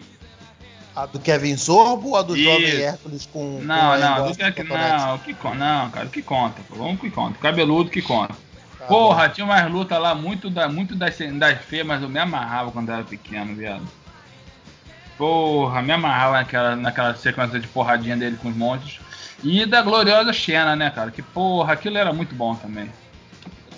[0.93, 2.43] A do Kevin Sorbo ou a do Isso.
[2.43, 3.59] Jovem Hércules com.
[3.59, 4.73] com Não, a não, do que, Cotonete?
[5.05, 7.39] não, que, não, cara, o que conta, pô, vamos que conta.
[7.39, 8.35] Cabeludo que conta.
[8.81, 12.17] Tá Porra, tinha umas lutas lá muito, da, muito das, das feias, mas eu me
[12.17, 13.85] amarrava quando era pequeno, viado.
[15.19, 18.99] Porra, me amarrava naquela, naquela sequência de porradinha dele com os monstros.
[19.43, 21.11] E da gloriosa Xena, né, cara?
[21.11, 22.91] Que porra, aquilo era muito bom também.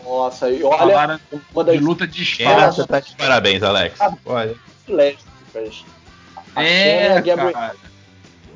[0.05, 1.19] Nossa, e olha,
[1.53, 2.71] uma de das luta de espada.
[2.71, 3.99] você tá de parabéns, Alex.
[4.25, 4.55] Olha.
[4.87, 5.83] lésbicas.
[6.55, 7.75] A Xena e É, cara.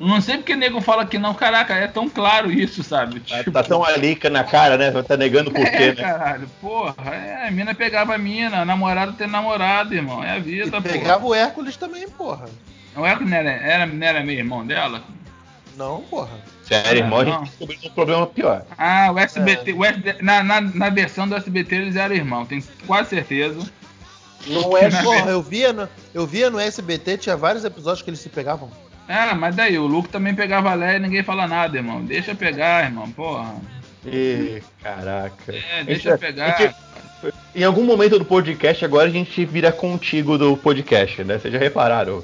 [0.00, 3.20] Não sei porque nego fala que não, caraca, é tão claro isso, sabe?
[3.20, 4.90] Tá, Tipo, tá tão ali na cara, né?
[5.02, 5.94] Tá negando por É, quê, né?
[5.94, 10.40] caralho, porra, é, a mina pegava a mina, namorado tem namorado, irmão, é a E
[10.40, 10.82] vida, porra.
[10.82, 12.46] pegava o Hércules também, porra.
[12.94, 15.02] Não era, não era, era, não era meio irmão dela?
[15.76, 16.30] Não, porra.
[16.62, 17.44] Sério, irmão, a Não.
[17.44, 18.64] gente descobriu um problema pior.
[18.76, 22.62] Ah, o SBT, o SBT na, na, na versão do SBT eles eram irmãos, tenho
[22.86, 23.68] quase certeza.
[24.46, 24.88] Não é.
[25.02, 28.70] Porra, eu via, no, eu via no SBT, tinha vários episódios que eles se pegavam.
[29.08, 32.04] Ah, mas daí, o Luke também pegava a Leia e ninguém fala nada, irmão.
[32.04, 33.54] Deixa pegar, irmão, porra.
[34.06, 35.34] Ih, caraca.
[35.48, 36.56] É, deixa Gente, pegar.
[36.58, 36.74] gente,
[37.54, 41.38] Em algum momento do podcast, agora a gente vira contigo do podcast, né?
[41.38, 42.22] Vocês já repararam?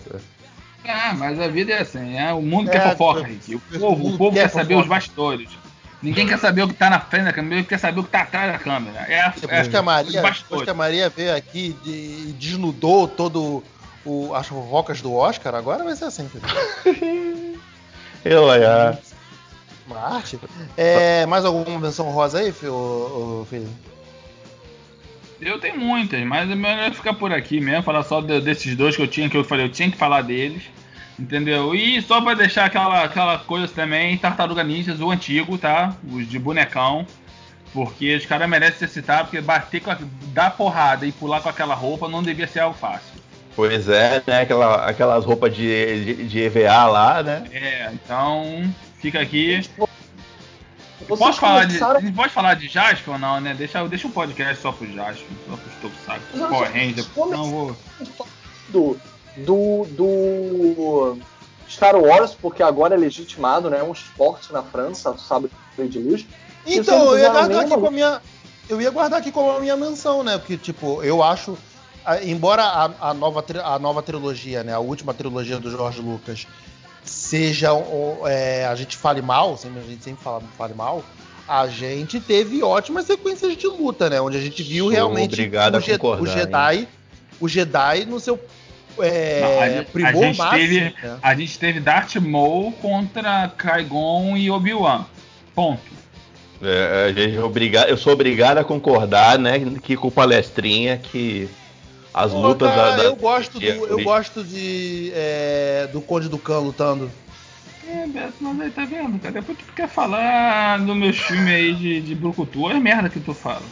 [0.87, 3.55] Ah, mas a vida é assim, é o mundo É, quer fofoca, Rick.
[3.55, 4.82] O povo, o povo quer quer saber fofoca.
[4.82, 5.49] os bastidores.
[6.03, 8.11] Ninguém quer saber o que tá na frente da câmera, ninguém quer saber o que
[8.11, 9.07] tá atrás da câmera.
[9.09, 12.35] É, a- Depois, é que, a Maria, os depois que a Maria veio aqui e
[12.39, 13.64] desnudou todo
[14.05, 16.28] o, as fofocas do Oscar, agora vai ser assim.
[18.24, 18.98] Eu, olha.
[19.86, 20.38] Uma arte.
[20.76, 23.46] É, mais alguma menção rosa aí, filho?
[25.40, 28.97] Eu tenho muitas, mas é melhor ficar por aqui mesmo, falar só de- desses dois
[28.97, 30.62] que eu tinha, que eu falei, eu tinha que falar deles.
[31.18, 31.74] Entendeu?
[31.74, 35.94] E só pra deixar aquela, aquela coisa também, Tartaruga Ninjas, o antigo, tá?
[36.10, 37.06] Os de bonecão.
[37.72, 39.98] Porque os caras merecem ser citados, porque bater com a,
[40.32, 43.14] dar porrada e pular com aquela roupa não devia ser algo fácil.
[43.56, 44.40] Pois é, né?
[44.43, 47.44] Aquela, aquelas roupas de, de, de EVA lá, né?
[47.52, 48.64] É, então
[49.01, 49.68] fica aqui.
[51.06, 53.55] Posso falar, de, a pode falar de Jasper ou não, né?
[53.55, 56.48] Deixa, deixa um podcast só pro Jasper, só pro Estouco Saco.
[56.48, 57.76] Power Ranger, só- não vou.
[58.70, 58.97] do,
[59.36, 61.18] do, do
[61.68, 63.81] Star Wars, porque agora é legitimado, né?
[63.81, 65.51] É um esporte na França, sabe?
[65.76, 66.24] De luz.
[66.66, 68.22] Então, eu ia guardar aqui com a minha.
[68.68, 70.39] Eu ia guardar aqui com a minha menção, né?
[70.39, 71.59] Porque, tipo, eu acho.
[72.24, 74.72] Embora a, a nova, a nova trilogia, né?
[74.74, 76.47] A última trilogia do Jorge Lucas
[77.05, 77.70] seja.
[78.26, 81.05] é, a gente fale mal, sempre, a gente sempre fala fale mal.
[81.47, 84.20] A gente teve ótimas sequências de luta, né?
[84.20, 86.89] Onde a gente viu Sou realmente o, Je- o Jedi.
[87.40, 88.40] o Jedi no seu
[88.98, 90.59] é, Não, a, gente- a primor gente máximo.
[90.59, 91.18] teve, né?
[91.22, 95.05] a gente teve Darth Maul contra Qui-Gon e Obi-Wan.
[95.55, 95.82] Ponto.
[96.62, 101.48] É, a gente é eu sou obrigado a concordar, né, que com o palestrinha que
[102.15, 106.01] as Pô, lutas cara, da, da- eu gosto do, que- eu gosto de é, do
[106.01, 107.11] Conde do Khan lutando.
[107.86, 109.35] É, Beto, mas aí tá vendo, cara?
[109.35, 113.35] Depois tu quer falar dos meus filmes aí de, de Brucutu, é merda que tu
[113.35, 113.62] fala.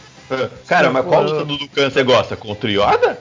[0.67, 2.35] Cara, mas qual Pô, luta do Dukan você gosta?
[2.35, 3.19] Contra o Yoda?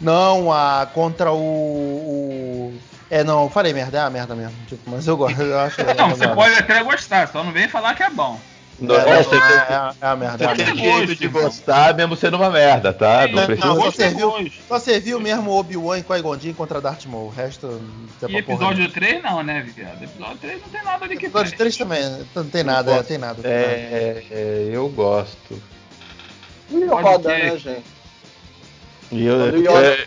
[0.00, 2.78] Não, a contra o, o-
[3.10, 5.82] é não, eu falei merda, é a merda mesmo, tipo, mas eu gosto, eu acho.
[5.82, 8.38] Não, você pode até gostar, só não vem falar que é bom.
[8.78, 10.74] Não, É, é, não, você é, tem, é a- é a merda, é você tem
[10.74, 10.98] merda.
[11.06, 13.26] Gosto, de gostar mesmo sendo uma merda, tá?
[13.26, 13.66] Não É, precisa.
[13.68, 17.28] não, só é serviu, só serviu mesmo o Obi-Wan e Qui-Gon Jinn contra Darth Maul.
[17.28, 20.02] O resto não tem E pra porra episódio 3 não, né, viado?
[20.02, 21.56] Episódio 3 não tem nada ali que Episódio preste.
[21.56, 23.40] 3 também, não tem nada, é, tem nada.
[23.44, 25.62] É, é, eu gosto.
[26.70, 27.44] E roda, ter.
[27.52, 27.84] né, gente?
[29.10, 30.06] E eu, Quando o Yoda- é,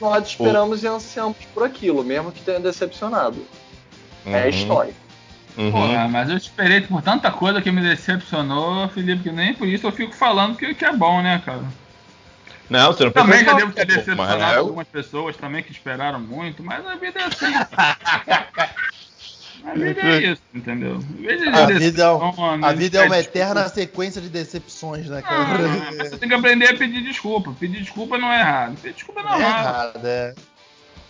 [0.00, 3.38] Nós esperamos e ansiamos por aquilo, mesmo que tenha decepcionado.
[4.26, 4.94] É uhum, história.
[5.56, 5.70] Uhum.
[5.72, 9.86] Porra, mas eu esperei por tanta coisa que me decepcionou, Felipe, que nem por isso
[9.86, 11.62] eu fico falando que, que é bom, né, cara?
[12.68, 14.88] Não, você não Também já falar devo ter que é bom, decepcionado mas é algumas
[14.88, 17.52] pessoas também que esperaram muito, mas a vida é assim.
[19.64, 20.98] a vida é isso, entendeu?
[20.98, 23.68] De A vida é, um- a vida é uma pedir eterna desculpa.
[23.80, 25.68] sequência de decepções, né, Ah, cara?
[25.96, 27.52] mas você tem que aprender a pedir desculpa.
[27.58, 28.76] Pedir desculpa não é errado.
[28.80, 29.64] Pedir desculpa não É é errado.
[29.64, 30.34] errado, é.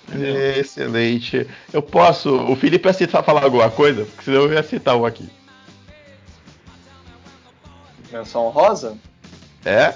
[0.08, 0.36] Entendeu?
[0.60, 1.46] Excelente.
[1.72, 2.34] Eu posso.
[2.50, 4.04] O Felipe ia citar, falar alguma coisa?
[4.04, 5.28] Porque senão eu ia citar um aqui.
[8.12, 8.96] Menção rosa?
[9.64, 9.94] É?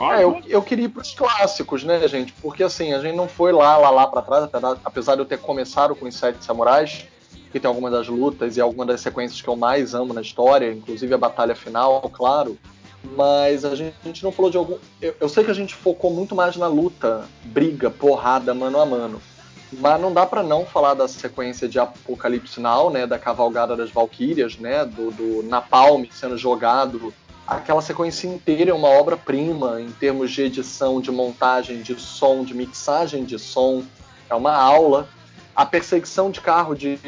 [0.00, 2.32] É, eu, eu queria ir pros clássicos, né, gente?
[2.34, 5.26] Porque assim, a gente não foi lá, lá, lá pra trás, apesar- apesar de eu
[5.26, 7.06] ter começado com os Sete Samurais,
[7.50, 10.70] que tem algumas das lutas e algumas das sequências que eu mais amo na história,
[10.72, 12.56] inclusive a batalha final, claro.
[13.16, 14.78] Mas a gente, a gente não falou de algum.
[15.00, 18.86] Eu, eu sei que a gente focou muito mais na luta, briga, porrada, mano a
[18.86, 19.20] mano.
[19.72, 23.06] Mas não dá pra não falar da sequência de Apocalipse Now, né?
[23.06, 24.84] Da cavalgada das Valquírias, né?
[24.84, 27.12] Do, do Napalm sendo jogado
[27.48, 32.52] aquela sequência inteira é uma obra-prima em termos de edição, de montagem, de som, de
[32.52, 33.82] mixagem de som.
[34.28, 35.08] É uma aula.
[35.56, 36.98] A perseguição de carro de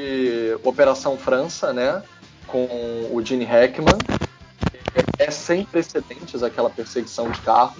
[0.64, 2.02] Operação França, né?
[2.46, 2.66] Com
[3.12, 3.98] o Gene Hackman.
[5.20, 7.76] É sem precedentes aquela perseguição de carro.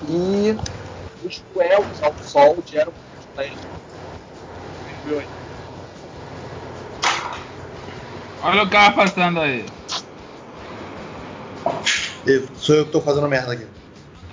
[0.00, 0.56] E
[1.20, 2.94] os duelos ao sol Aero
[8.40, 9.66] Olha o carro passando aí.
[12.24, 13.66] Eu- Sou eu que tô fazendo merda aqui.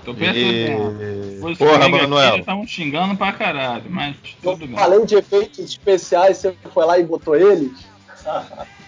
[0.05, 1.01] Tô percebendo.
[1.01, 1.55] E...
[1.57, 2.37] Porra, Manuel.
[2.37, 4.75] estavam xingando pra caralho, mas Eu tudo bem.
[4.75, 7.79] falei de efeitos especiais, você foi lá e botou eles?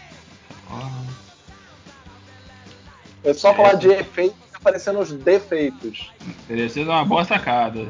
[3.23, 6.11] É só falar de efeitos aparecendo os defeitos.
[6.47, 7.87] Teria sido uma boa sacada.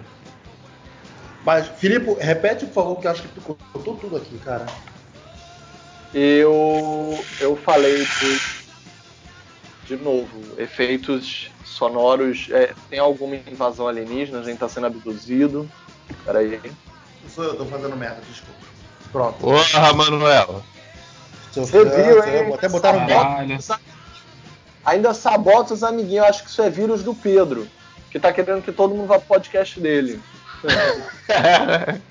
[1.46, 4.66] Mas, Filipe, repete, por favor, que eu acho que tu cortou tudo aqui, cara.
[6.14, 8.42] Eu, eu falei de,
[9.88, 12.48] de novo, efeitos sonoros.
[12.52, 15.70] é, tem alguma invasão alienígena, a gente tá sendo abduzido.
[16.26, 16.60] Peraí.
[17.30, 18.60] Sou eu, tô fazendo merda, desculpa.
[19.12, 19.38] Pronto.
[19.40, 20.64] Porra, Manuel.
[21.52, 22.46] Você eu, viu, hein?
[22.46, 23.22] Vou até botar no Essa beat.
[23.22, 23.58] Caralho.
[24.86, 27.68] Ainda sabota os amiguinhos, eu acho que isso é vírus do Pedro,
[28.10, 30.20] que tá querendo que todo mundo vá pro podcast dele.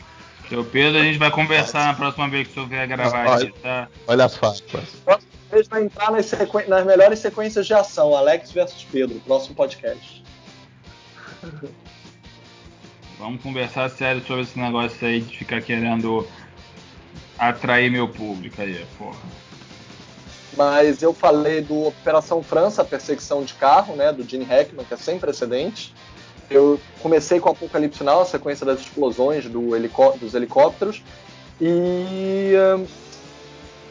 [0.48, 3.48] Seu Pedro, a gente vai conversar na próxima vez que tu vier gravar Olha.
[3.48, 3.88] aqui, tá?
[4.06, 4.84] Olha as farpas.
[5.52, 10.24] Ele vai entrar nas, sequen- nas melhores sequências de ação, Alex versus Pedro, próximo podcast.
[13.18, 16.26] Vamos conversar sério sobre esse negócio aí de ficar querendo
[17.38, 19.18] atrair meu público aí, porra.
[20.64, 24.92] Mas eu falei do Operação França, a perseguição de carro, né, do Gene Hackman, que
[24.92, 25.90] é sem precedentes.
[26.50, 31.02] Eu comecei com Apocalipse Now, a sequência das explosões do helicó- dos helicópteros.
[31.58, 32.86] E hum,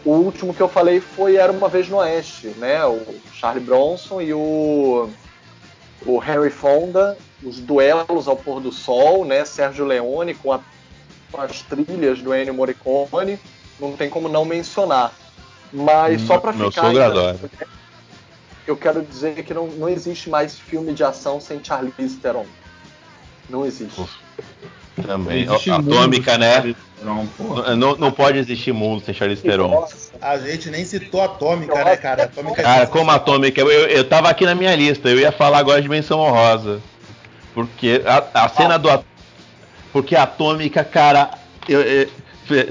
[0.05, 3.01] o último que eu falei foi Era Uma Vez no Oeste, né, o
[3.33, 5.09] Charlie Bronson e o,
[6.05, 10.59] o Henry Fonda, os duelos ao pôr do sol, né, Sérgio Leone com, a-
[11.31, 13.39] com as trilhas do Ennio Morricone,
[13.79, 15.11] não tem como não mencionar.
[15.71, 16.87] Mas só pra Meu ficar.
[16.87, 17.39] sogro ainda- adora.
[18.67, 22.45] Eu quero dizer que não, não existe mais filme de ação sem Charlize Theron.
[23.49, 24.01] Não existe.
[25.05, 25.43] Também.
[25.45, 26.75] Existe Atômica, mundo, né?
[27.01, 27.27] Não.
[27.77, 29.69] Não, não pode existir mundo sem Charlize Theron.
[29.69, 32.23] Nossa, A gente nem citou Atômica, né, cara?
[32.25, 35.81] Atômica Cara, como Atômica, eu, eu tava aqui na minha lista, eu ia falar agora
[35.81, 36.79] de menção honrosa.
[37.53, 38.89] Porque a, a cena do.
[38.89, 39.05] At-
[39.91, 41.31] Porque a Atômica, cara.
[41.67, 42.09] eu-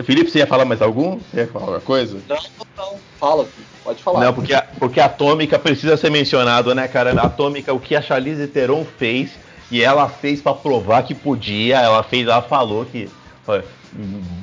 [0.05, 1.19] Felipe, você ia falar mais algum?
[1.19, 2.19] Você ia falar alguma coisa?
[2.29, 2.39] não,
[2.77, 2.99] não.
[3.19, 4.21] Fala, filho, Pode falar.
[4.21, 7.19] Não, porque a, porque a Atômica precisa ser mencionado, né, cara?
[7.19, 9.31] A Atômica, o que a Charlize Theron fez,
[9.71, 13.09] e ela fez pra provar que podia, ela fez, ela falou que
[13.47, 13.61] ó,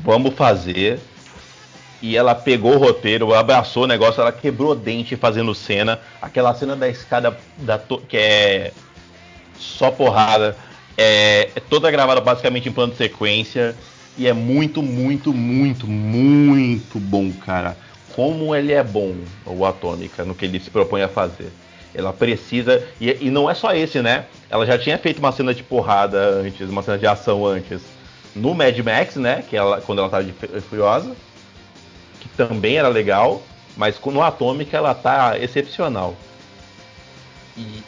[0.04, 1.00] vamos fazer.
[2.02, 6.00] E ela pegou o roteiro, abraçou o negócio, ela quebrou dente fazendo cena.
[6.20, 8.72] Aquela cena da escada da que é
[9.60, 10.58] só porrada.
[10.98, 13.76] É, é toda gravada basicamente em plano de sequência.
[14.18, 17.78] E é muito, muito, muito, muito bom, cara.
[18.16, 19.14] Como ele é bom,
[19.46, 21.52] o Atômica, no que ele se propõe a fazer.
[21.94, 22.86] Ela precisa.
[23.00, 24.26] E, e não é só esse, né?
[24.50, 27.82] Ela já tinha feito uma cena de porrada antes, uma cena de ação antes.
[28.34, 29.44] No Mad Max, né?
[29.50, 30.26] Que ela, quando ela tava
[30.70, 31.16] Furiosa.
[32.22, 33.42] Que também era legal.
[33.76, 36.16] Mas no Atômica ela tá excepcional.
[37.58, 37.84] E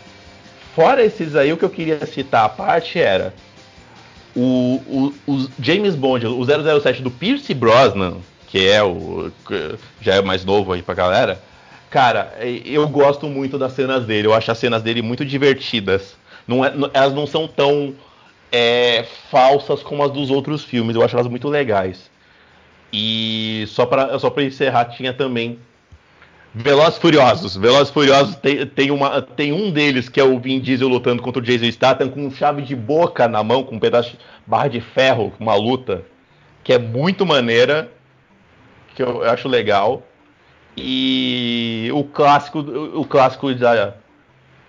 [0.75, 3.33] fora esses aí, o que eu queria citar à parte era
[4.39, 9.31] o, o, o James Bond, o 007 do Pierce Brosnan, que é o
[9.99, 11.41] já é mais novo aí pra galera.
[11.89, 12.33] Cara,
[12.65, 14.27] eu gosto muito das cenas dele.
[14.27, 16.15] Eu acho as cenas dele muito divertidas.
[16.47, 17.95] Não é- não- elas não são tão
[18.51, 20.95] é, falsas como as dos outros filmes.
[20.95, 22.09] Eu acho elas muito legais.
[22.93, 25.59] E só pra, só pra encerrar, tinha também
[26.59, 27.55] Velozes Furiosos.
[27.55, 31.39] Velozes Furiosos tem, tem, uma, tem um deles que é o Vin Diesel lutando contra
[31.39, 34.81] o Jason Statham com chave de boca na mão, com um pedaço de barra de
[34.81, 36.03] ferro, uma luta
[36.63, 37.91] que é muito maneira,
[38.95, 40.01] que eu acho legal.
[40.75, 43.93] E o clássico, o clássico da,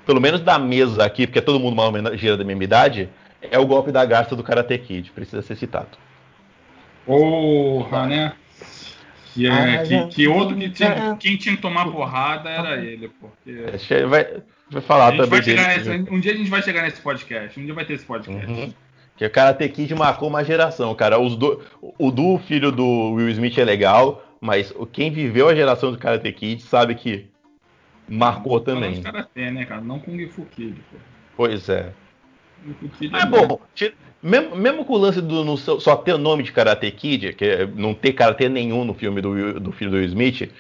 [0.04, 3.08] pelo menos da mesa aqui, porque todo mundo menos gira da mesma idade,
[3.40, 5.98] é o golpe da garça do Karate Kid, precisa ser citado.
[7.06, 8.32] Porra, né?
[9.38, 13.08] Que, é, Ah, que, que outro que tinha, quem tinha que tomar porrada era ele,
[13.20, 13.52] porque.
[14.06, 14.24] Vai,
[14.68, 17.58] vai A falar também vai nesse, um dia a gente vai chegar nesse podcast.
[17.60, 18.50] Um dia vai ter esse podcast.
[18.50, 18.72] Uhum.
[19.16, 21.18] Que o Karate Kid marcou uma geração, cara.
[21.20, 21.62] Os do,
[21.98, 25.98] o do filho do Will Smith é legal, mas o- quem viveu a geração do
[25.98, 27.26] Karate Kid sabe que
[28.08, 28.94] marcou também.
[28.94, 29.80] de karatê, né, cara?
[29.80, 30.96] Não Kung Fu Kid, pô.
[31.36, 31.92] Pois é.
[32.64, 36.14] Kung Fu Kid Mas bom, ti- mesmo, mesmo com o lance do no só ter
[36.14, 39.72] o nome de Karate Kid, que é não ter karatê nenhum no filme do, do
[39.72, 40.50] filho do Will Smith,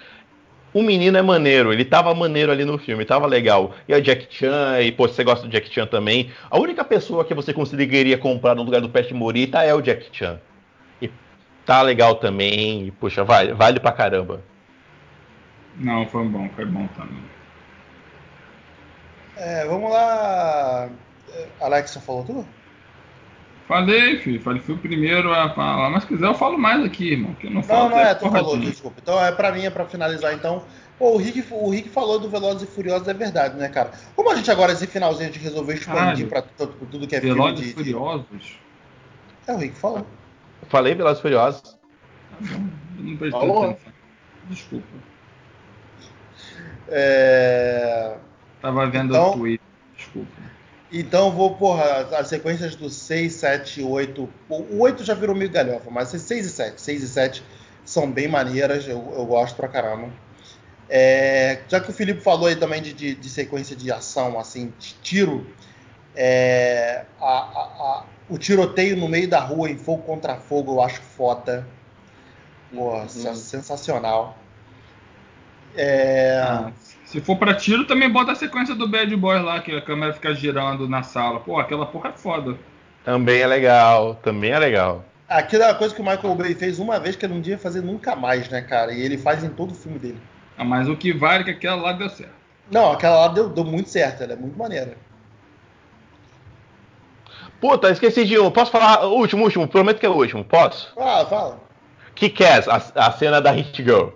[0.72, 3.74] o menino é maneiro, ele tava maneiro ali no filme, tava legal.
[3.88, 6.84] E o Jack Chan, e pô, se você gosta do Jack Chan também, a única
[6.84, 10.38] pessoa que você conseguiria comprar no lugar do Pat Morita é o Jack Chan.
[11.00, 11.10] E
[11.64, 14.42] tá legal também, e puxa, vale, vale pra caramba.
[15.76, 17.22] Não, foi bom, foi bom também.
[19.36, 20.90] É, vamos lá.
[21.60, 22.57] Alexa falou tudo?
[23.68, 24.40] Falei, filho.
[24.40, 25.90] Falei, fui o primeiro a falar.
[25.90, 27.34] Mas se quiser, eu falo mais aqui, irmão.
[27.34, 28.98] Que eu não falo Não, não até é, tu falou, desculpa.
[29.02, 30.64] Então é pra mim, é pra finalizar então.
[30.98, 33.92] Pô, o Rick, o Rick falou do Velozes e Furiosos, é verdade, né, cara?
[34.16, 36.28] Como a gente agora, esse finalzinho, a gente resolveu expandir Caralho.
[36.28, 37.92] pra tudo, tudo que é filme Velozes de, e de...
[37.92, 38.58] Furiosos.
[39.46, 40.04] É, o Rick falou.
[40.68, 41.62] Falei Velozes e Furiosos.
[41.62, 41.78] Tá
[42.40, 42.68] bom,
[42.98, 43.64] eu não prestei Falou.
[43.64, 43.92] atenção.
[44.48, 44.86] Desculpa.
[46.88, 48.16] É...
[48.62, 49.62] Tava vendo Então- o tweet.
[49.96, 50.28] Desculpa.
[50.90, 51.84] Então vou, porra,
[52.16, 54.28] as sequências do 6, 7, 8.
[54.48, 56.80] O 8 já virou meio galhofa, mas 6 e 7.
[56.80, 57.42] 6 e 7
[57.84, 60.10] são bem maneiras, eu, eu gosto pra caramba.
[60.88, 64.72] É, já que o Felipe falou aí também de, de- de sequência de ação, assim,
[64.78, 65.54] de tiro,
[66.14, 70.80] é, a- a- a- o tiroteio no meio da rua em fogo contra fogo eu
[70.80, 71.66] acho foda.
[72.70, 73.34] Porra, Uhum.
[73.34, 74.38] sensacional.
[75.74, 76.72] É, Ah,
[77.08, 80.12] se for pra tiro, também bota a sequência do Bad Boy lá, que a câmera
[80.12, 81.40] fica girando na sala.
[81.40, 82.58] Pô, aquela porra é foda.
[83.02, 85.02] Também é legal, também é legal.
[85.26, 87.56] Aquilo é uma coisa que o Michael Bay fez uma vez que ele não devia
[87.56, 88.92] fazer nunca mais, né, cara?
[88.92, 90.20] E ele faz em todo o filme dele.
[90.58, 92.34] Ah, mas o que vale é que aquela lá deu certo.
[92.70, 94.94] Não, aquela lá deu, deu muito certo, ela é muito maneira.
[97.58, 98.50] Puta, esqueci de um.
[98.50, 99.06] Posso falar?
[99.06, 100.44] O último, último, prometo que é o último.
[100.44, 100.92] Posso?
[100.94, 101.60] Fala, fala.
[102.14, 104.08] Kick-Ass, a, a cena da Hit Girl.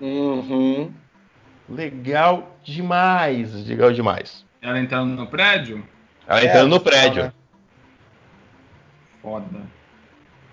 [0.00, 1.01] Uhum.
[1.72, 4.44] Legal demais, legal demais.
[4.60, 5.82] Ela entrando no prédio,
[6.26, 7.32] Ela É, entrando no legal, prédio.
[9.20, 9.44] foda.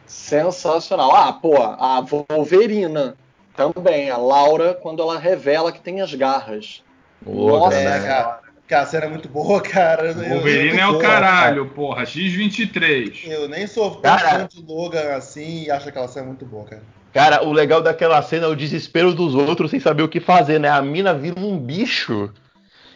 [0.06, 1.16] Sensacional.
[1.16, 3.16] Ah, pô, a Wolverina
[3.56, 4.10] também.
[4.10, 6.84] A Laura, quando ela revela que tem as garras.
[7.26, 8.08] Louca, Nossa, É, né?
[8.08, 10.14] cara, cara, a cena é muito boa, cara.
[10.14, 12.04] Wolverine é o caralho, porra.
[12.04, 13.28] X23.
[13.30, 14.30] Eu nem sou tão Cara.
[14.40, 16.84] fã de Logan assim e acho aquela cena muito boa, cara.
[17.14, 20.60] Cara, o legal daquela cena é o desespero dos outros sem saber o que fazer,
[20.60, 20.70] né?
[20.70, 22.32] A mina vira um bicho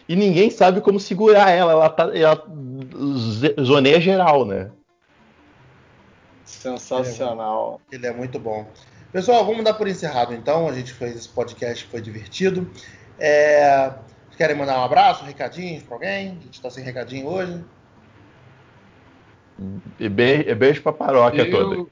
[0.08, 1.72] e ninguém sabe como segurar ela.
[1.72, 2.44] Ela, tá, ela
[3.60, 4.70] zoneia geral, né?
[6.44, 7.80] Sensacional.
[7.90, 8.66] Ele é muito bom.
[9.12, 10.68] Pessoal, vamos dar por encerrado então.
[10.68, 12.70] A gente fez esse podcast, foi divertido.
[13.18, 13.92] É...
[14.36, 16.30] Querem mandar um abraço, recadinhos pra alguém?
[16.40, 17.64] A gente tá sem recadinho hoje.
[20.00, 21.86] E be- e beijo pra paróquia toda.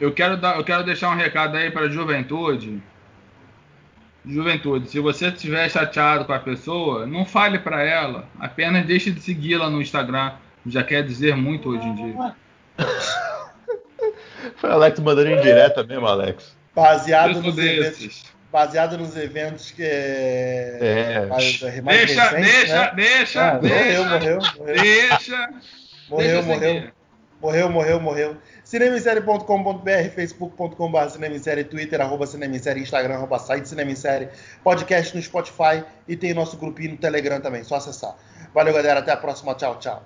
[0.00, 2.82] Eu, quero dar, eu quero deixar um recado aí pra juventude.
[4.24, 9.20] Juventude, se você estiver chateado com a pessoa, não fale para ela, apenas deixe de
[9.20, 10.32] segui-la no Instagram.
[10.66, 12.34] Já quer dizer muito hoje em dia.
[14.56, 16.56] Foi Alex mandando em direta mesmo, Alex.
[16.74, 18.24] Baseado nos eventos.
[18.52, 19.82] Baseado nos eventos que.
[19.82, 21.26] É.
[21.28, 22.92] Mais, mais deixa, recentes, deixa, né?
[22.94, 23.76] deixa, Ah, deixa.
[23.78, 24.74] morreu, morreu, morreu.
[24.82, 25.48] Deixa.
[26.08, 26.90] Morreu, deixa morreu.
[27.40, 28.36] Morreu, morreu, morreu.
[28.66, 34.28] Cinemissérie.com.br, facebook.com.br Cinemissérie, Twitter, arroba Cinemissérie, Instagram, arroba site Cinemissérie,
[34.64, 38.16] podcast no Spotify e tem nosso grupinho no Telegram também, só acessar.
[38.52, 40.04] Valeu, galera, até a próxima, tchau, tchau.